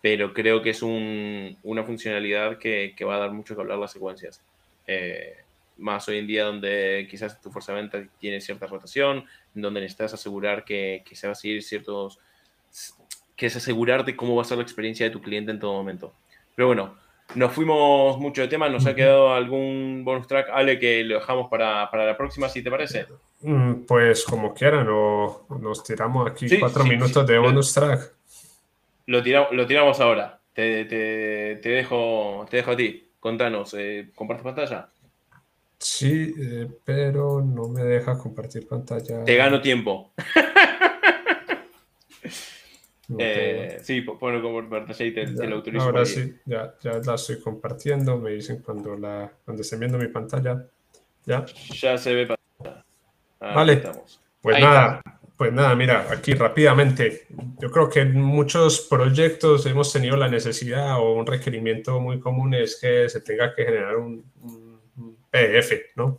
pero 0.00 0.32
creo 0.32 0.62
que 0.62 0.70
es 0.70 0.82
una 0.82 1.82
funcionalidad 1.84 2.58
que, 2.58 2.94
va 3.04 3.16
a 3.16 3.18
dar 3.18 3.32
mucho 3.32 3.54
que 3.54 3.60
hablar 3.60 3.78
las 3.78 3.92
secuencias. 3.92 4.40
Eh, 4.86 5.36
más 5.78 6.08
hoy 6.08 6.18
en 6.18 6.26
día 6.26 6.44
donde 6.44 7.06
quizás 7.10 7.40
tu 7.40 7.50
fuerza 7.50 7.72
de 7.72 7.82
venta 7.82 8.04
tiene 8.20 8.40
cierta 8.40 8.66
rotación, 8.66 9.24
donde 9.60 9.80
necesitas 9.80 10.14
asegurar 10.14 10.64
que, 10.64 11.02
que 11.04 11.16
se 11.16 11.26
va 11.26 11.32
a 11.32 11.36
seguir 11.36 11.62
ciertos 11.62 12.18
que 13.36 13.46
es 13.46 13.56
asegurarte 13.56 14.16
cómo 14.16 14.34
va 14.34 14.42
a 14.42 14.44
ser 14.44 14.58
la 14.58 14.64
experiencia 14.64 15.06
de 15.06 15.12
tu 15.12 15.22
cliente 15.22 15.52
en 15.52 15.60
todo 15.60 15.72
momento. 15.72 16.12
Pero 16.56 16.66
bueno, 16.66 16.96
nos 17.36 17.52
fuimos 17.52 18.18
mucho 18.18 18.42
de 18.42 18.48
tema, 18.48 18.68
nos 18.68 18.84
ha 18.86 18.94
quedado 18.94 19.32
algún 19.32 20.02
bonus 20.04 20.26
track, 20.26 20.48
Ale, 20.52 20.78
que 20.78 21.04
lo 21.04 21.16
dejamos 21.16 21.48
para, 21.48 21.88
la 21.92 22.16
próxima, 22.16 22.48
si 22.48 22.62
te 22.62 22.70
parece. 22.70 23.06
Mm, 23.42 23.84
pues 23.86 24.24
como 24.24 24.52
quieran, 24.52 24.88
o 24.90 25.46
nos 25.60 25.84
tiramos 25.84 26.28
aquí 26.28 26.48
cuatro 26.58 26.84
minutos 26.84 27.24
de 27.26 27.38
bonus 27.38 27.72
track. 27.72 28.12
Lo, 29.06 29.22
lo 29.52 29.66
tiramos 29.66 30.00
ahora. 30.00 30.40
Te, 30.52 30.84
dejo, 31.62 32.44
te 32.50 32.56
dejo 32.56 32.70
a 32.72 32.76
ti. 32.76 33.08
Contanos, 33.20 33.74
eh, 33.74 34.10
¿compartes 34.16 34.44
pantalla? 34.44 34.88
Sí, 35.78 36.34
eh, 36.38 36.68
pero 36.84 37.40
no 37.40 37.68
me 37.68 37.82
deja 37.82 38.18
compartir 38.18 38.66
pantalla. 38.66 39.24
Te 39.24 39.36
gano 39.36 39.60
tiempo. 39.60 40.12
Eh, 43.18 43.78
sí, 43.82 44.02
ponlo 44.02 44.42
como 44.42 44.68
pantalla 44.68 45.02
y 45.06 45.14
te, 45.14 45.26
lo 45.26 45.56
autorizo. 45.56 45.84
Ahora 45.84 46.04
sí, 46.04 46.36
ya, 46.44 46.74
ya 46.82 46.98
la 46.98 47.14
estoy 47.14 47.40
compartiendo. 47.40 48.18
Me 48.18 48.32
dicen 48.32 48.60
cuando, 48.60 48.96
la, 48.96 49.32
cuando 49.46 49.62
estén 49.62 49.80
viendo 49.80 49.96
mi 49.96 50.08
pantalla. 50.08 50.66
Ya. 51.24 51.46
Ya 51.80 51.96
se 51.96 52.14
ve. 52.14 52.36
vale. 53.40 53.82
Pues 54.42 54.60
nada, 54.60 55.00
pues 55.38 55.52
nada, 55.52 55.74
mira, 55.74 56.06
aquí 56.10 56.34
rápidamente. 56.34 57.26
Yo 57.60 57.70
creo 57.70 57.88
que 57.88 58.00
en 58.00 58.20
muchos 58.20 58.80
proyectos 58.80 59.64
hemos 59.66 59.92
tenido 59.92 60.16
la 60.16 60.28
necesidad 60.28 60.98
o 60.98 61.14
un 61.14 61.26
requerimiento 61.26 62.00
muy 62.00 62.20
común 62.20 62.54
es 62.54 62.78
que 62.80 63.08
se 63.08 63.20
tenga 63.20 63.54
que 63.54 63.64
generar 63.64 63.96
un, 63.96 64.24
PDF, 65.30 65.72
¿no? 65.96 66.18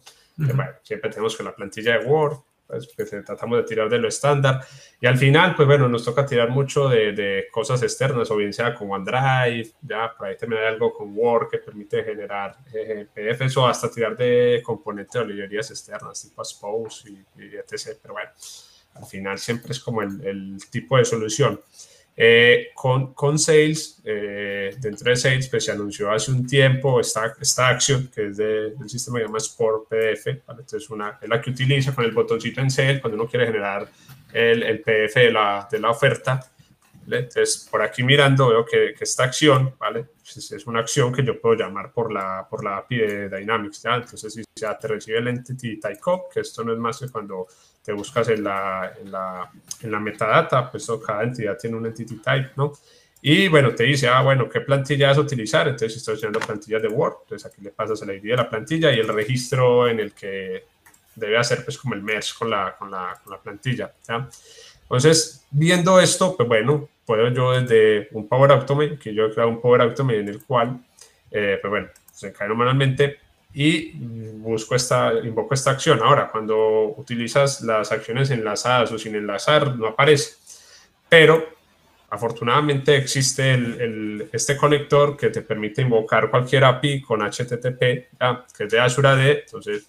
siempre 0.83 1.09
tenemos 1.09 1.35
que 1.35 1.43
la 1.43 1.53
plantilla 1.53 1.97
de 1.97 2.05
Word, 2.05 2.37
pues, 2.65 2.87
pues 2.95 3.09
tratamos 3.25 3.57
de 3.57 3.63
tirar 3.63 3.89
de 3.89 3.97
lo 3.97 4.07
estándar 4.07 4.63
y 5.01 5.07
al 5.07 5.17
final, 5.17 5.55
pues 5.55 5.67
bueno, 5.67 5.89
nos 5.89 6.05
toca 6.05 6.25
tirar 6.25 6.49
mucho 6.49 6.87
de, 6.87 7.13
de, 7.13 7.47
cosas 7.51 7.81
externas, 7.81 8.29
o 8.29 8.35
bien 8.35 8.53
sea 8.53 8.75
con 8.75 8.91
OneDrive, 8.91 9.71
ya 9.81 10.13
por 10.15 10.27
ahí 10.27 10.37
también 10.37 10.61
hay 10.61 10.67
algo 10.67 10.93
con 10.93 11.17
Word 11.17 11.49
que 11.49 11.57
permite 11.57 12.03
generar 12.03 12.55
eh, 12.73 13.07
PDFs 13.11 13.57
o 13.57 13.67
hasta 13.67 13.89
tirar 13.89 14.15
de 14.15 14.61
componentes 14.63 15.19
o 15.19 15.25
librerías 15.25 15.71
externas, 15.71 16.21
tipo 16.21 16.41
Expose 16.43 17.09
y, 17.09 17.25
y, 17.41 17.55
etc. 17.55 17.97
Pero 18.01 18.13
bueno, 18.13 18.29
al 18.93 19.05
final 19.05 19.39
siempre 19.39 19.71
es 19.71 19.79
como 19.79 20.03
el, 20.03 20.23
el 20.23 20.57
tipo 20.69 20.95
de 20.97 21.05
solución. 21.05 21.59
Eh, 22.21 22.71
con, 22.75 23.13
con, 23.13 23.39
Sales, 23.39 24.01
eh, 24.03 24.75
dentro 24.77 25.09
de 25.09 25.15
Sales, 25.15 25.47
pues 25.47 25.63
se 25.63 25.71
anunció 25.71 26.11
hace 26.11 26.31
un 26.31 26.45
tiempo 26.45 26.99
esta, 26.99 27.33
esta 27.39 27.69
acción 27.69 28.11
que 28.13 28.27
es 28.27 28.35
del 28.35 28.75
sistema 28.89 29.19
que 29.19 29.23
se 29.23 29.27
llama 29.27 29.37
Sport 29.37 29.87
PDF. 29.87 30.27
Entonces, 30.27 30.89
una, 30.89 31.17
es 31.21 31.29
la 31.29 31.39
que 31.39 31.51
utiliza 31.51 31.95
con 31.95 32.03
el 32.03 32.11
botoncito 32.11 32.59
en 32.59 32.69
Sales 32.69 32.99
cuando 32.99 33.15
uno 33.21 33.29
quiere 33.29 33.45
generar 33.45 33.87
el, 34.33 34.63
el 34.63 34.81
PDF 34.81 35.15
de 35.15 35.31
la, 35.31 35.65
de 35.71 35.79
la 35.79 35.91
oferta. 35.91 36.45
Entonces, 37.09 37.69
por 37.71 37.81
aquí 37.81 38.03
mirando 38.03 38.49
veo 38.49 38.65
que, 38.65 38.93
que, 38.93 39.05
esta 39.05 39.23
acción, 39.23 39.73
¿vale? 39.79 40.07
Pues 40.17 40.51
es 40.51 40.67
una 40.67 40.81
acción 40.81 41.13
que 41.13 41.23
yo 41.23 41.39
puedo 41.39 41.55
llamar 41.55 41.93
por 41.93 42.11
la, 42.11 42.45
por 42.49 42.65
la 42.65 42.79
API 42.79 42.97
de 42.97 43.29
Dynamics, 43.29 43.83
¿ya? 43.83 43.95
Entonces, 43.95 44.33
si 44.33 44.43
ya 44.55 44.77
te 44.77 44.89
recibe 44.89 45.19
el 45.19 45.29
Entity 45.29 45.79
Type 45.79 45.99
que 46.33 46.41
esto 46.41 46.65
no 46.65 46.73
es 46.73 46.79
más 46.79 46.99
que 46.99 47.07
cuando 47.07 47.47
te 47.83 47.93
buscas 47.93 48.29
en 48.29 48.43
la, 48.43 48.93
en 49.01 49.11
la, 49.11 49.49
en 49.81 49.91
la 49.91 49.99
metadata, 49.99 50.69
pues 50.69 50.87
cada 51.05 51.23
entidad 51.23 51.57
tiene 51.57 51.77
un 51.77 51.85
entity 51.85 52.17
type, 52.17 52.51
¿no? 52.55 52.73
Y 53.21 53.49
bueno, 53.49 53.75
te 53.75 53.83
dice, 53.83 54.07
ah, 54.07 54.21
bueno, 54.21 54.47
¿qué 54.47 54.61
plantilla 54.61 55.09
vas 55.09 55.17
a 55.17 55.21
utilizar? 55.21 55.67
Entonces, 55.67 55.97
estoy 55.97 56.15
usando 56.15 56.39
plantillas 56.39 56.81
de 56.81 56.87
Word, 56.87 57.15
entonces 57.23 57.51
aquí 57.51 57.61
le 57.61 57.71
pasas 57.71 58.01
el 58.01 58.11
ID 58.11 58.29
de 58.29 58.37
la 58.37 58.49
plantilla 58.49 58.91
y 58.93 58.99
el 58.99 59.07
registro 59.07 59.89
en 59.89 59.99
el 59.99 60.13
que 60.13 60.65
debe 61.15 61.37
hacer, 61.37 61.65
pues, 61.65 61.77
como 61.77 61.95
el 61.95 62.01
merge 62.01 62.33
con 62.37 62.49
la, 62.49 62.75
con 62.77 62.89
la, 62.89 63.19
con 63.21 63.33
la 63.33 63.39
plantilla, 63.41 63.93
¿ya? 64.07 64.29
Entonces, 64.83 65.45
viendo 65.51 65.99
esto, 65.99 66.35
pues 66.35 66.47
bueno, 66.47 66.89
puedo 67.05 67.29
yo 67.29 67.51
desde 67.51 68.07
un 68.11 68.27
Power 68.27 68.51
Automate, 68.51 68.97
que 68.97 69.13
yo 69.13 69.25
he 69.25 69.31
creado 69.31 69.49
un 69.49 69.61
Power 69.61 69.81
Automate 69.81 70.19
en 70.19 70.29
el 70.29 70.43
cual, 70.45 70.79
eh, 71.29 71.59
pues 71.61 71.69
bueno, 71.69 71.89
se 72.11 72.29
encadena 72.29 72.55
manualmente 72.55 73.19
y 73.53 73.91
busco 73.93 74.75
esta, 74.75 75.13
invoco 75.23 75.53
esta 75.53 75.71
acción. 75.71 75.99
Ahora, 76.03 76.29
cuando 76.31 76.95
utilizas 76.97 77.61
las 77.61 77.91
acciones 77.91 78.29
enlazadas 78.29 78.91
o 78.91 78.97
sin 78.97 79.15
enlazar, 79.15 79.75
no 79.75 79.87
aparece. 79.87 80.35
Pero 81.07 81.57
afortunadamente 82.11 82.95
existe 82.95 84.27
este 84.31 84.57
conector 84.57 85.17
que 85.17 85.29
te 85.29 85.41
permite 85.41 85.81
invocar 85.81 86.29
cualquier 86.29 86.63
API 86.63 87.01
con 87.01 87.21
HTTP, 87.21 87.79
que 87.79 88.63
es 88.63 88.69
de 88.69 88.79
Azure 88.79 89.07
AD. 89.07 89.27
Entonces, 89.45 89.87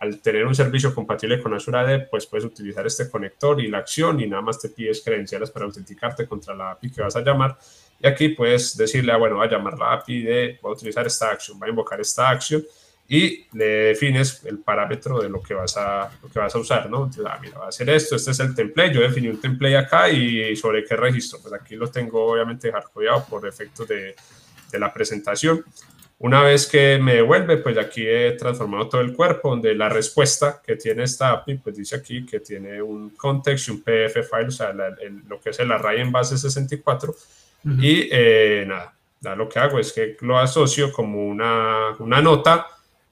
al 0.00 0.20
tener 0.20 0.44
un 0.44 0.54
servicio 0.54 0.94
compatible 0.94 1.40
con 1.40 1.54
Azure 1.54 1.78
AD, 1.78 2.08
pues 2.10 2.26
puedes 2.26 2.44
utilizar 2.44 2.86
este 2.86 3.08
conector 3.08 3.60
y 3.60 3.68
la 3.68 3.78
acción 3.78 4.20
y 4.20 4.26
nada 4.26 4.42
más 4.42 4.60
te 4.60 4.68
pides 4.68 5.00
credenciales 5.02 5.50
para 5.50 5.64
autenticarte 5.64 6.26
contra 6.26 6.54
la 6.54 6.72
API 6.72 6.90
que 6.90 7.02
vas 7.02 7.16
a 7.16 7.22
llamar. 7.22 7.56
Y 7.98 8.06
aquí 8.06 8.30
puedes 8.30 8.76
decirle, 8.76 9.12
ah, 9.12 9.16
bueno, 9.16 9.36
va 9.36 9.44
a 9.44 9.50
llamar 9.50 9.78
la 9.78 9.94
API 9.94 10.22
de, 10.22 10.58
voy 10.60 10.72
a 10.72 10.74
utilizar 10.74 11.06
esta 11.06 11.30
acción, 11.30 11.58
va 11.60 11.66
a 11.66 11.70
invocar 11.70 12.00
esta 12.00 12.28
acción 12.28 12.62
y 13.08 13.46
le 13.52 13.64
defines 13.64 14.44
el 14.44 14.58
parámetro 14.58 15.20
de 15.20 15.28
lo 15.28 15.40
que 15.40 15.54
vas 15.54 15.76
a, 15.76 16.10
lo 16.22 16.28
que 16.28 16.38
vas 16.38 16.54
a 16.54 16.58
usar, 16.58 16.90
¿no? 16.90 17.04
Entonces, 17.04 17.24
ah, 17.26 17.38
mira, 17.40 17.58
va 17.58 17.66
a 17.66 17.68
hacer 17.68 17.88
esto, 17.90 18.16
este 18.16 18.32
es 18.32 18.40
el 18.40 18.54
template, 18.54 18.94
yo 18.94 19.00
definí 19.00 19.28
un 19.28 19.40
template 19.40 19.76
acá 19.76 20.08
y 20.08 20.56
sobre 20.56 20.84
qué 20.84 20.96
registro, 20.96 21.38
pues 21.40 21.54
aquí 21.54 21.76
lo 21.76 21.88
tengo 21.88 22.24
obviamente 22.24 22.72
hardcodeado 22.72 23.24
por 23.26 23.46
efectos 23.46 23.86
de, 23.86 24.16
de, 24.72 24.78
la 24.78 24.92
presentación. 24.92 25.64
Una 26.18 26.42
vez 26.42 26.66
que 26.66 26.98
me 26.98 27.14
devuelve, 27.16 27.58
pues 27.58 27.76
aquí 27.76 28.04
he 28.06 28.32
transformado 28.32 28.88
todo 28.88 29.02
el 29.02 29.14
cuerpo, 29.14 29.50
donde 29.50 29.74
la 29.74 29.88
respuesta 29.88 30.62
que 30.64 30.76
tiene 30.76 31.04
esta 31.04 31.30
API, 31.30 31.56
pues 31.56 31.76
dice 31.76 31.96
aquí 31.96 32.24
que 32.24 32.40
tiene 32.40 32.80
un 32.80 33.10
context 33.10 33.68
y 33.68 33.72
un 33.72 33.82
PDF 33.82 34.28
file, 34.28 34.48
o 34.48 34.50
sea, 34.50 34.72
lo 34.72 35.40
que 35.40 35.50
es 35.50 35.60
el 35.60 35.70
array 35.70 36.00
en 36.00 36.10
base 36.10 36.38
64, 36.38 37.14
y 37.80 38.08
eh, 38.12 38.64
nada, 38.66 38.94
lo 39.34 39.48
que 39.48 39.58
hago 39.58 39.78
es 39.78 39.92
que 39.92 40.16
lo 40.20 40.38
asocio 40.38 40.92
como 40.92 41.26
una, 41.26 41.96
una 41.98 42.22
nota 42.22 42.66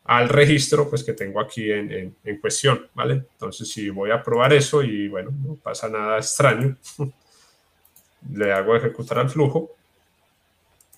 al 0.04 0.28
registro 0.28 0.88
pues 0.88 1.02
que 1.02 1.14
tengo 1.14 1.40
aquí 1.40 1.70
en, 1.70 2.14
en, 2.22 2.40
cuestión, 2.40 2.88
¿vale? 2.94 3.24
Entonces 3.32 3.68
si 3.68 3.88
voy 3.88 4.10
a 4.10 4.22
probar 4.22 4.52
eso 4.52 4.82
y 4.82 5.08
bueno, 5.08 5.30
no 5.30 5.56
pasa 5.56 5.88
nada 5.88 6.18
extraño, 6.18 6.76
le 8.32 8.52
hago 8.52 8.76
ejecutar 8.76 9.18
al 9.18 9.30
flujo, 9.30 9.70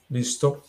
listo, 0.09 0.65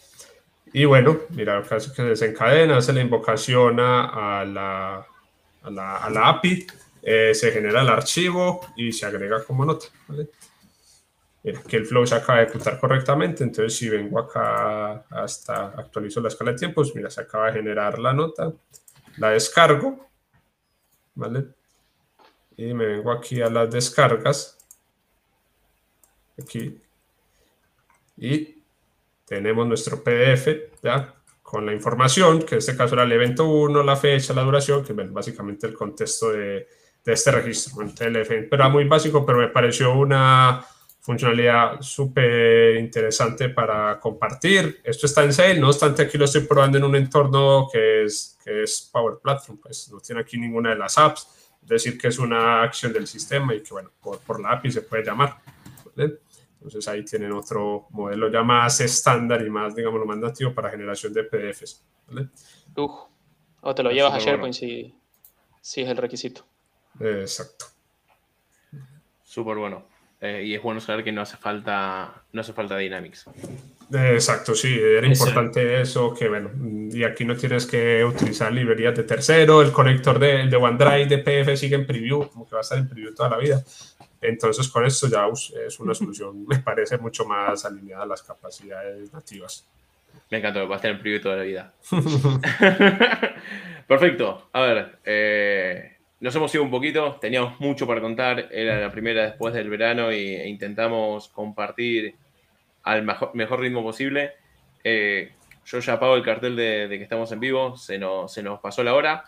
y 0.74 0.86
bueno, 0.86 1.22
mira, 1.30 1.64
casi 1.64 1.92
que 1.92 2.04
desencadena, 2.04 2.78
hace 2.78 2.94
la 2.94 3.02
invocación 3.02 3.80
a, 3.80 4.46
la, 4.46 5.08
a, 5.64 5.70
la, 5.72 5.98
a 5.98 6.10
la, 6.10 6.30
API, 6.30 6.68
eh, 7.02 7.34
se 7.34 7.52
genera 7.52 7.82
el 7.82 7.90
archivo 7.90 8.62
y 8.76 8.92
se 8.92 9.06
agrega 9.06 9.44
como 9.44 9.66
nota, 9.66 9.88
¿vale? 10.08 10.28
Que 11.54 11.78
el 11.78 11.86
flow 11.86 12.06
se 12.06 12.16
acaba 12.16 12.40
de 12.40 12.46
ejecutar 12.46 12.80
correctamente. 12.80 13.44
Entonces, 13.44 13.78
si 13.78 13.90
vengo 13.90 14.20
acá 14.20 15.06
hasta 15.10 15.68
actualizo 15.68 16.20
la 16.22 16.28
escala 16.28 16.52
de 16.52 16.58
tiempos, 16.58 16.96
mira, 16.96 17.10
se 17.10 17.22
acaba 17.22 17.48
de 17.48 17.54
generar 17.54 18.00
la 18.00 18.14
nota, 18.14 18.52
la 19.18 19.30
descargo, 19.30 20.10
¿vale? 21.16 21.48
Y 22.58 22.74
me 22.74 22.86
vengo 22.88 23.12
aquí 23.12 23.42
a 23.42 23.50
las 23.50 23.70
descargas, 23.70 24.58
aquí, 26.42 26.82
y 28.18 28.64
tenemos 29.26 29.68
nuestro 29.68 30.04
PDF, 30.04 30.48
¿ya? 30.82 31.14
Con 31.44 31.66
la 31.66 31.74
información, 31.74 32.42
que 32.44 32.56
en 32.56 32.60
este 32.60 32.76
caso 32.76 32.96
era 32.96 33.04
el 33.04 33.12
evento 33.12 33.48
1, 33.48 33.84
la 33.84 33.96
fecha, 33.96 34.34
la 34.34 34.42
duración, 34.42 34.84
que 34.84 34.94
es 34.94 35.14
básicamente 35.14 35.68
el 35.68 35.74
contexto 35.74 36.32
de, 36.32 36.68
de 37.06 37.14
este 37.14 37.32
registro, 37.32 37.84
el 37.84 37.94
TLF. 37.94 38.28
Pero 38.28 38.56
era 38.56 38.70
muy 38.70 38.86
básico, 38.86 39.26
pero 39.26 39.38
me 39.38 39.48
pareció 39.48 39.94
una 39.94 40.66
funcionalidad 41.08 41.80
súper 41.80 42.76
interesante 42.76 43.48
para 43.48 43.98
compartir. 43.98 44.82
Esto 44.84 45.06
está 45.06 45.24
en 45.24 45.32
sale, 45.32 45.58
no 45.58 45.68
obstante 45.68 46.02
aquí 46.02 46.18
lo 46.18 46.26
estoy 46.26 46.42
probando 46.42 46.78
en 46.78 46.84
un 46.84 46.98
entorno 46.98 47.70
que 47.72 48.04
es, 48.04 48.38
que 48.44 48.64
es 48.64 48.90
Power 48.92 49.20
Platform, 49.24 49.58
pues 49.58 49.90
no 49.90 50.02
tiene 50.02 50.20
aquí 50.20 50.38
ninguna 50.38 50.72
de 50.72 50.76
las 50.76 50.98
apps, 50.98 51.56
es 51.62 51.70
decir, 51.70 51.98
que 51.98 52.10
es 52.10 52.20
una 52.20 52.62
acción 52.62 52.92
del 52.92 53.08
sistema 53.08 53.56
y 53.56 53.64
que 53.64 53.70
bueno, 53.72 53.90
por, 54.02 54.20
por 54.20 54.42
la 54.42 54.52
API 54.52 54.70
se 54.70 54.82
puede 54.82 55.06
llamar. 55.06 55.38
Entonces 55.96 56.86
ahí 56.90 57.06
tienen 57.06 57.32
otro 57.32 57.88
modelo 57.92 58.30
ya 58.30 58.44
más 58.44 58.82
estándar 58.82 59.42
y 59.46 59.50
más, 59.50 59.74
digamos, 59.74 60.02
lo 60.02 60.06
más 60.06 60.18
nativo 60.18 60.54
para 60.54 60.70
generación 60.70 61.14
de 61.14 61.24
PDFs. 61.24 61.86
¿vale? 62.10 62.28
o 62.76 63.74
te 63.74 63.82
lo 63.82 63.92
llevas 63.92 64.14
a 64.14 64.20
SharePoint 64.20 64.54
si, 64.54 64.94
si 65.62 65.84
es 65.84 65.88
el 65.88 65.96
requisito. 65.96 66.46
Exacto. 67.00 67.66
Súper 69.24 69.56
bueno. 69.56 69.97
Eh, 70.20 70.44
y 70.46 70.56
es 70.56 70.62
bueno 70.62 70.80
saber 70.80 71.04
que 71.04 71.12
no 71.12 71.22
hace 71.22 71.38
falta, 71.38 72.24
no 72.34 72.42
hace 72.42 72.54
falta 72.54 72.76
Dynamics. 72.76 73.26
Exacto, 73.94 74.56
sí, 74.56 74.78
era 74.78 75.08
importante 75.08 75.80
eso, 75.80 76.14
que 76.14 76.28
bueno, 76.28 76.50
y 76.92 77.04
aquí 77.04 77.24
no 77.24 77.38
tienes 77.38 77.66
que 77.66 78.04
utilizar 78.04 78.52
librerías 78.52 78.96
de 78.96 79.04
tercero, 79.04 79.62
el 79.62 79.72
conector 79.72 80.20
de, 80.20 80.48
de 80.48 80.56
OneDrive 80.58 81.06
de 81.06 81.18
PF 81.20 81.56
sigue 81.56 81.76
en 81.76 81.86
preview, 81.86 82.28
como 82.30 82.46
que 82.48 82.56
va 82.56 82.60
a 82.60 82.64
estar 82.64 82.78
en 82.78 82.90
preview 82.90 83.14
toda 83.14 83.30
la 83.30 83.38
vida. 83.38 83.64
Entonces 84.20 84.68
con 84.68 84.86
esto 84.86 85.08
ya 85.08 85.28
es 85.66 85.80
una 85.80 85.94
solución, 85.94 86.46
me 86.48 86.60
parece 86.60 86.98
mucho 86.98 87.26
más 87.26 87.64
alineada 87.64 88.04
a 88.04 88.08
las 88.08 88.24
capacidades 88.24 89.14
nativas. 89.14 89.66
Me 90.32 90.40
encantó, 90.40 90.68
va 90.68 90.76
a 90.76 90.78
estar 90.78 90.92
en 90.92 91.00
preview 91.00 91.22
toda 91.22 91.38
la 91.38 91.44
vida. 91.44 91.74
Perfecto, 93.88 94.50
a 94.52 94.62
ver, 94.62 94.98
eh, 95.06 95.97
nos 96.20 96.36
hemos 96.36 96.54
ido 96.54 96.64
un 96.64 96.72
poquito, 96.72 97.18
teníamos 97.22 97.60
mucho 97.60 97.86
para 97.86 98.02
contar, 98.02 98.50
era 98.52 98.80
la 98.80 98.92
primera 98.92 99.24
después 99.24 99.54
del 99.54 99.70
verano 99.70 100.10
e 100.10 100.48
intentamos 100.48 101.28
compartir 101.28 102.16
al 102.84 103.04
mejor, 103.04 103.60
ritmo 103.60 103.84
posible. 103.84 104.34
Eh, 104.84 105.32
yo 105.66 105.80
ya 105.80 105.94
apago 105.94 106.16
el 106.16 106.24
cartel 106.24 106.56
de, 106.56 106.88
que 106.90 107.04
estamos 107.04 107.32
en 107.32 107.40
vivo, 107.40 107.78
se 107.78 108.00
nos, 108.00 108.34
se 108.34 108.42
nos 108.42 108.60
pasó 108.60 108.84
la 108.84 108.96
hora. 108.96 109.26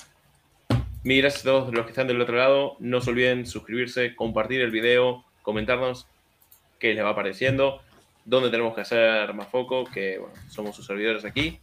Mil 1.04 1.22
gracias 1.22 1.44
a 1.44 1.50
todos 1.50 1.74
los 1.74 1.86
que 1.86 1.92
están 1.92 2.08
del 2.08 2.22
otro 2.22 2.38
lado. 2.38 2.76
No 2.80 3.02
se 3.02 3.12
olviden 3.12 3.46
suscribirse, 3.46 4.16
compartir 4.16 4.62
el 4.62 4.72
video, 4.72 5.24
comentarnos 5.44 6.08
qué 6.80 6.94
les 6.94 7.04
va 7.04 7.16
pareciendo, 7.16 7.82
dónde 8.26 8.50
tenemos 8.50 8.74
que 8.74 8.82
hacer 8.82 9.34
más 9.34 9.48
foco, 9.48 9.86
que 9.86 10.18
bueno, 10.18 10.34
somos 10.50 10.76
sus 10.76 10.88
servidores 10.88 11.24
aquí. 11.24 11.60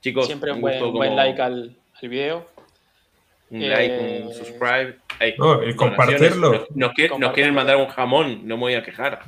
Chicos, 0.00 0.26
siempre 0.26 0.50
un, 0.52 0.60
buen, 0.60 1.14
like 1.14 1.40
al, 1.40 1.76
al 2.02 2.08
video 2.08 2.55
un 3.50 3.68
like, 3.68 3.98
un 3.98 4.30
eh, 4.30 4.34
subscribe. 4.34 4.96
y 5.68 5.74
compartirlo. 5.74 6.66
Nos, 6.74 6.92
quieren 7.32 7.54
mandar 7.54 7.76
un 7.76 7.86
jamón, 7.86 8.46
no 8.46 8.56
me 8.56 8.62
voy 8.62 8.74
a 8.74 8.82
quejar. 8.82 9.22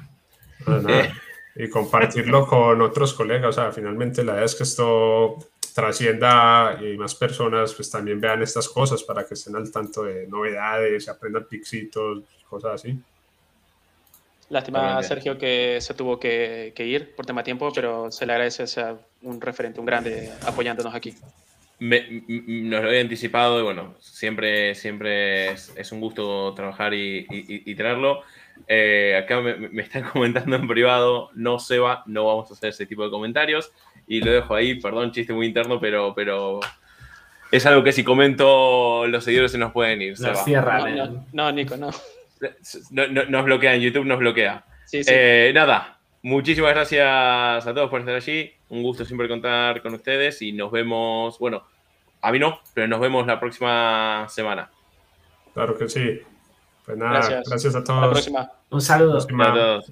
Eh. 0.66 1.11
Y 1.57 1.69
compartirlo 1.69 2.47
con 2.47 2.81
otros 2.83 3.14
colegas. 3.14 3.57
O 3.57 3.61
sea, 3.61 3.73
finalmente 3.73 4.25
la 4.25 4.35
idea 4.35 4.45
es 4.45 4.55
que 4.55 4.64
esto 4.64 5.39
trascienda 5.75 6.79
y 6.83 6.97
más 6.97 7.14
personas 7.14 7.73
pues 7.73 7.89
también 7.91 8.21
vean 8.21 8.43
estas 8.43 8.69
cosas 8.69 9.03
para 9.05 9.25
que 9.25 9.35
estén 9.35 9.55
al 9.55 9.71
tanto 9.71 10.03
de 10.03 10.27
novedades, 10.27 11.09
aprendan 11.09 11.45
pixitos, 11.45 12.23
cosas 12.49 12.75
así. 12.75 12.99
Lástima, 14.49 15.03
Sergio, 15.03 15.37
que 15.37 15.79
se 15.81 15.95
tuvo 15.95 16.19
que, 16.19 16.73
ir 16.77 17.14
por 17.14 17.27
tema 17.27 17.45
tiempo, 17.45 17.71
pero 17.73 18.11
se 18.11 18.25
le 18.25 18.33
agradece 18.33 18.81
a 18.81 18.97
un 19.23 19.41
referente, 19.41 19.79
un 19.79 19.87
grande 19.87 20.33
apoyándonos 20.47 20.95
aquí 20.95 21.14
nos 21.81 22.83
lo 22.83 22.91
he 22.91 23.01
anticipado 23.01 23.61
y 23.61 23.62
bueno, 23.62 23.95
siempre, 24.01 24.74
siempre 24.74 25.51
es, 25.51 25.93
un 25.93 26.01
gusto 26.01 26.53
trabajar 26.55 26.95
y, 26.95 27.26
y, 27.31 27.74
traerlo. 27.74 28.22
Eh, 28.66 29.16
acá 29.22 29.41
me, 29.41 29.81
están 29.81 30.03
comentando 30.12 30.57
en 30.57 30.66
privado, 30.66 31.31
no 31.35 31.59
se 31.59 31.79
va, 31.79 32.03
no 32.07 32.26
vamos 32.26 32.51
a 32.51 32.55
hacer 32.55 32.70
ese 32.70 32.87
tipo 32.87 33.05
de 33.05 33.11
comentarios 33.11 33.72
y 34.09 34.20
lo 34.20 34.33
dejo 34.33 34.55
ahí, 34.55 34.81
perdón, 34.81 35.12
chiste 35.12 35.33
muy 35.33 35.47
interno, 35.47 35.79
pero, 35.79 36.14
pero 36.14 36.61
es 37.53 37.64
algo 37.66 37.85
que 37.85 37.93
si 37.93 38.03
comento 38.03 39.07
los 39.07 39.22
seguidores 39.22 39.53
se 39.53 39.59
nos 39.59 39.72
pueden 39.72 40.03
ir. 40.03 40.20
Nos 40.20 40.45
cierran. 40.45 41.26
No, 41.33 41.53
Nico, 41.53 41.76
no. 41.76 41.91
Nos 42.91 43.45
bloquean, 43.45 43.81
YouTube 43.81 44.05
nos 44.05 44.20
bloquea. 44.20 44.64
Eh, 44.93 45.51
nada, 45.53 45.97
muchísimas 46.23 46.71
gracias 46.73 47.07
a 47.66 47.75
todos 47.75 47.91
por 47.91 48.01
estar 48.01 48.14
allí 48.14 48.53
un 48.71 48.83
gusto 48.83 49.05
siempre 49.05 49.29
contar 49.29 49.83
con 49.83 49.95
ustedes 49.95 50.43
y 50.43 50.53
nos 50.53 50.71
vemos, 50.71 51.39
bueno, 51.39 51.64
a 52.21 52.33
mí 52.33 52.39
no, 52.39 52.61
pero 52.75 52.87
nos 52.89 53.01
vemos 53.01 53.27
la 53.27 53.41
próxima 53.41 54.27
semana. 54.29 54.71
Claro 55.55 55.77
que 55.77 55.89
sí. 55.89 56.21
Pues 56.85 56.97
nada, 56.97 57.43
gracias, 57.47 57.75
a 57.75 57.85
todos. 57.85 58.01
la 58.01 58.11
próxima. 58.11 58.53
Un 58.71 58.81
saludo. 58.81 59.19
A 59.19 59.27
todos. 59.27 59.87